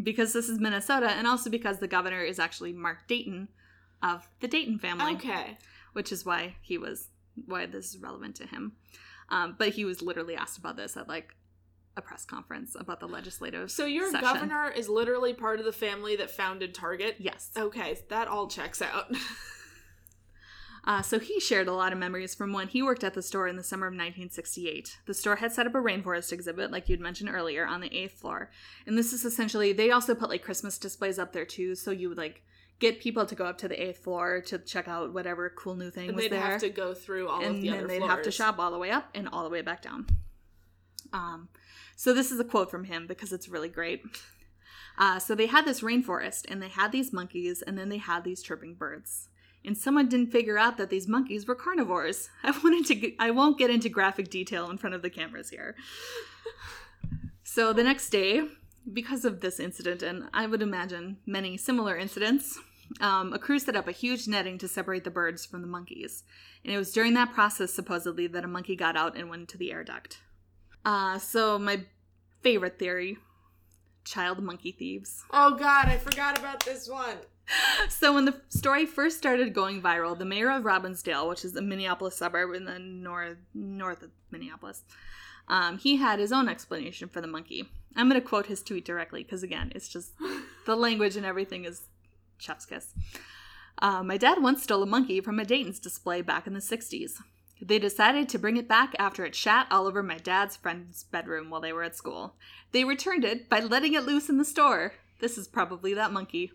because 0.00 0.32
this 0.32 0.48
is 0.48 0.60
Minnesota, 0.60 1.10
and 1.10 1.26
also 1.26 1.50
because 1.50 1.78
the 1.80 1.88
governor 1.88 2.22
is 2.22 2.38
actually 2.38 2.72
Mark 2.72 3.08
Dayton 3.08 3.48
of 4.02 4.28
the 4.40 4.48
Dayton 4.48 4.78
family, 4.78 5.14
okay. 5.14 5.58
which 5.92 6.12
is 6.12 6.24
why 6.24 6.56
he 6.60 6.78
was 6.78 7.08
why 7.46 7.66
this 7.66 7.94
is 7.94 7.98
relevant 7.98 8.36
to 8.36 8.46
him. 8.46 8.72
Um, 9.28 9.56
but 9.58 9.70
he 9.70 9.84
was 9.84 10.02
literally 10.02 10.36
asked 10.36 10.58
about 10.58 10.76
this 10.76 10.96
at 10.96 11.08
like 11.08 11.34
a 11.96 12.02
press 12.02 12.24
conference 12.24 12.76
about 12.78 13.00
the 13.00 13.08
legislative. 13.08 13.70
So 13.70 13.86
your 13.86 14.10
session. 14.10 14.26
governor 14.26 14.68
is 14.70 14.88
literally 14.88 15.34
part 15.34 15.58
of 15.58 15.64
the 15.64 15.72
family 15.72 16.16
that 16.16 16.30
founded 16.30 16.74
Target. 16.74 17.16
Yes. 17.18 17.50
Okay, 17.56 17.98
that 18.08 18.28
all 18.28 18.48
checks 18.48 18.82
out. 18.82 19.14
Uh, 20.84 21.00
so 21.00 21.18
he 21.18 21.38
shared 21.38 21.68
a 21.68 21.72
lot 21.72 21.92
of 21.92 21.98
memories 21.98 22.34
from 22.34 22.52
when 22.52 22.66
he 22.66 22.82
worked 22.82 23.04
at 23.04 23.14
the 23.14 23.22
store 23.22 23.46
in 23.46 23.56
the 23.56 23.62
summer 23.62 23.86
of 23.86 23.92
1968. 23.92 24.98
The 25.06 25.14
store 25.14 25.36
had 25.36 25.52
set 25.52 25.66
up 25.66 25.74
a 25.74 25.78
rainforest 25.78 26.32
exhibit, 26.32 26.72
like 26.72 26.88
you'd 26.88 27.00
mentioned 27.00 27.30
earlier, 27.30 27.64
on 27.64 27.80
the 27.80 27.96
eighth 27.96 28.18
floor. 28.18 28.50
And 28.86 28.98
this 28.98 29.12
is 29.12 29.24
essentially, 29.24 29.72
they 29.72 29.92
also 29.92 30.14
put 30.14 30.28
like 30.28 30.42
Christmas 30.42 30.78
displays 30.78 31.18
up 31.18 31.32
there 31.32 31.44
too, 31.44 31.76
so 31.76 31.92
you 31.92 32.08
would 32.08 32.18
like 32.18 32.42
get 32.82 33.00
people 33.00 33.24
to 33.24 33.34
go 33.34 33.44
up 33.46 33.56
to 33.58 33.68
the 33.68 33.82
eighth 33.82 34.02
floor 34.04 34.40
to 34.42 34.58
check 34.58 34.86
out 34.88 35.14
whatever 35.14 35.48
cool 35.56 35.74
new 35.76 35.90
thing 35.90 36.08
and 36.08 36.16
was 36.16 36.24
they'd 36.24 36.32
there. 36.32 36.40
have 36.40 36.60
to 36.60 36.68
go 36.68 36.92
through 36.92 37.28
all 37.28 37.40
of 37.40 37.46
and 37.46 37.62
the 37.62 37.68
then 37.70 37.78
other 37.78 37.86
they'd 37.86 37.98
floors. 37.98 38.10
have 38.10 38.22
to 38.22 38.30
shop 38.30 38.58
all 38.58 38.70
the 38.70 38.78
way 38.78 38.90
up 38.90 39.08
and 39.14 39.28
all 39.32 39.44
the 39.44 39.50
way 39.50 39.62
back 39.62 39.80
down. 39.80 40.06
Um, 41.12 41.48
so 41.96 42.12
this 42.12 42.30
is 42.30 42.38
a 42.40 42.44
quote 42.44 42.70
from 42.70 42.84
him 42.84 43.06
because 43.06 43.32
it's 43.32 43.48
really 43.48 43.68
great. 43.68 44.02
Uh, 44.98 45.18
so 45.18 45.34
they 45.34 45.46
had 45.46 45.64
this 45.64 45.80
rainforest 45.80 46.42
and 46.50 46.60
they 46.60 46.68
had 46.68 46.92
these 46.92 47.12
monkeys 47.12 47.62
and 47.62 47.78
then 47.78 47.88
they 47.88 47.98
had 47.98 48.24
these 48.24 48.42
chirping 48.42 48.74
birds. 48.74 49.28
And 49.64 49.78
someone 49.78 50.08
didn't 50.08 50.32
figure 50.32 50.58
out 50.58 50.76
that 50.78 50.90
these 50.90 51.06
monkeys 51.06 51.46
were 51.46 51.54
carnivores. 51.54 52.28
I 52.42 52.50
wanted 52.64 52.84
to. 52.86 52.94
g- 52.96 53.16
I 53.20 53.30
won't 53.30 53.58
get 53.58 53.70
into 53.70 53.88
graphic 53.88 54.28
detail 54.28 54.68
in 54.70 54.76
front 54.76 54.94
of 54.96 55.02
the 55.02 55.10
cameras 55.10 55.50
here. 55.50 55.76
so 57.44 57.72
the 57.72 57.84
next 57.84 58.10
day, 58.10 58.42
because 58.92 59.24
of 59.24 59.40
this 59.40 59.60
incident, 59.60 60.02
and 60.02 60.24
I 60.34 60.46
would 60.46 60.62
imagine 60.62 61.18
many 61.26 61.56
similar 61.56 61.96
incidents, 61.96 62.58
um, 63.00 63.32
a 63.32 63.38
crew 63.38 63.58
set 63.58 63.76
up 63.76 63.88
a 63.88 63.92
huge 63.92 64.26
netting 64.28 64.58
to 64.58 64.68
separate 64.68 65.04
the 65.04 65.10
birds 65.10 65.44
from 65.46 65.60
the 65.62 65.68
monkeys. 65.68 66.24
And 66.64 66.72
it 66.72 66.78
was 66.78 66.92
during 66.92 67.14
that 67.14 67.32
process, 67.32 67.72
supposedly, 67.72 68.26
that 68.28 68.44
a 68.44 68.48
monkey 68.48 68.76
got 68.76 68.96
out 68.96 69.16
and 69.16 69.28
went 69.28 69.40
into 69.42 69.58
the 69.58 69.72
air 69.72 69.84
duct. 69.84 70.18
Uh, 70.84 71.18
so, 71.18 71.58
my 71.58 71.84
favorite 72.42 72.78
theory 72.78 73.18
child 74.04 74.42
monkey 74.42 74.72
thieves. 74.72 75.22
Oh 75.30 75.54
god, 75.56 75.86
I 75.86 75.96
forgot 75.96 76.38
about 76.38 76.64
this 76.64 76.88
one. 76.88 77.16
So, 77.88 78.14
when 78.14 78.24
the 78.24 78.40
story 78.48 78.86
first 78.86 79.18
started 79.18 79.52
going 79.52 79.82
viral, 79.82 80.16
the 80.16 80.24
mayor 80.24 80.50
of 80.50 80.62
Robbinsdale, 80.62 81.28
which 81.28 81.44
is 81.44 81.54
a 81.56 81.60
Minneapolis 81.60 82.16
suburb 82.16 82.54
in 82.54 82.64
the 82.64 82.78
north 82.78 83.36
north 83.52 84.02
of 84.02 84.10
Minneapolis, 84.30 84.84
Um, 85.48 85.76
he 85.78 85.96
had 85.96 86.20
his 86.20 86.32
own 86.32 86.48
explanation 86.48 87.08
for 87.08 87.20
the 87.20 87.26
monkey. 87.26 87.68
I'm 87.96 88.08
going 88.08 88.20
to 88.20 88.26
quote 88.26 88.46
his 88.46 88.62
tweet 88.62 88.84
directly 88.84 89.22
because, 89.24 89.42
again, 89.42 89.72
it's 89.74 89.88
just 89.88 90.12
the 90.66 90.76
language 90.86 91.16
and 91.16 91.26
everything 91.26 91.64
is 91.64 91.82
chef's 92.42 92.66
kiss. 92.66 92.94
Uh, 93.78 94.02
my 94.02 94.16
dad 94.16 94.42
once 94.42 94.62
stole 94.62 94.82
a 94.82 94.86
monkey 94.86 95.20
from 95.20 95.38
a 95.38 95.44
Dayton's 95.44 95.80
display 95.80 96.22
back 96.22 96.46
in 96.46 96.54
the 96.54 96.60
60s. 96.60 97.14
They 97.60 97.78
decided 97.78 98.28
to 98.28 98.38
bring 98.38 98.56
it 98.56 98.68
back 98.68 98.94
after 98.98 99.24
it 99.24 99.34
shat 99.36 99.68
all 99.70 99.86
over 99.86 100.02
my 100.02 100.18
dad's 100.18 100.56
friend's 100.56 101.04
bedroom 101.04 101.48
while 101.48 101.60
they 101.60 101.72
were 101.72 101.84
at 101.84 101.96
school. 101.96 102.34
They 102.72 102.84
returned 102.84 103.24
it 103.24 103.48
by 103.48 103.60
letting 103.60 103.94
it 103.94 104.04
loose 104.04 104.28
in 104.28 104.38
the 104.38 104.44
store. 104.44 104.94
This 105.20 105.38
is 105.38 105.46
probably 105.46 105.94
that 105.94 106.12
monkey. 106.12 106.52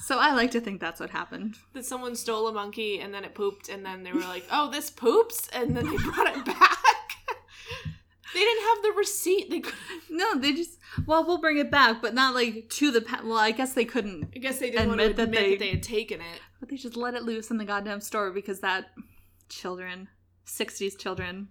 So 0.00 0.18
I 0.18 0.32
like 0.34 0.50
to 0.52 0.60
think 0.60 0.80
that's 0.80 1.00
what 1.00 1.10
happened. 1.10 1.56
That 1.72 1.86
someone 1.86 2.16
stole 2.16 2.48
a 2.48 2.52
monkey 2.52 3.00
and 3.00 3.12
then 3.14 3.24
it 3.24 3.34
pooped, 3.34 3.68
and 3.70 3.84
then 3.84 4.02
they 4.02 4.12
were 4.12 4.20
like, 4.20 4.46
"Oh, 4.50 4.70
this 4.70 4.90
poops," 4.90 5.48
and 5.52 5.76
then 5.76 5.88
they 5.88 5.96
brought 5.96 6.36
it 6.36 6.44
back. 6.44 6.77
They 8.34 8.40
didn't 8.40 8.62
have 8.64 8.82
the 8.82 8.92
receipt. 8.96 9.50
They 9.50 9.60
could. 9.60 9.74
No, 10.10 10.38
they 10.38 10.52
just 10.52 10.78
well, 11.06 11.24
we'll 11.26 11.38
bring 11.40 11.58
it 11.58 11.70
back, 11.70 12.00
but 12.02 12.14
not 12.14 12.34
like 12.34 12.68
to 12.70 12.90
the. 12.90 13.04
Well, 13.24 13.38
I 13.38 13.50
guess 13.50 13.74
they 13.74 13.84
couldn't, 13.84 14.30
I 14.34 14.38
guess 14.38 14.58
they 14.58 14.70
didn't 14.70 14.88
want 14.88 15.00
to 15.00 15.06
Admit 15.06 15.10
admit 15.10 15.16
that 15.16 15.40
that 15.42 15.48
they- 15.50 15.56
they, 15.56 15.70
had 15.70 15.82
taken 15.82 16.20
it. 16.20 16.40
but 16.60 16.68
they 16.68 16.76
just 16.76 16.96
let 16.96 17.14
it 17.14 17.22
loose 17.22 17.50
in 17.50 17.56
the 17.58 17.64
goddamn 17.64 18.00
store 18.00 18.30
because 18.30 18.60
that 18.60 18.86
children, 19.48 20.08
'60s 20.46 20.98
children. 20.98 21.48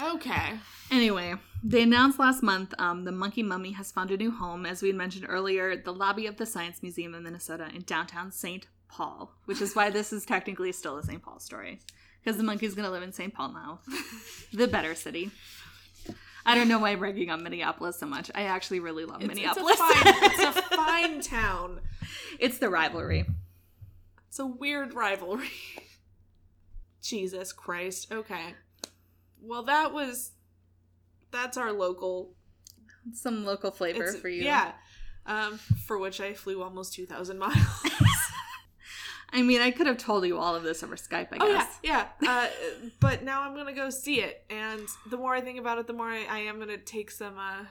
Okay. 0.00 0.52
Anyway, 0.92 1.34
they 1.64 1.82
announced 1.82 2.20
last 2.20 2.40
month 2.42 2.72
um, 2.78 3.02
the 3.04 3.10
monkey 3.10 3.42
mummy 3.42 3.72
has 3.72 3.90
found 3.90 4.12
a 4.12 4.16
new 4.16 4.30
home, 4.30 4.64
as 4.64 4.80
we 4.80 4.88
had 4.88 4.96
mentioned 4.96 5.26
earlier, 5.28 5.76
the 5.76 5.92
lobby 5.92 6.26
of 6.26 6.36
the 6.36 6.46
Science 6.46 6.82
Museum 6.84 7.14
of 7.14 7.22
Minnesota 7.22 7.68
in 7.74 7.82
downtown 7.82 8.30
St. 8.30 8.66
Paul, 8.88 9.32
which 9.46 9.60
is 9.60 9.74
why 9.74 9.90
this 9.90 10.12
is 10.12 10.24
technically 10.24 10.70
still 10.70 10.98
a 10.98 11.02
St. 11.02 11.20
Paul 11.20 11.40
story. 11.40 11.80
Because 12.22 12.36
the 12.36 12.44
monkey's 12.44 12.74
going 12.74 12.84
to 12.86 12.92
live 12.92 13.02
in 13.02 13.12
St. 13.12 13.34
Paul 13.34 13.52
now, 13.52 13.80
the 14.52 14.68
better 14.68 14.94
city. 14.94 15.30
I 16.48 16.54
don't 16.54 16.68
know 16.68 16.78
why 16.78 16.90
I'm 16.90 17.00
ragging 17.00 17.30
on 17.30 17.42
Minneapolis 17.42 17.98
so 17.98 18.06
much. 18.06 18.30
I 18.34 18.44
actually 18.44 18.80
really 18.80 19.04
love 19.04 19.22
It's, 19.22 19.30
it's, 19.30 19.34
Minneapolis. 19.34 19.74
a 19.74 19.76
fine, 19.76 20.14
it's 20.22 20.38
a 20.56 20.62
fine 20.76 21.20
town. 21.20 21.80
it's 22.38 22.58
the 22.58 22.70
rivalry. 22.70 23.26
It's 24.28 24.38
a 24.38 24.46
weird 24.46 24.94
rivalry. 24.94 25.50
Jesus 27.02 27.52
Christ. 27.52 28.10
Okay. 28.12 28.54
Well, 29.42 29.64
that 29.64 29.92
was. 29.92 30.32
That's 31.30 31.56
our 31.56 31.72
local. 31.72 32.34
Some 33.12 33.44
local 33.44 33.70
flavor 33.70 34.12
for 34.12 34.28
you. 34.28 34.42
Yeah. 34.42 34.72
Um, 35.26 35.58
for 35.86 35.98
which 35.98 36.20
I 36.20 36.32
flew 36.32 36.62
almost 36.62 36.94
2,000 36.94 37.38
miles. 37.38 37.56
I 39.32 39.42
mean, 39.42 39.60
I 39.60 39.70
could 39.70 39.86
have 39.86 39.98
told 39.98 40.26
you 40.26 40.38
all 40.38 40.54
of 40.54 40.62
this 40.62 40.82
over 40.82 40.96
Skype, 40.96 41.28
I 41.32 41.38
guess. 41.38 41.40
Oh, 41.42 41.78
yeah. 41.82 42.06
Yeah. 42.22 42.28
Uh, 42.28 42.46
but 43.00 43.22
now 43.24 43.42
I'm 43.42 43.54
going 43.54 43.66
to 43.66 43.72
go 43.72 43.90
see 43.90 44.20
it. 44.20 44.44
And 44.50 44.86
the 45.10 45.16
more 45.16 45.34
I 45.34 45.40
think 45.40 45.58
about 45.58 45.78
it, 45.78 45.86
the 45.86 45.92
more 45.92 46.08
I, 46.08 46.24
I 46.28 46.38
am 46.40 46.56
going 46.56 46.68
to 46.68 46.78
take 46.78 47.10
some. 47.10 47.38
Uh, 47.38 47.64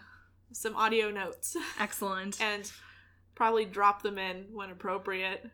some 0.53 0.77
audio 0.77 1.11
notes 1.11 1.57
Excellent. 1.79 2.41
and 2.41 2.71
probably 3.35 3.65
drop 3.65 4.01
them 4.01 4.17
in 4.17 4.45
when 4.53 4.69
appropriate 4.69 5.45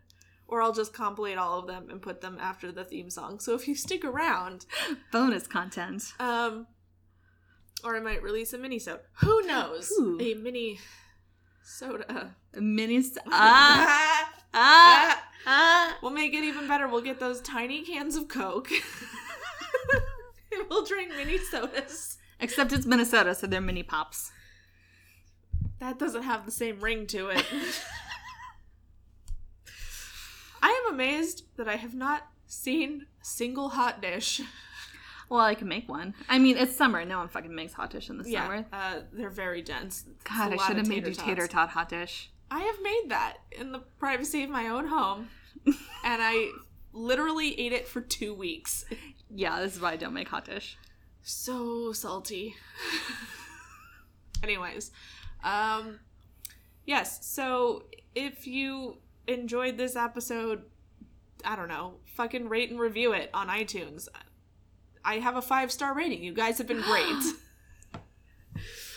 or 0.47 0.61
I'll 0.61 0.71
just 0.71 0.93
compilate 0.93 1.37
all 1.39 1.57
of 1.57 1.65
them 1.65 1.89
and 1.89 1.99
put 1.99 2.21
them 2.21 2.37
after 2.39 2.71
the 2.71 2.83
theme 2.83 3.09
song. 3.09 3.39
So 3.39 3.55
if 3.55 3.67
you 3.67 3.73
stick 3.73 4.05
around, 4.05 4.67
Bonus 5.11 5.47
content. 5.47 6.13
Um, 6.19 6.67
or 7.83 7.95
I 7.95 8.01
might 8.01 8.21
release 8.21 8.53
a 8.53 8.59
mini 8.59 8.77
soda. 8.77 9.01
Who 9.21 9.41
knows? 9.47 9.91
Ooh. 9.99 10.19
A 10.21 10.35
mini 10.35 10.79
soda. 11.63 12.35
A 12.53 12.61
mini. 12.61 13.01
St- 13.01 13.25
ah! 13.31 14.29
Ah, 14.53 14.53
Ah! 14.53 15.23
Ah! 15.45 15.97
We'll 16.01 16.11
make 16.11 16.33
it 16.33 16.43
even 16.43 16.67
better. 16.67 16.87
We'll 16.87 17.01
get 17.01 17.19
those 17.19 17.41
tiny 17.41 17.81
cans 17.83 18.15
of 18.15 18.27
Coke. 18.27 18.69
we'll 20.69 20.85
drink 20.85 21.11
mini 21.15 21.37
sodas. 21.37 22.17
Except 22.39 22.71
it's 22.73 22.85
Minnesota, 22.85 23.35
so 23.35 23.47
they're 23.47 23.61
mini 23.61 23.83
pops. 23.83 24.31
That 25.79 25.99
doesn't 25.99 26.23
have 26.23 26.45
the 26.45 26.51
same 26.51 26.79
ring 26.79 27.07
to 27.07 27.27
it. 27.29 27.45
I 30.61 30.69
am 30.85 30.93
amazed 30.93 31.43
that 31.57 31.67
I 31.67 31.75
have 31.75 31.93
not 31.93 32.27
seen 32.47 33.07
a 33.21 33.25
single 33.25 33.69
hot 33.69 34.01
dish. 34.01 34.41
Well, 35.29 35.41
I 35.41 35.55
can 35.55 35.67
make 35.67 35.89
one. 35.89 36.13
I 36.29 36.37
mean, 36.39 36.57
it's 36.57 36.75
summer. 36.75 37.03
No 37.05 37.17
one 37.17 37.27
fucking 37.27 37.53
makes 37.53 37.73
hot 37.73 37.89
dish 37.89 38.09
in 38.09 38.17
the 38.17 38.29
Yeah, 38.29 38.43
summer. 38.43 38.65
uh, 38.71 38.99
they're 39.11 39.29
very 39.29 39.61
dense. 39.61 40.05
It's 40.09 40.23
God, 40.23 40.53
I 40.53 40.57
should 40.67 40.77
have 40.77 40.87
made 40.87 41.07
you 41.07 41.13
tater 41.13 41.47
tot 41.47 41.69
hot 41.69 41.89
dish. 41.89 42.29
I 42.51 42.61
have 42.61 42.81
made 42.81 43.05
that 43.09 43.37
in 43.51 43.71
the 43.71 43.79
privacy 43.99 44.43
of 44.43 44.49
my 44.49 44.67
own 44.67 44.87
home, 44.87 45.29
and 45.65 45.75
I 46.03 46.51
literally 46.91 47.59
ate 47.59 47.73
it 47.73 47.87
for 47.87 48.01
two 48.01 48.33
weeks. 48.33 48.85
Yeah, 49.29 49.59
this 49.61 49.75
is 49.75 49.81
why 49.81 49.93
I 49.93 49.95
don't 49.95 50.13
make 50.13 50.27
hot 50.27 50.45
dish. 50.45 50.77
So 51.21 51.93
salty. 51.93 52.55
Anyways, 54.43 54.91
um, 55.43 55.99
yes. 56.85 57.25
So 57.25 57.85
if 58.13 58.45
you 58.45 58.97
enjoyed 59.27 59.77
this 59.77 59.95
episode, 59.95 60.63
I 61.45 61.55
don't 61.55 61.69
know, 61.69 61.95
fucking 62.15 62.49
rate 62.49 62.69
and 62.69 62.79
review 62.79 63.13
it 63.13 63.29
on 63.33 63.47
iTunes. 63.47 64.07
I 65.05 65.15
have 65.15 65.35
a 65.35 65.41
five 65.41 65.71
star 65.71 65.95
rating. 65.95 66.23
You 66.23 66.33
guys 66.33 66.57
have 66.57 66.67
been 66.67 66.81
great. 66.81 67.23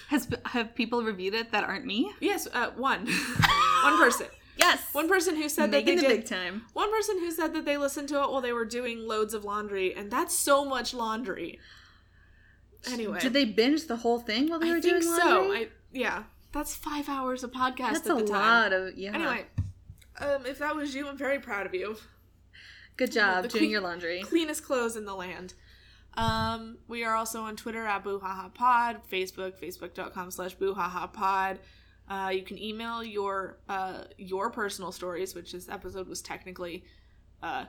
Has 0.09 0.29
have 0.47 0.75
people 0.75 1.03
reviewed 1.03 1.35
it 1.35 1.51
that 1.53 1.65
aren't 1.65 1.85
me? 1.85 2.13
yes, 2.21 2.47
uh, 2.53 2.71
one, 2.77 3.07
one 3.83 3.99
person. 3.99 4.27
Yes. 4.59 4.81
One 4.93 5.09
person 5.09 5.37
who 5.37 5.49
said 5.51 5.71
that 5.73 5.85
they 5.85 5.97
the 5.97 6.01
did 6.03 6.09
big 6.09 6.25
time. 6.27 6.63
One 6.73 6.91
person 6.91 7.19
who 7.19 7.31
said 7.31 7.53
that 7.55 7.65
they 7.65 7.77
listened 7.77 8.09
to 8.11 8.23
it 8.23 8.31
while 8.31 8.41
they 8.41 8.53
were 8.53 8.65
doing 8.65 9.07
loads 9.07 9.35
of 9.35 9.45
laundry, 9.45 9.95
and 9.95 10.11
that's 10.11 10.35
so 10.35 10.65
much 10.65 10.95
laundry. 10.95 11.59
Anyway, 12.91 13.19
Did 13.21 13.33
they 13.33 13.45
binge 13.45 13.87
the 13.87 13.97
whole 13.97 14.19
thing 14.21 14.49
while 14.49 14.59
they 14.61 14.71
I 14.71 14.75
were 14.75 14.81
doing 14.81 15.03
so. 15.03 15.11
laundry? 15.11 15.57
I 15.59 15.69
yeah, 15.93 16.23
that's 16.53 16.75
five 16.75 17.09
hours 17.09 17.43
of 17.43 17.51
podcast 17.53 17.93
That's 17.95 18.09
at 18.11 18.17
a 18.17 18.23
the 18.23 18.27
time. 18.29 18.31
lot 18.63 18.73
of 18.73 18.97
yeah. 18.97 19.13
Anyway, 19.15 19.45
um, 20.21 20.47
if 20.47 20.59
that 20.61 20.77
was 20.77 20.95
you, 20.95 21.09
I'm 21.09 21.19
very 21.19 21.39
proud 21.41 21.67
of 21.67 21.75
you. 21.75 21.97
good 22.97 23.11
job 23.13 23.49
doing 23.49 23.61
queen- 23.63 23.71
your 23.71 23.81
laundry. 23.81 24.23
Cleanest 24.23 24.63
clothes 24.65 24.95
in 24.97 25.05
the 25.05 25.15
land. 25.15 25.55
Um, 26.17 26.79
we 26.89 27.05
are 27.05 27.15
also 27.15 27.43
on 27.43 27.57
Twitter 27.57 27.85
at 27.87 28.05
BooHahaPod, 28.05 29.01
Facebook, 29.11 29.61
facebook.com 29.61 30.31
slash 30.31 30.57
BooHahaPod. 30.57 31.59
Uh, 32.09 32.31
you 32.33 32.43
can 32.43 32.57
email 32.59 33.03
your 33.03 33.59
uh, 33.69 34.05
your 34.17 34.51
personal 34.51 34.93
stories, 34.93 35.35
which 35.35 35.53
this 35.53 35.69
episode 35.69 36.09
was 36.09 36.23
technically 36.23 36.85
uh, 37.43 37.65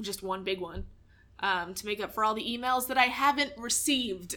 just 0.00 0.22
one 0.22 0.44
big 0.44 0.60
one, 0.60 0.86
um, 1.40 1.74
to 1.74 1.86
make 1.86 2.00
up 2.00 2.14
for 2.14 2.24
all 2.24 2.34
the 2.34 2.44
emails 2.44 2.86
that 2.86 2.96
I 2.96 3.06
haven't 3.06 3.52
received. 3.58 4.36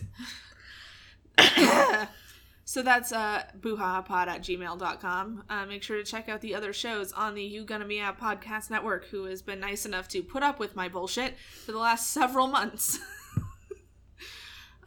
so 2.65 2.81
that's 2.81 3.11
uh, 3.11 3.43
boohahapod 3.59 4.27
at 4.27 4.41
gmail.com. 4.41 5.43
Uh, 5.47 5.65
make 5.67 5.83
sure 5.83 5.97
to 5.97 6.03
check 6.03 6.27
out 6.27 6.41
the 6.41 6.55
other 6.55 6.73
shows 6.73 7.11
on 7.13 7.35
the 7.35 7.43
You 7.43 7.63
Gonna 7.63 7.85
Meow 7.85 8.13
podcast 8.19 8.71
network, 8.71 9.05
who 9.05 9.25
has 9.25 9.43
been 9.43 9.59
nice 9.59 9.85
enough 9.85 10.07
to 10.09 10.23
put 10.23 10.43
up 10.43 10.59
with 10.59 10.75
my 10.75 10.89
bullshit 10.89 11.35
for 11.65 11.71
the 11.71 11.79
last 11.79 12.09
several 12.09 12.47
months. 12.47 12.99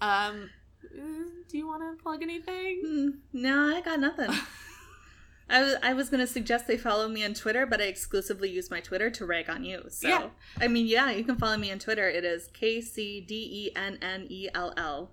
um, 0.03 0.51
uh, 0.85 1.01
do 1.49 1.57
you 1.57 1.67
want 1.67 1.83
to 1.83 2.03
plug 2.03 2.23
anything? 2.23 2.83
Hmm, 2.85 3.09
no, 3.33 3.77
I 3.77 3.81
got 3.81 4.01
nothing. 4.01 4.31
I 5.49 5.61
was 5.63 5.77
I 5.83 5.93
was 5.93 6.09
gonna 6.09 6.27
suggest 6.27 6.67
they 6.67 6.79
follow 6.79 7.09
me 7.09 7.25
on 7.25 7.35
Twitter, 7.35 7.67
but 7.67 7.81
I 7.81 7.85
exclusively 7.85 8.51
use 8.51 8.71
my 8.71 8.81
Twitter 8.81 9.11
to 9.11 9.27
rag 9.27 9.51
on 9.51 9.65
you. 9.65 9.85
So 9.89 10.09
Yeah. 10.09 10.29
I 10.61 10.69
mean, 10.69 10.87
yeah, 10.87 11.11
you 11.11 11.25
can 11.25 11.37
follow 11.37 11.57
me 11.57 11.71
on 11.71 11.79
Twitter. 11.79 12.09
It 12.09 12.25
is 12.25 12.49
K 12.53 12.81
C 12.81 13.21
D 13.21 13.35
E 13.35 13.77
N 13.77 13.99
N 14.01 14.27
E 14.29 14.49
L 14.55 14.73
L. 14.77 15.11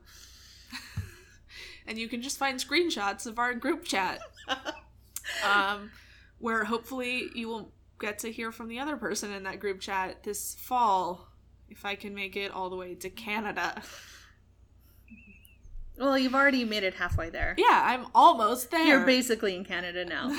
and 1.87 1.97
you 1.97 2.07
can 2.07 2.21
just 2.21 2.37
find 2.37 2.59
screenshots 2.59 3.25
of 3.25 3.37
our 3.37 3.53
group 3.53 3.83
chat 3.83 4.19
um, 5.45 5.91
where 6.39 6.63
hopefully 6.63 7.29
you 7.35 7.47
will 7.47 7.71
get 7.99 8.19
to 8.19 8.31
hear 8.31 8.51
from 8.51 8.69
the 8.69 8.79
other 8.79 8.95
person 8.95 9.31
in 9.33 9.43
that 9.43 9.59
group 9.59 9.81
chat 9.81 10.23
this 10.23 10.55
fall 10.55 11.27
if 11.69 11.83
i 11.83 11.95
can 11.95 12.13
make 12.15 12.37
it 12.37 12.51
all 12.51 12.69
the 12.69 12.75
way 12.75 12.95
to 12.95 13.09
canada 13.09 13.81
Well, 15.99 16.17
you've 16.17 16.33
already 16.35 16.63
made 16.63 16.83
it 16.83 16.93
halfway 16.95 17.29
there. 17.29 17.55
yeah 17.57 17.81
i'm 17.85 18.07
almost 18.15 18.71
there 18.71 18.85
You're 18.85 19.05
basically 19.05 19.55
in 19.55 19.65
Canada 19.65 20.05
now. 20.05 20.33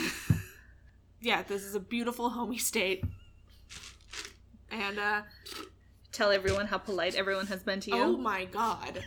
yeah 1.20 1.42
this 1.42 1.62
is 1.64 1.74
a 1.74 1.80
beautiful 1.80 2.30
homey 2.30 2.58
state 2.58 3.04
and 4.70 4.98
uh 4.98 5.22
Tell 6.12 6.32
everyone 6.32 6.66
how 6.66 6.78
polite 6.78 7.14
everyone 7.14 7.46
has 7.46 7.62
been 7.62 7.78
to 7.80 7.90
you. 7.90 7.96
oh 8.02 8.16
my 8.16 8.44
god 8.44 9.04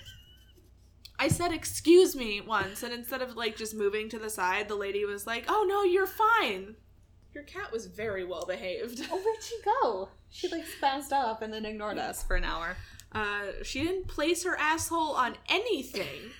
I 1.20 1.28
said 1.28 1.52
excuse 1.52 2.16
me 2.16 2.40
once 2.42 2.82
and 2.84 2.94
instead 2.94 3.22
of 3.22 3.36
like 3.36 3.56
just 3.58 3.76
moving 3.76 4.08
to 4.10 4.20
the 4.20 4.30
side 4.30 4.68
the 4.68 4.76
lady 4.76 5.04
was 5.06 5.28
like 5.28 5.46
oh 5.48 5.66
no 5.68 5.84
you're 5.84 6.08
fine 6.08 6.76
your 7.34 7.44
cat 7.44 7.72
was 7.72 7.88
very 7.88 8.24
well 8.24 8.46
behaved 8.46 9.02
Oh, 9.12 9.18
where'd 9.18 9.44
she 9.44 9.58
go? 9.66 10.10
She 10.30 10.48
like 10.50 10.66
spazzed 10.66 11.12
off 11.12 11.42
and 11.42 11.52
then 11.54 11.66
ignored 11.66 11.98
us 11.98 12.22
for 12.24 12.36
an 12.36 12.44
hour. 12.44 12.76
Uh, 13.12 13.48
she 13.64 13.84
didn't 13.84 14.08
place 14.08 14.44
her 14.44 14.56
asshole 14.58 15.14
on 15.16 15.36
anything, 15.50 16.32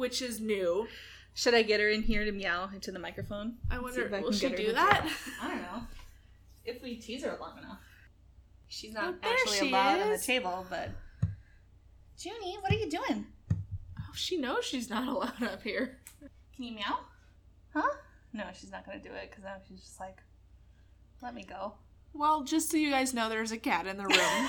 which 0.00 0.22
is 0.22 0.40
new. 0.40 0.88
Should 1.34 1.54
I 1.54 1.62
get 1.62 1.78
her 1.78 1.88
in 1.88 2.02
here 2.02 2.24
to 2.24 2.32
meow 2.32 2.70
into 2.74 2.90
the 2.90 2.98
microphone? 2.98 3.58
I 3.70 3.78
wonder, 3.78 4.06
if 4.06 4.12
I 4.12 4.20
will 4.20 4.32
she 4.32 4.48
do 4.48 4.72
that? 4.72 5.06
I 5.40 5.48
don't 5.48 5.62
know. 5.62 5.82
If 6.64 6.82
we 6.82 6.96
tease 6.96 7.22
her 7.22 7.36
long 7.38 7.58
enough. 7.58 7.78
She's 8.66 8.94
not 8.94 9.14
Oh, 9.22 9.30
actually 9.30 9.58
she 9.58 9.68
allowed 9.68 10.00
on 10.00 10.10
the 10.10 10.18
table, 10.18 10.66
but. 10.70 10.90
Junie, 12.18 12.56
what 12.60 12.72
are 12.72 12.76
you 12.76 12.90
doing? 12.90 13.26
Oh, 13.98 14.12
she 14.14 14.38
knows 14.38 14.64
she's 14.64 14.88
not 14.90 15.06
allowed 15.14 15.42
up 15.42 15.62
here. 15.62 15.98
Can 16.56 16.64
you 16.64 16.74
meow? 16.74 17.00
Huh? 17.74 17.94
No, 18.32 18.44
she's 18.58 18.72
not 18.72 18.86
gonna 18.86 19.00
do 19.00 19.10
it 19.10 19.30
because 19.30 19.44
now 19.44 19.56
she's 19.68 19.80
just 19.80 20.00
like, 20.00 20.18
let 21.22 21.34
me 21.34 21.44
go. 21.44 21.74
Well, 22.14 22.42
just 22.42 22.70
so 22.70 22.76
you 22.76 22.90
guys 22.90 23.12
know, 23.12 23.28
there's 23.28 23.52
a 23.52 23.58
cat 23.58 23.86
in 23.86 23.96
the 23.96 24.04
room. 24.04 24.48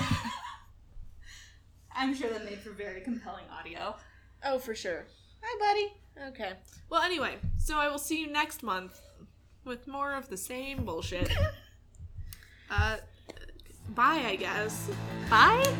I'm 1.94 2.14
sure 2.14 2.30
that 2.30 2.44
made 2.44 2.60
for 2.60 2.70
very 2.70 3.02
compelling 3.02 3.44
audio. 3.50 3.96
Oh, 4.44 4.58
for 4.58 4.74
sure. 4.74 5.06
Hi, 5.42 5.58
buddy. 5.58 6.28
Okay. 6.28 6.52
Well, 6.88 7.02
anyway, 7.02 7.36
so 7.58 7.78
I 7.78 7.88
will 7.88 7.98
see 7.98 8.20
you 8.20 8.30
next 8.30 8.62
month 8.62 9.00
with 9.64 9.86
more 9.86 10.14
of 10.14 10.28
the 10.28 10.36
same 10.36 10.84
bullshit. 10.84 11.30
uh, 12.70 12.98
bye, 13.90 14.22
I 14.24 14.36
guess. 14.36 14.90
Bye. 15.28 15.74